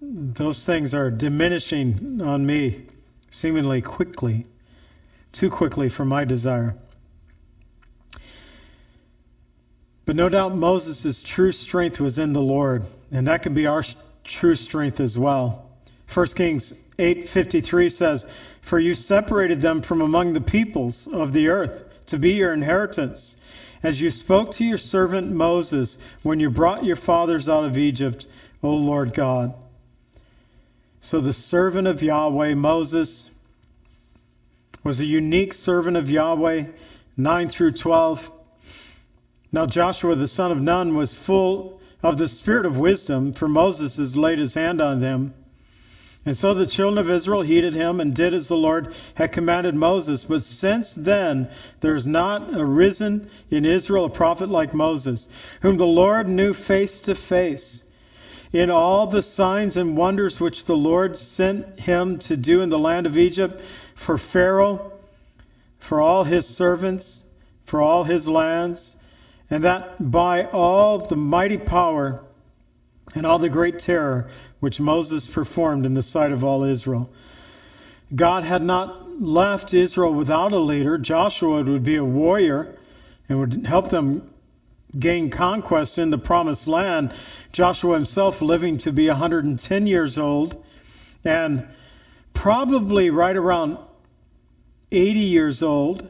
those 0.00 0.64
things 0.64 0.94
are 0.94 1.10
diminishing 1.10 2.20
on 2.22 2.44
me 2.44 2.86
seemingly 3.30 3.82
quickly, 3.82 4.46
too 5.32 5.50
quickly 5.50 5.88
for 5.88 6.04
my 6.04 6.24
desire. 6.24 6.76
But 10.06 10.16
no 10.16 10.28
doubt 10.28 10.54
Moses' 10.54 11.22
true 11.22 11.52
strength 11.52 11.98
was 11.98 12.18
in 12.18 12.32
the 12.32 12.40
Lord, 12.40 12.84
and 13.10 13.26
that 13.26 13.42
can 13.42 13.54
be 13.54 13.66
our 13.66 13.82
true 14.24 14.54
strength 14.54 15.00
as 15.00 15.18
well. 15.18 15.66
1 16.12 16.26
Kings 16.36 16.74
8:53 16.98 17.88
says, 17.88 18.26
"For 18.60 18.78
you 18.78 18.94
separated 18.94 19.60
them 19.60 19.80
from 19.80 20.00
among 20.00 20.32
the 20.32 20.40
peoples 20.40 21.06
of 21.06 21.32
the 21.32 21.48
earth 21.48 21.84
to 22.06 22.18
be 22.18 22.32
your 22.32 22.52
inheritance, 22.52 23.36
as 23.82 24.00
you 24.00 24.10
spoke 24.10 24.50
to 24.52 24.64
your 24.64 24.78
servant 24.78 25.32
Moses 25.32 25.98
when 26.22 26.38
you 26.38 26.50
brought 26.50 26.84
your 26.84 26.96
fathers 26.96 27.48
out 27.48 27.64
of 27.64 27.78
Egypt, 27.78 28.26
O 28.62 28.74
Lord 28.74 29.14
God." 29.14 29.54
So 31.00 31.20
the 31.20 31.32
servant 31.32 31.88
of 31.88 32.02
Yahweh, 32.02 32.54
Moses, 32.54 33.30
was 34.82 35.00
a 35.00 35.06
unique 35.06 35.54
servant 35.54 35.96
of 35.96 36.10
Yahweh, 36.10 36.64
9 37.16 37.48
through 37.48 37.72
12. 37.72 38.30
Now 39.54 39.66
Joshua 39.66 40.16
the 40.16 40.26
son 40.26 40.50
of 40.50 40.60
Nun 40.60 40.96
was 40.96 41.14
full 41.14 41.80
of 42.02 42.18
the 42.18 42.26
spirit 42.26 42.66
of 42.66 42.80
wisdom, 42.80 43.32
for 43.32 43.46
Moses 43.46 43.98
has 43.98 44.16
laid 44.16 44.40
his 44.40 44.54
hand 44.54 44.80
on 44.80 45.00
him. 45.00 45.32
And 46.26 46.36
so 46.36 46.54
the 46.54 46.66
children 46.66 46.98
of 46.98 47.08
Israel 47.08 47.42
heeded 47.42 47.72
him 47.72 48.00
and 48.00 48.12
did 48.12 48.34
as 48.34 48.48
the 48.48 48.56
Lord 48.56 48.92
had 49.14 49.30
commanded 49.30 49.76
Moses. 49.76 50.24
But 50.24 50.42
since 50.42 50.96
then 50.96 51.46
there 51.80 51.92
has 51.92 52.04
not 52.04 52.48
arisen 52.52 53.28
in 53.48 53.64
Israel 53.64 54.06
a 54.06 54.10
prophet 54.10 54.50
like 54.50 54.74
Moses, 54.74 55.28
whom 55.60 55.76
the 55.76 55.86
Lord 55.86 56.28
knew 56.28 56.52
face 56.52 57.00
to 57.02 57.14
face. 57.14 57.84
In 58.52 58.72
all 58.72 59.06
the 59.06 59.22
signs 59.22 59.76
and 59.76 59.96
wonders 59.96 60.40
which 60.40 60.64
the 60.64 60.76
Lord 60.76 61.16
sent 61.16 61.78
him 61.78 62.18
to 62.18 62.36
do 62.36 62.60
in 62.60 62.70
the 62.70 62.78
land 62.80 63.06
of 63.06 63.16
Egypt 63.16 63.60
for 63.94 64.18
Pharaoh, 64.18 64.94
for 65.78 66.00
all 66.00 66.24
his 66.24 66.44
servants, 66.44 67.22
for 67.66 67.80
all 67.80 68.02
his 68.02 68.26
lands, 68.26 68.96
and 69.50 69.64
that 69.64 70.10
by 70.10 70.44
all 70.44 70.98
the 70.98 71.16
mighty 71.16 71.58
power 71.58 72.22
and 73.14 73.26
all 73.26 73.38
the 73.38 73.48
great 73.48 73.78
terror 73.78 74.30
which 74.60 74.80
Moses 74.80 75.26
performed 75.26 75.86
in 75.86 75.94
the 75.94 76.02
sight 76.02 76.32
of 76.32 76.44
all 76.44 76.64
Israel. 76.64 77.10
God 78.14 78.44
had 78.44 78.62
not 78.62 79.20
left 79.20 79.74
Israel 79.74 80.12
without 80.12 80.52
a 80.52 80.58
leader. 80.58 80.98
Joshua 80.98 81.62
would 81.62 81.84
be 81.84 81.96
a 81.96 82.04
warrior 82.04 82.76
and 83.28 83.40
would 83.40 83.66
help 83.66 83.90
them 83.90 84.30
gain 84.98 85.30
conquest 85.30 85.98
in 85.98 86.10
the 86.10 86.18
promised 86.18 86.68
land. 86.68 87.12
Joshua 87.52 87.94
himself 87.94 88.40
living 88.40 88.78
to 88.78 88.92
be 88.92 89.08
110 89.08 89.86
years 89.86 90.18
old 90.18 90.62
and 91.24 91.66
probably 92.32 93.10
right 93.10 93.36
around 93.36 93.78
80 94.92 95.18
years 95.20 95.62
old 95.62 96.08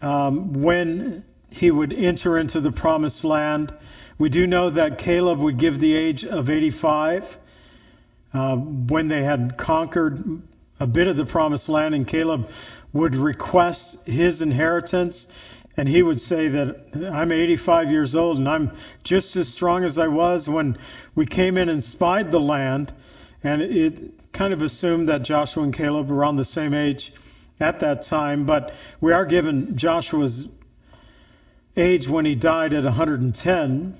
um, 0.00 0.62
when 0.62 1.24
he 1.54 1.70
would 1.70 1.92
enter 1.92 2.36
into 2.36 2.60
the 2.60 2.72
promised 2.72 3.22
land. 3.22 3.72
We 4.18 4.28
do 4.28 4.44
know 4.44 4.70
that 4.70 4.98
Caleb 4.98 5.38
would 5.38 5.56
give 5.56 5.78
the 5.78 5.94
age 5.94 6.24
of 6.24 6.50
85 6.50 7.38
uh, 8.32 8.56
when 8.56 9.06
they 9.06 9.22
had 9.22 9.56
conquered 9.56 10.42
a 10.80 10.86
bit 10.88 11.06
of 11.06 11.16
the 11.16 11.24
promised 11.24 11.68
land, 11.68 11.94
and 11.94 12.08
Caleb 12.08 12.50
would 12.92 13.14
request 13.14 14.04
his 14.04 14.42
inheritance. 14.42 15.28
And 15.76 15.88
he 15.88 16.02
would 16.02 16.20
say 16.20 16.48
that 16.48 17.12
I'm 17.12 17.30
85 17.30 17.90
years 17.90 18.16
old 18.16 18.38
and 18.38 18.48
I'm 18.48 18.72
just 19.04 19.36
as 19.36 19.48
strong 19.48 19.84
as 19.84 19.96
I 19.96 20.08
was 20.08 20.48
when 20.48 20.76
we 21.14 21.24
came 21.24 21.56
in 21.56 21.68
and 21.68 21.82
spied 21.82 22.32
the 22.32 22.40
land. 22.40 22.92
And 23.44 23.62
it 23.62 24.32
kind 24.32 24.52
of 24.52 24.62
assumed 24.62 25.08
that 25.08 25.22
Joshua 25.22 25.62
and 25.62 25.72
Caleb 25.72 26.10
were 26.10 26.16
around 26.16 26.36
the 26.36 26.44
same 26.44 26.74
age 26.74 27.12
at 27.60 27.78
that 27.80 28.02
time. 28.02 28.44
But 28.44 28.74
we 29.00 29.12
are 29.12 29.24
given 29.24 29.76
Joshua's 29.76 30.48
age 31.76 32.08
when 32.08 32.24
he 32.24 32.34
died 32.34 32.72
at 32.72 32.84
110. 32.84 33.94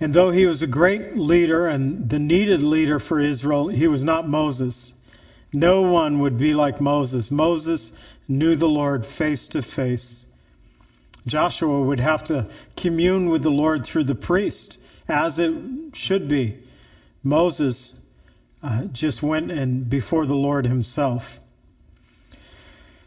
And 0.00 0.12
though 0.12 0.30
he 0.30 0.46
was 0.46 0.62
a 0.62 0.66
great 0.66 1.16
leader 1.16 1.66
and 1.66 2.08
the 2.08 2.18
needed 2.18 2.62
leader 2.62 2.98
for 2.98 3.20
Israel, 3.20 3.68
he 3.68 3.86
was 3.86 4.02
not 4.04 4.28
Moses. 4.28 4.92
No 5.52 5.82
one 5.82 6.18
would 6.20 6.36
be 6.36 6.52
like 6.52 6.80
Moses. 6.80 7.30
Moses 7.30 7.92
knew 8.26 8.56
the 8.56 8.68
Lord 8.68 9.06
face 9.06 9.48
to 9.48 9.62
face. 9.62 10.24
Joshua 11.26 11.80
would 11.80 12.00
have 12.00 12.24
to 12.24 12.50
commune 12.76 13.30
with 13.30 13.42
the 13.42 13.50
Lord 13.50 13.84
through 13.84 14.04
the 14.04 14.14
priest, 14.14 14.78
as 15.08 15.38
it 15.38 15.54
should 15.94 16.28
be. 16.28 16.58
Moses 17.22 17.94
uh, 18.62 18.84
just 18.86 19.22
went 19.22 19.50
and 19.50 19.88
before 19.88 20.26
the 20.26 20.34
Lord 20.34 20.66
himself. 20.66 21.40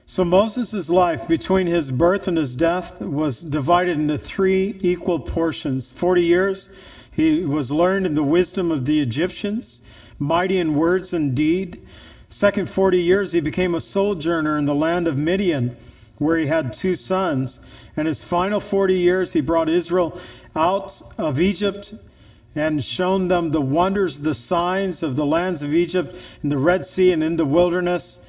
So 0.09 0.23
Moses' 0.23 0.89
life 0.89 1.27
between 1.27 1.67
his 1.67 1.91
birth 1.91 2.29
and 2.29 2.37
his 2.37 2.55
death 2.55 3.01
was 3.01 3.41
divided 3.41 3.99
into 3.99 4.17
three 4.17 4.77
equal 4.79 5.19
portions. 5.19 5.91
Forty 5.91 6.23
years 6.23 6.69
he 7.11 7.43
was 7.43 7.71
learned 7.71 8.05
in 8.05 8.15
the 8.15 8.23
wisdom 8.23 8.71
of 8.71 8.85
the 8.85 9.01
Egyptians, 9.01 9.81
mighty 10.17 10.59
in 10.59 10.75
words 10.75 11.11
and 11.11 11.35
deed. 11.35 11.81
Second 12.29 12.69
40 12.69 13.01
years 13.01 13.33
he 13.33 13.41
became 13.41 13.75
a 13.75 13.81
sojourner 13.81 14.57
in 14.57 14.63
the 14.63 14.73
land 14.73 15.07
of 15.07 15.17
Midian, 15.17 15.75
where 16.19 16.37
he 16.37 16.47
had 16.47 16.71
two 16.71 16.95
sons. 16.95 17.59
And 17.97 18.07
his 18.07 18.23
final 18.23 18.61
40 18.61 18.97
years 18.97 19.33
he 19.33 19.41
brought 19.41 19.67
Israel 19.67 20.17
out 20.55 21.01
of 21.17 21.41
Egypt 21.41 21.93
and 22.55 22.81
shown 22.81 23.27
them 23.27 23.51
the 23.51 23.59
wonders, 23.59 24.21
the 24.21 24.35
signs 24.35 25.03
of 25.03 25.17
the 25.17 25.25
lands 25.25 25.61
of 25.61 25.75
Egypt 25.75 26.15
in 26.43 26.47
the 26.47 26.57
Red 26.57 26.85
Sea 26.85 27.11
and 27.11 27.21
in 27.21 27.35
the 27.35 27.45
wilderness. 27.45 28.21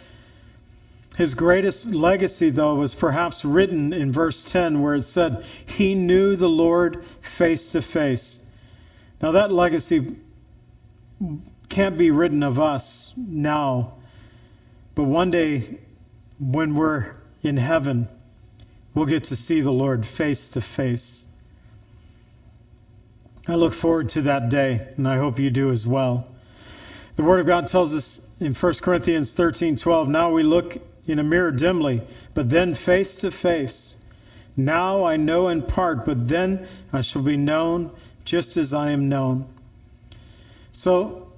His 1.18 1.34
greatest 1.34 1.86
legacy, 1.86 2.50
though, 2.50 2.76
was 2.76 2.94
perhaps 2.94 3.44
written 3.44 3.92
in 3.92 4.12
verse 4.12 4.44
10, 4.44 4.80
where 4.80 4.94
it 4.94 5.02
said, 5.02 5.44
He 5.66 5.96
knew 5.96 6.36
the 6.36 6.48
Lord 6.48 7.02
face 7.20 7.70
to 7.70 7.82
face. 7.82 8.38
Now, 9.20 9.32
that 9.32 9.50
legacy 9.50 10.14
can't 11.68 11.98
be 11.98 12.12
written 12.12 12.44
of 12.44 12.60
us 12.60 13.12
now, 13.16 13.94
but 14.94 15.02
one 15.02 15.30
day 15.30 15.78
when 16.38 16.76
we're 16.76 17.06
in 17.42 17.56
heaven, 17.56 18.06
we'll 18.94 19.06
get 19.06 19.24
to 19.24 19.34
see 19.34 19.60
the 19.60 19.72
Lord 19.72 20.06
face 20.06 20.50
to 20.50 20.60
face. 20.60 21.26
I 23.48 23.56
look 23.56 23.74
forward 23.74 24.10
to 24.10 24.22
that 24.22 24.50
day, 24.50 24.86
and 24.96 25.08
I 25.08 25.16
hope 25.16 25.40
you 25.40 25.50
do 25.50 25.72
as 25.72 25.84
well. 25.84 26.28
The 27.16 27.24
Word 27.24 27.40
of 27.40 27.46
God 27.46 27.66
tells 27.66 27.92
us 27.92 28.20
in 28.38 28.54
1 28.54 28.74
Corinthians 28.82 29.34
13:12, 29.34 30.08
"Now 30.08 30.30
we 30.30 30.44
look 30.44 30.80
in 31.08 31.18
a 31.18 31.22
mirror 31.22 31.50
dimly, 31.50 32.02
but 32.34 32.48
then 32.48 32.74
face 32.74 33.16
to 33.16 33.30
face. 33.30 33.96
Now 34.56 35.04
I 35.04 35.16
know 35.16 35.48
in 35.48 35.62
part, 35.62 36.04
but 36.04 36.28
then 36.28 36.68
I 36.92 37.00
shall 37.00 37.22
be 37.22 37.36
known 37.36 37.90
just 38.24 38.56
as 38.56 38.74
I 38.74 38.90
am 38.90 39.08
known. 39.08 39.46
So, 40.70 41.32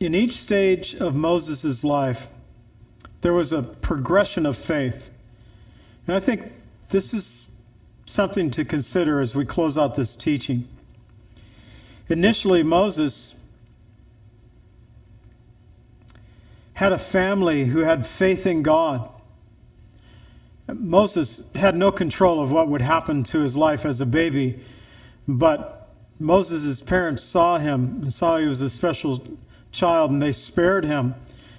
in 0.00 0.14
each 0.14 0.34
stage 0.38 0.94
of 0.94 1.14
Moses' 1.14 1.84
life, 1.84 2.26
there 3.20 3.32
was 3.32 3.52
a 3.52 3.62
progression 3.62 4.44
of 4.44 4.56
faith. 4.56 5.10
And 6.06 6.16
I 6.16 6.20
think 6.20 6.52
this 6.90 7.14
is 7.14 7.50
something 8.06 8.50
to 8.52 8.64
consider 8.64 9.20
as 9.20 9.34
we 9.34 9.46
close 9.46 9.78
out 9.78 9.94
this 9.94 10.16
teaching. 10.16 10.68
Initially, 12.08 12.62
Moses 12.62 13.34
had 16.74 16.92
a 16.92 16.98
family 16.98 17.64
who 17.64 17.80
had 17.80 18.06
faith 18.06 18.46
in 18.46 18.62
God. 18.62 19.08
Moses 20.66 21.42
had 21.54 21.76
no 21.76 21.92
control 21.92 22.42
of 22.42 22.50
what 22.50 22.68
would 22.68 22.80
happen 22.80 23.22
to 23.22 23.40
his 23.40 23.56
life 23.56 23.86
as 23.86 24.00
a 24.00 24.06
baby, 24.06 24.60
but 25.28 25.88
Moses' 26.18 26.80
parents 26.80 27.22
saw 27.22 27.58
him 27.58 28.00
and 28.02 28.12
saw 28.12 28.38
he 28.38 28.46
was 28.46 28.60
a 28.60 28.70
special 28.70 29.22
child, 29.72 30.10
and 30.10 30.20
they 30.20 30.32
spared 30.32 30.84
him, 30.84 31.14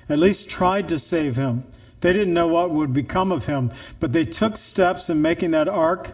at 0.09 0.19
least 0.19 0.49
tried 0.49 0.89
to 0.89 0.99
save 0.99 1.35
him. 1.35 1.63
They 2.01 2.13
didn't 2.13 2.33
know 2.33 2.47
what 2.47 2.71
would 2.71 2.93
become 2.93 3.31
of 3.31 3.45
him, 3.45 3.71
but 3.99 4.11
they 4.11 4.25
took 4.25 4.57
steps 4.57 5.09
in 5.09 5.21
making 5.21 5.51
that 5.51 5.67
ark, 5.67 6.11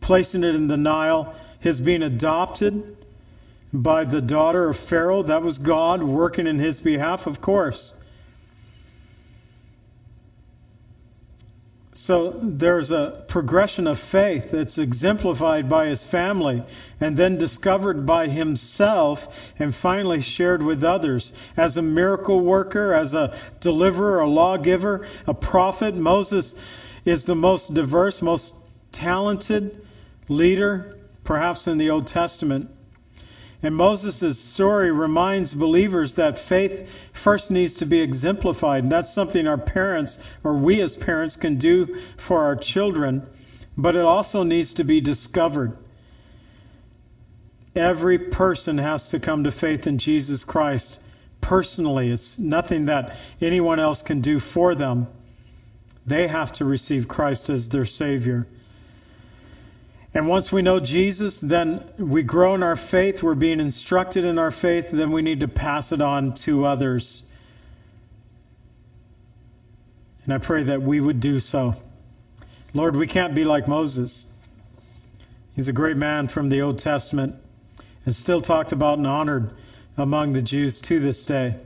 placing 0.00 0.42
it 0.42 0.54
in 0.54 0.68
the 0.68 0.76
Nile, 0.76 1.34
his 1.60 1.80
being 1.80 2.02
adopted 2.02 2.96
by 3.72 4.04
the 4.04 4.20
daughter 4.20 4.68
of 4.68 4.76
Pharaoh. 4.76 5.22
That 5.22 5.42
was 5.42 5.58
God 5.58 6.02
working 6.02 6.46
in 6.46 6.58
his 6.58 6.80
behalf, 6.80 7.26
of 7.26 7.40
course. 7.40 7.94
So 12.02 12.34
there's 12.42 12.90
a 12.90 13.22
progression 13.28 13.86
of 13.86 13.96
faith 13.96 14.50
that's 14.50 14.76
exemplified 14.76 15.68
by 15.68 15.86
his 15.86 16.02
family 16.02 16.64
and 17.00 17.16
then 17.16 17.38
discovered 17.38 18.04
by 18.04 18.26
himself 18.26 19.28
and 19.56 19.72
finally 19.72 20.20
shared 20.20 20.64
with 20.64 20.82
others. 20.82 21.32
As 21.56 21.76
a 21.76 21.82
miracle 21.82 22.40
worker, 22.40 22.92
as 22.92 23.14
a 23.14 23.38
deliverer, 23.60 24.18
a 24.18 24.28
lawgiver, 24.28 25.06
a 25.28 25.34
prophet, 25.34 25.94
Moses 25.94 26.56
is 27.04 27.24
the 27.24 27.36
most 27.36 27.72
diverse, 27.72 28.20
most 28.20 28.52
talented 28.90 29.86
leader, 30.28 30.98
perhaps 31.22 31.68
in 31.68 31.78
the 31.78 31.90
Old 31.90 32.08
Testament. 32.08 32.68
And 33.62 33.76
Moses' 33.76 34.40
story 34.40 34.90
reminds 34.90 35.54
believers 35.54 36.16
that 36.16 36.38
faith 36.38 36.88
first 37.12 37.50
needs 37.50 37.74
to 37.74 37.86
be 37.86 38.00
exemplified. 38.00 38.82
And 38.82 38.92
that's 38.92 39.12
something 39.12 39.46
our 39.46 39.58
parents, 39.58 40.18
or 40.42 40.54
we 40.54 40.80
as 40.80 40.96
parents, 40.96 41.36
can 41.36 41.56
do 41.56 42.00
for 42.16 42.42
our 42.42 42.56
children. 42.56 43.24
But 43.76 43.94
it 43.94 44.04
also 44.04 44.42
needs 44.42 44.74
to 44.74 44.84
be 44.84 45.00
discovered. 45.00 45.76
Every 47.76 48.18
person 48.18 48.78
has 48.78 49.10
to 49.10 49.20
come 49.20 49.44
to 49.44 49.52
faith 49.52 49.86
in 49.86 49.98
Jesus 49.98 50.44
Christ 50.44 50.98
personally. 51.40 52.10
It's 52.10 52.38
nothing 52.38 52.86
that 52.86 53.16
anyone 53.40 53.78
else 53.78 54.02
can 54.02 54.20
do 54.20 54.40
for 54.40 54.74
them. 54.74 55.06
They 56.04 56.26
have 56.26 56.52
to 56.54 56.64
receive 56.64 57.06
Christ 57.06 57.48
as 57.48 57.68
their 57.68 57.84
Savior. 57.84 58.46
And 60.14 60.28
once 60.28 60.52
we 60.52 60.60
know 60.60 60.78
Jesus, 60.78 61.40
then 61.40 61.84
we 61.96 62.22
grow 62.22 62.54
in 62.54 62.62
our 62.62 62.76
faith, 62.76 63.22
we're 63.22 63.34
being 63.34 63.60
instructed 63.60 64.24
in 64.24 64.38
our 64.38 64.50
faith, 64.50 64.90
then 64.90 65.10
we 65.10 65.22
need 65.22 65.40
to 65.40 65.48
pass 65.48 65.92
it 65.92 66.02
on 66.02 66.34
to 66.34 66.66
others. 66.66 67.22
And 70.24 70.34
I 70.34 70.38
pray 70.38 70.64
that 70.64 70.82
we 70.82 71.00
would 71.00 71.20
do 71.20 71.38
so. 71.38 71.74
Lord, 72.74 72.94
we 72.94 73.06
can't 73.06 73.34
be 73.34 73.44
like 73.44 73.66
Moses. 73.66 74.26
He's 75.56 75.68
a 75.68 75.72
great 75.72 75.96
man 75.96 76.28
from 76.28 76.48
the 76.48 76.62
Old 76.62 76.78
Testament 76.78 77.36
and 78.04 78.14
still 78.14 78.40
talked 78.40 78.72
about 78.72 78.98
and 78.98 79.06
honored 79.06 79.52
among 79.96 80.32
the 80.32 80.42
Jews 80.42 80.80
to 80.82 81.00
this 81.00 81.24
day. 81.24 81.56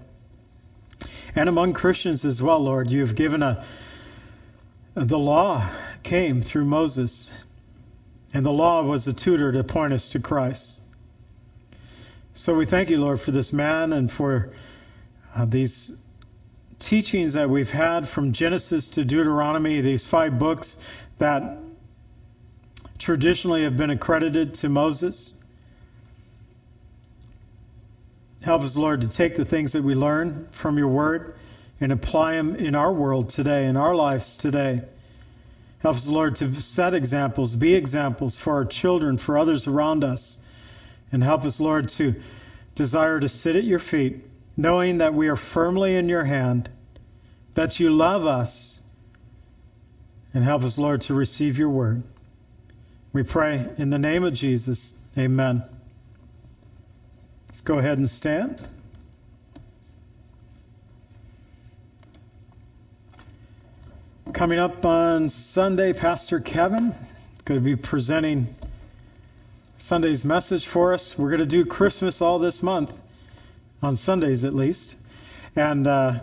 And 1.35 1.49
among 1.49 1.75
Christians 1.75 2.25
as 2.25 2.43
well, 2.43 2.61
Lord, 2.61 2.91
you 2.91 3.01
have 3.01 3.15
given 3.15 3.43
a 3.43 3.65
the 4.95 5.19
law 5.19 5.69
came 6.03 6.41
through 6.41 6.65
Moses, 6.65 7.31
and 8.37 8.45
the 8.45 8.53
law 8.53 8.83
was 8.83 9.07
a 9.09 9.15
tutor 9.15 9.51
to 9.51 9.65
point 9.65 9.95
us 9.95 10.11
to 10.11 10.21
Christ. 10.21 10.83
So 12.35 12.55
we 12.55 12.67
thank 12.67 12.91
you, 12.91 13.01
Lord, 13.01 13.19
for 13.19 13.31
this 13.31 13.51
man 13.51 13.95
and 13.95 14.13
for 14.13 14.53
uh, 15.35 15.47
these 15.47 15.97
teachings 16.79 17.33
that 17.33 17.49
we've 17.49 17.71
had 17.71 18.07
from 18.07 18.35
Genesis 18.35 18.91
to 18.91 19.07
Deuteronomy, 19.07 19.81
these 19.81 20.07
five 20.07 20.39
books 20.39 20.77
that 21.17 21.57
traditionally 22.99 23.63
have 23.63 23.79
been 23.79 23.89
accredited 23.89 24.53
to 24.57 24.69
Moses. 24.69 25.33
Help 28.43 28.65
us, 28.65 28.77
Lord, 28.77 29.01
to 29.01 29.09
take 29.09 29.37
the 29.37 29.47
things 29.47 29.73
that 29.73 29.83
we 29.83 29.95
learn 29.95 30.47
from 30.51 30.77
your 30.77 30.89
word 30.89 31.37
and 31.81 31.91
apply 31.91 32.35
them 32.35 32.55
in 32.57 32.75
our 32.75 32.93
world 32.93 33.31
today, 33.31 33.65
in 33.65 33.79
our 33.79 33.95
lives 33.95 34.37
today. 34.37 34.83
Help 35.79 35.97
us, 35.97 36.09
Lord, 36.09 36.35
to 36.37 36.61
set 36.61 36.95
examples, 36.95 37.55
be 37.55 37.75
examples 37.75 38.37
for 38.37 38.55
our 38.55 38.65
children, 38.65 39.19
for 39.19 39.39
others 39.39 39.67
around 39.67 40.05
us. 40.05 40.39
And 41.13 41.23
help 41.23 41.45
us, 41.45 41.61
Lord, 41.61 41.89
to 41.91 42.17
desire 42.75 43.21
to 43.21 43.29
sit 43.29 43.57
at 43.57 43.65
your 43.65 43.79
feet, 43.79 44.25
knowing 44.57 44.99
that 44.99 45.15
we 45.15 45.29
are 45.29 45.37
firmly 45.37 45.97
in 45.97 46.09
your 46.09 46.25
hand, 46.25 46.69
that 47.55 47.79
you 47.79 47.91
love 47.91 48.27
us. 48.27 48.81
And 50.35 50.45
help 50.45 50.65
us, 50.65 50.77
Lord, 50.77 51.03
to 51.03 51.15
receive 51.15 51.59
your 51.59 51.71
word. 51.71 52.03
We 53.13 53.23
pray 53.23 53.67
in 53.79 53.91
the 53.91 53.99
name 53.99 54.25
of 54.25 54.35
Jesus. 54.35 54.93
Amen. 55.17 55.63
Let's 57.47 57.63
go 57.63 57.79
ahead 57.79 57.97
and 57.97 58.11
stand. 58.11 58.61
Coming 64.37 64.59
up 64.59 64.85
on 64.85 65.31
Sunday, 65.31 65.95
Pastor 65.95 66.41
Kevin 66.41 66.89
is 66.89 67.43
going 67.47 67.59
to 67.59 67.65
be 67.65 67.75
presenting 67.75 68.55
Sunday's 69.79 70.27
message 70.27 70.67
for 70.67 70.93
us. 70.93 71.17
We're 71.17 71.31
going 71.31 71.41
to 71.41 71.47
do 71.47 71.65
Christmas 71.65 72.21
all 72.21 72.39
this 72.39 72.63
month, 72.63 72.93
on 73.83 73.97
Sundays 73.97 74.45
at 74.45 74.55
least. 74.55 74.97
And 75.57 75.87
uh, 75.87 76.21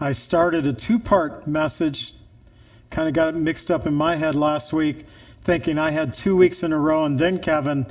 I 0.00 0.10
started 0.10 0.66
a 0.66 0.72
two 0.72 0.98
part 0.98 1.46
message, 1.46 2.12
kind 2.90 3.06
of 3.06 3.14
got 3.14 3.28
it 3.28 3.36
mixed 3.36 3.70
up 3.70 3.86
in 3.86 3.94
my 3.94 4.16
head 4.16 4.34
last 4.34 4.72
week, 4.72 5.06
thinking 5.44 5.78
I 5.78 5.92
had 5.92 6.12
two 6.12 6.34
weeks 6.34 6.64
in 6.64 6.72
a 6.72 6.78
row 6.78 7.04
and 7.04 7.16
then 7.16 7.38
Kevin. 7.38 7.86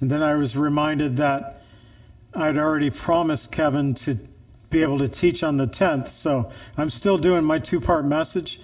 And 0.00 0.08
then 0.08 0.22
I 0.22 0.36
was 0.36 0.56
reminded 0.56 1.16
that 1.16 1.64
I'd 2.34 2.56
already 2.56 2.90
promised 2.90 3.50
Kevin 3.50 3.94
to 3.94 4.16
be 4.70 4.82
able 4.82 4.98
to 4.98 5.08
teach 5.08 5.42
on 5.42 5.56
the 5.56 5.66
10th. 5.66 6.10
So 6.10 6.52
I'm 6.76 6.88
still 6.88 7.18
doing 7.18 7.42
my 7.42 7.58
two 7.58 7.80
part 7.80 8.04
message, 8.04 8.60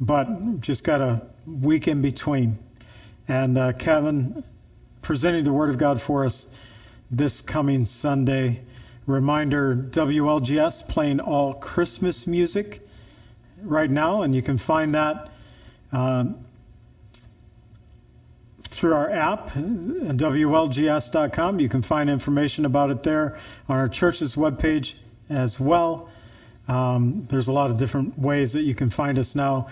but 0.00 0.60
just 0.60 0.84
got 0.84 1.00
a 1.00 1.22
week 1.46 1.88
in 1.88 2.02
between. 2.02 2.58
And 3.26 3.58
uh, 3.58 3.72
Kevin 3.72 4.44
presenting 5.02 5.44
the 5.44 5.52
Word 5.52 5.70
of 5.70 5.78
God 5.78 6.00
for 6.00 6.24
us 6.24 6.46
this 7.10 7.40
coming 7.40 7.86
Sunday. 7.86 8.60
Reminder 9.06 9.74
WLGS 9.74 10.86
playing 10.86 11.20
all 11.20 11.54
Christmas 11.54 12.26
music 12.26 12.86
right 13.62 13.90
now, 13.90 14.22
and 14.22 14.34
you 14.34 14.42
can 14.42 14.58
find 14.58 14.94
that. 14.94 15.30
Um, 15.92 16.44
through 18.78 18.94
our 18.94 19.10
app, 19.10 19.50
WLGS.com. 19.50 21.58
You 21.58 21.68
can 21.68 21.82
find 21.82 22.08
information 22.08 22.64
about 22.64 22.90
it 22.90 23.02
there 23.02 23.36
on 23.68 23.76
our 23.76 23.88
church's 23.88 24.36
webpage 24.36 24.94
as 25.28 25.58
well. 25.58 26.08
Um, 26.68 27.26
there's 27.30 27.48
a 27.48 27.52
lot 27.52 27.70
of 27.70 27.78
different 27.78 28.18
ways 28.18 28.52
that 28.52 28.62
you 28.62 28.74
can 28.74 28.90
find 28.90 29.18
us 29.18 29.34
now. 29.34 29.68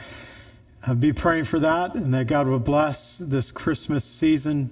Uh, 0.84 0.94
be 0.94 1.12
praying 1.12 1.44
for 1.44 1.60
that 1.60 1.94
and 1.94 2.14
that 2.14 2.26
God 2.26 2.46
will 2.46 2.58
bless 2.58 3.18
this 3.18 3.52
Christmas 3.52 4.04
season 4.04 4.70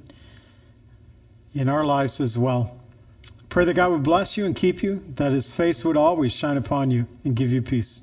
in 1.55 1.68
our 1.68 1.85
lives 1.85 2.20
as 2.20 2.37
well. 2.37 2.77
Pray 3.49 3.64
that 3.66 3.75
God 3.75 3.93
would 3.93 4.03
bless 4.03 4.37
you 4.37 4.47
and 4.47 4.57
keep 4.57 4.83
you, 4.83 5.03
that 5.16 5.33
his 5.33 5.53
face 5.53 5.85
would 5.85 5.97
always 5.97 6.33
shine 6.33 6.57
upon 6.57 6.91
you 6.91 7.07
and 7.25 7.37
give 7.37 7.53
you 7.53 7.62
peace. 7.62 8.03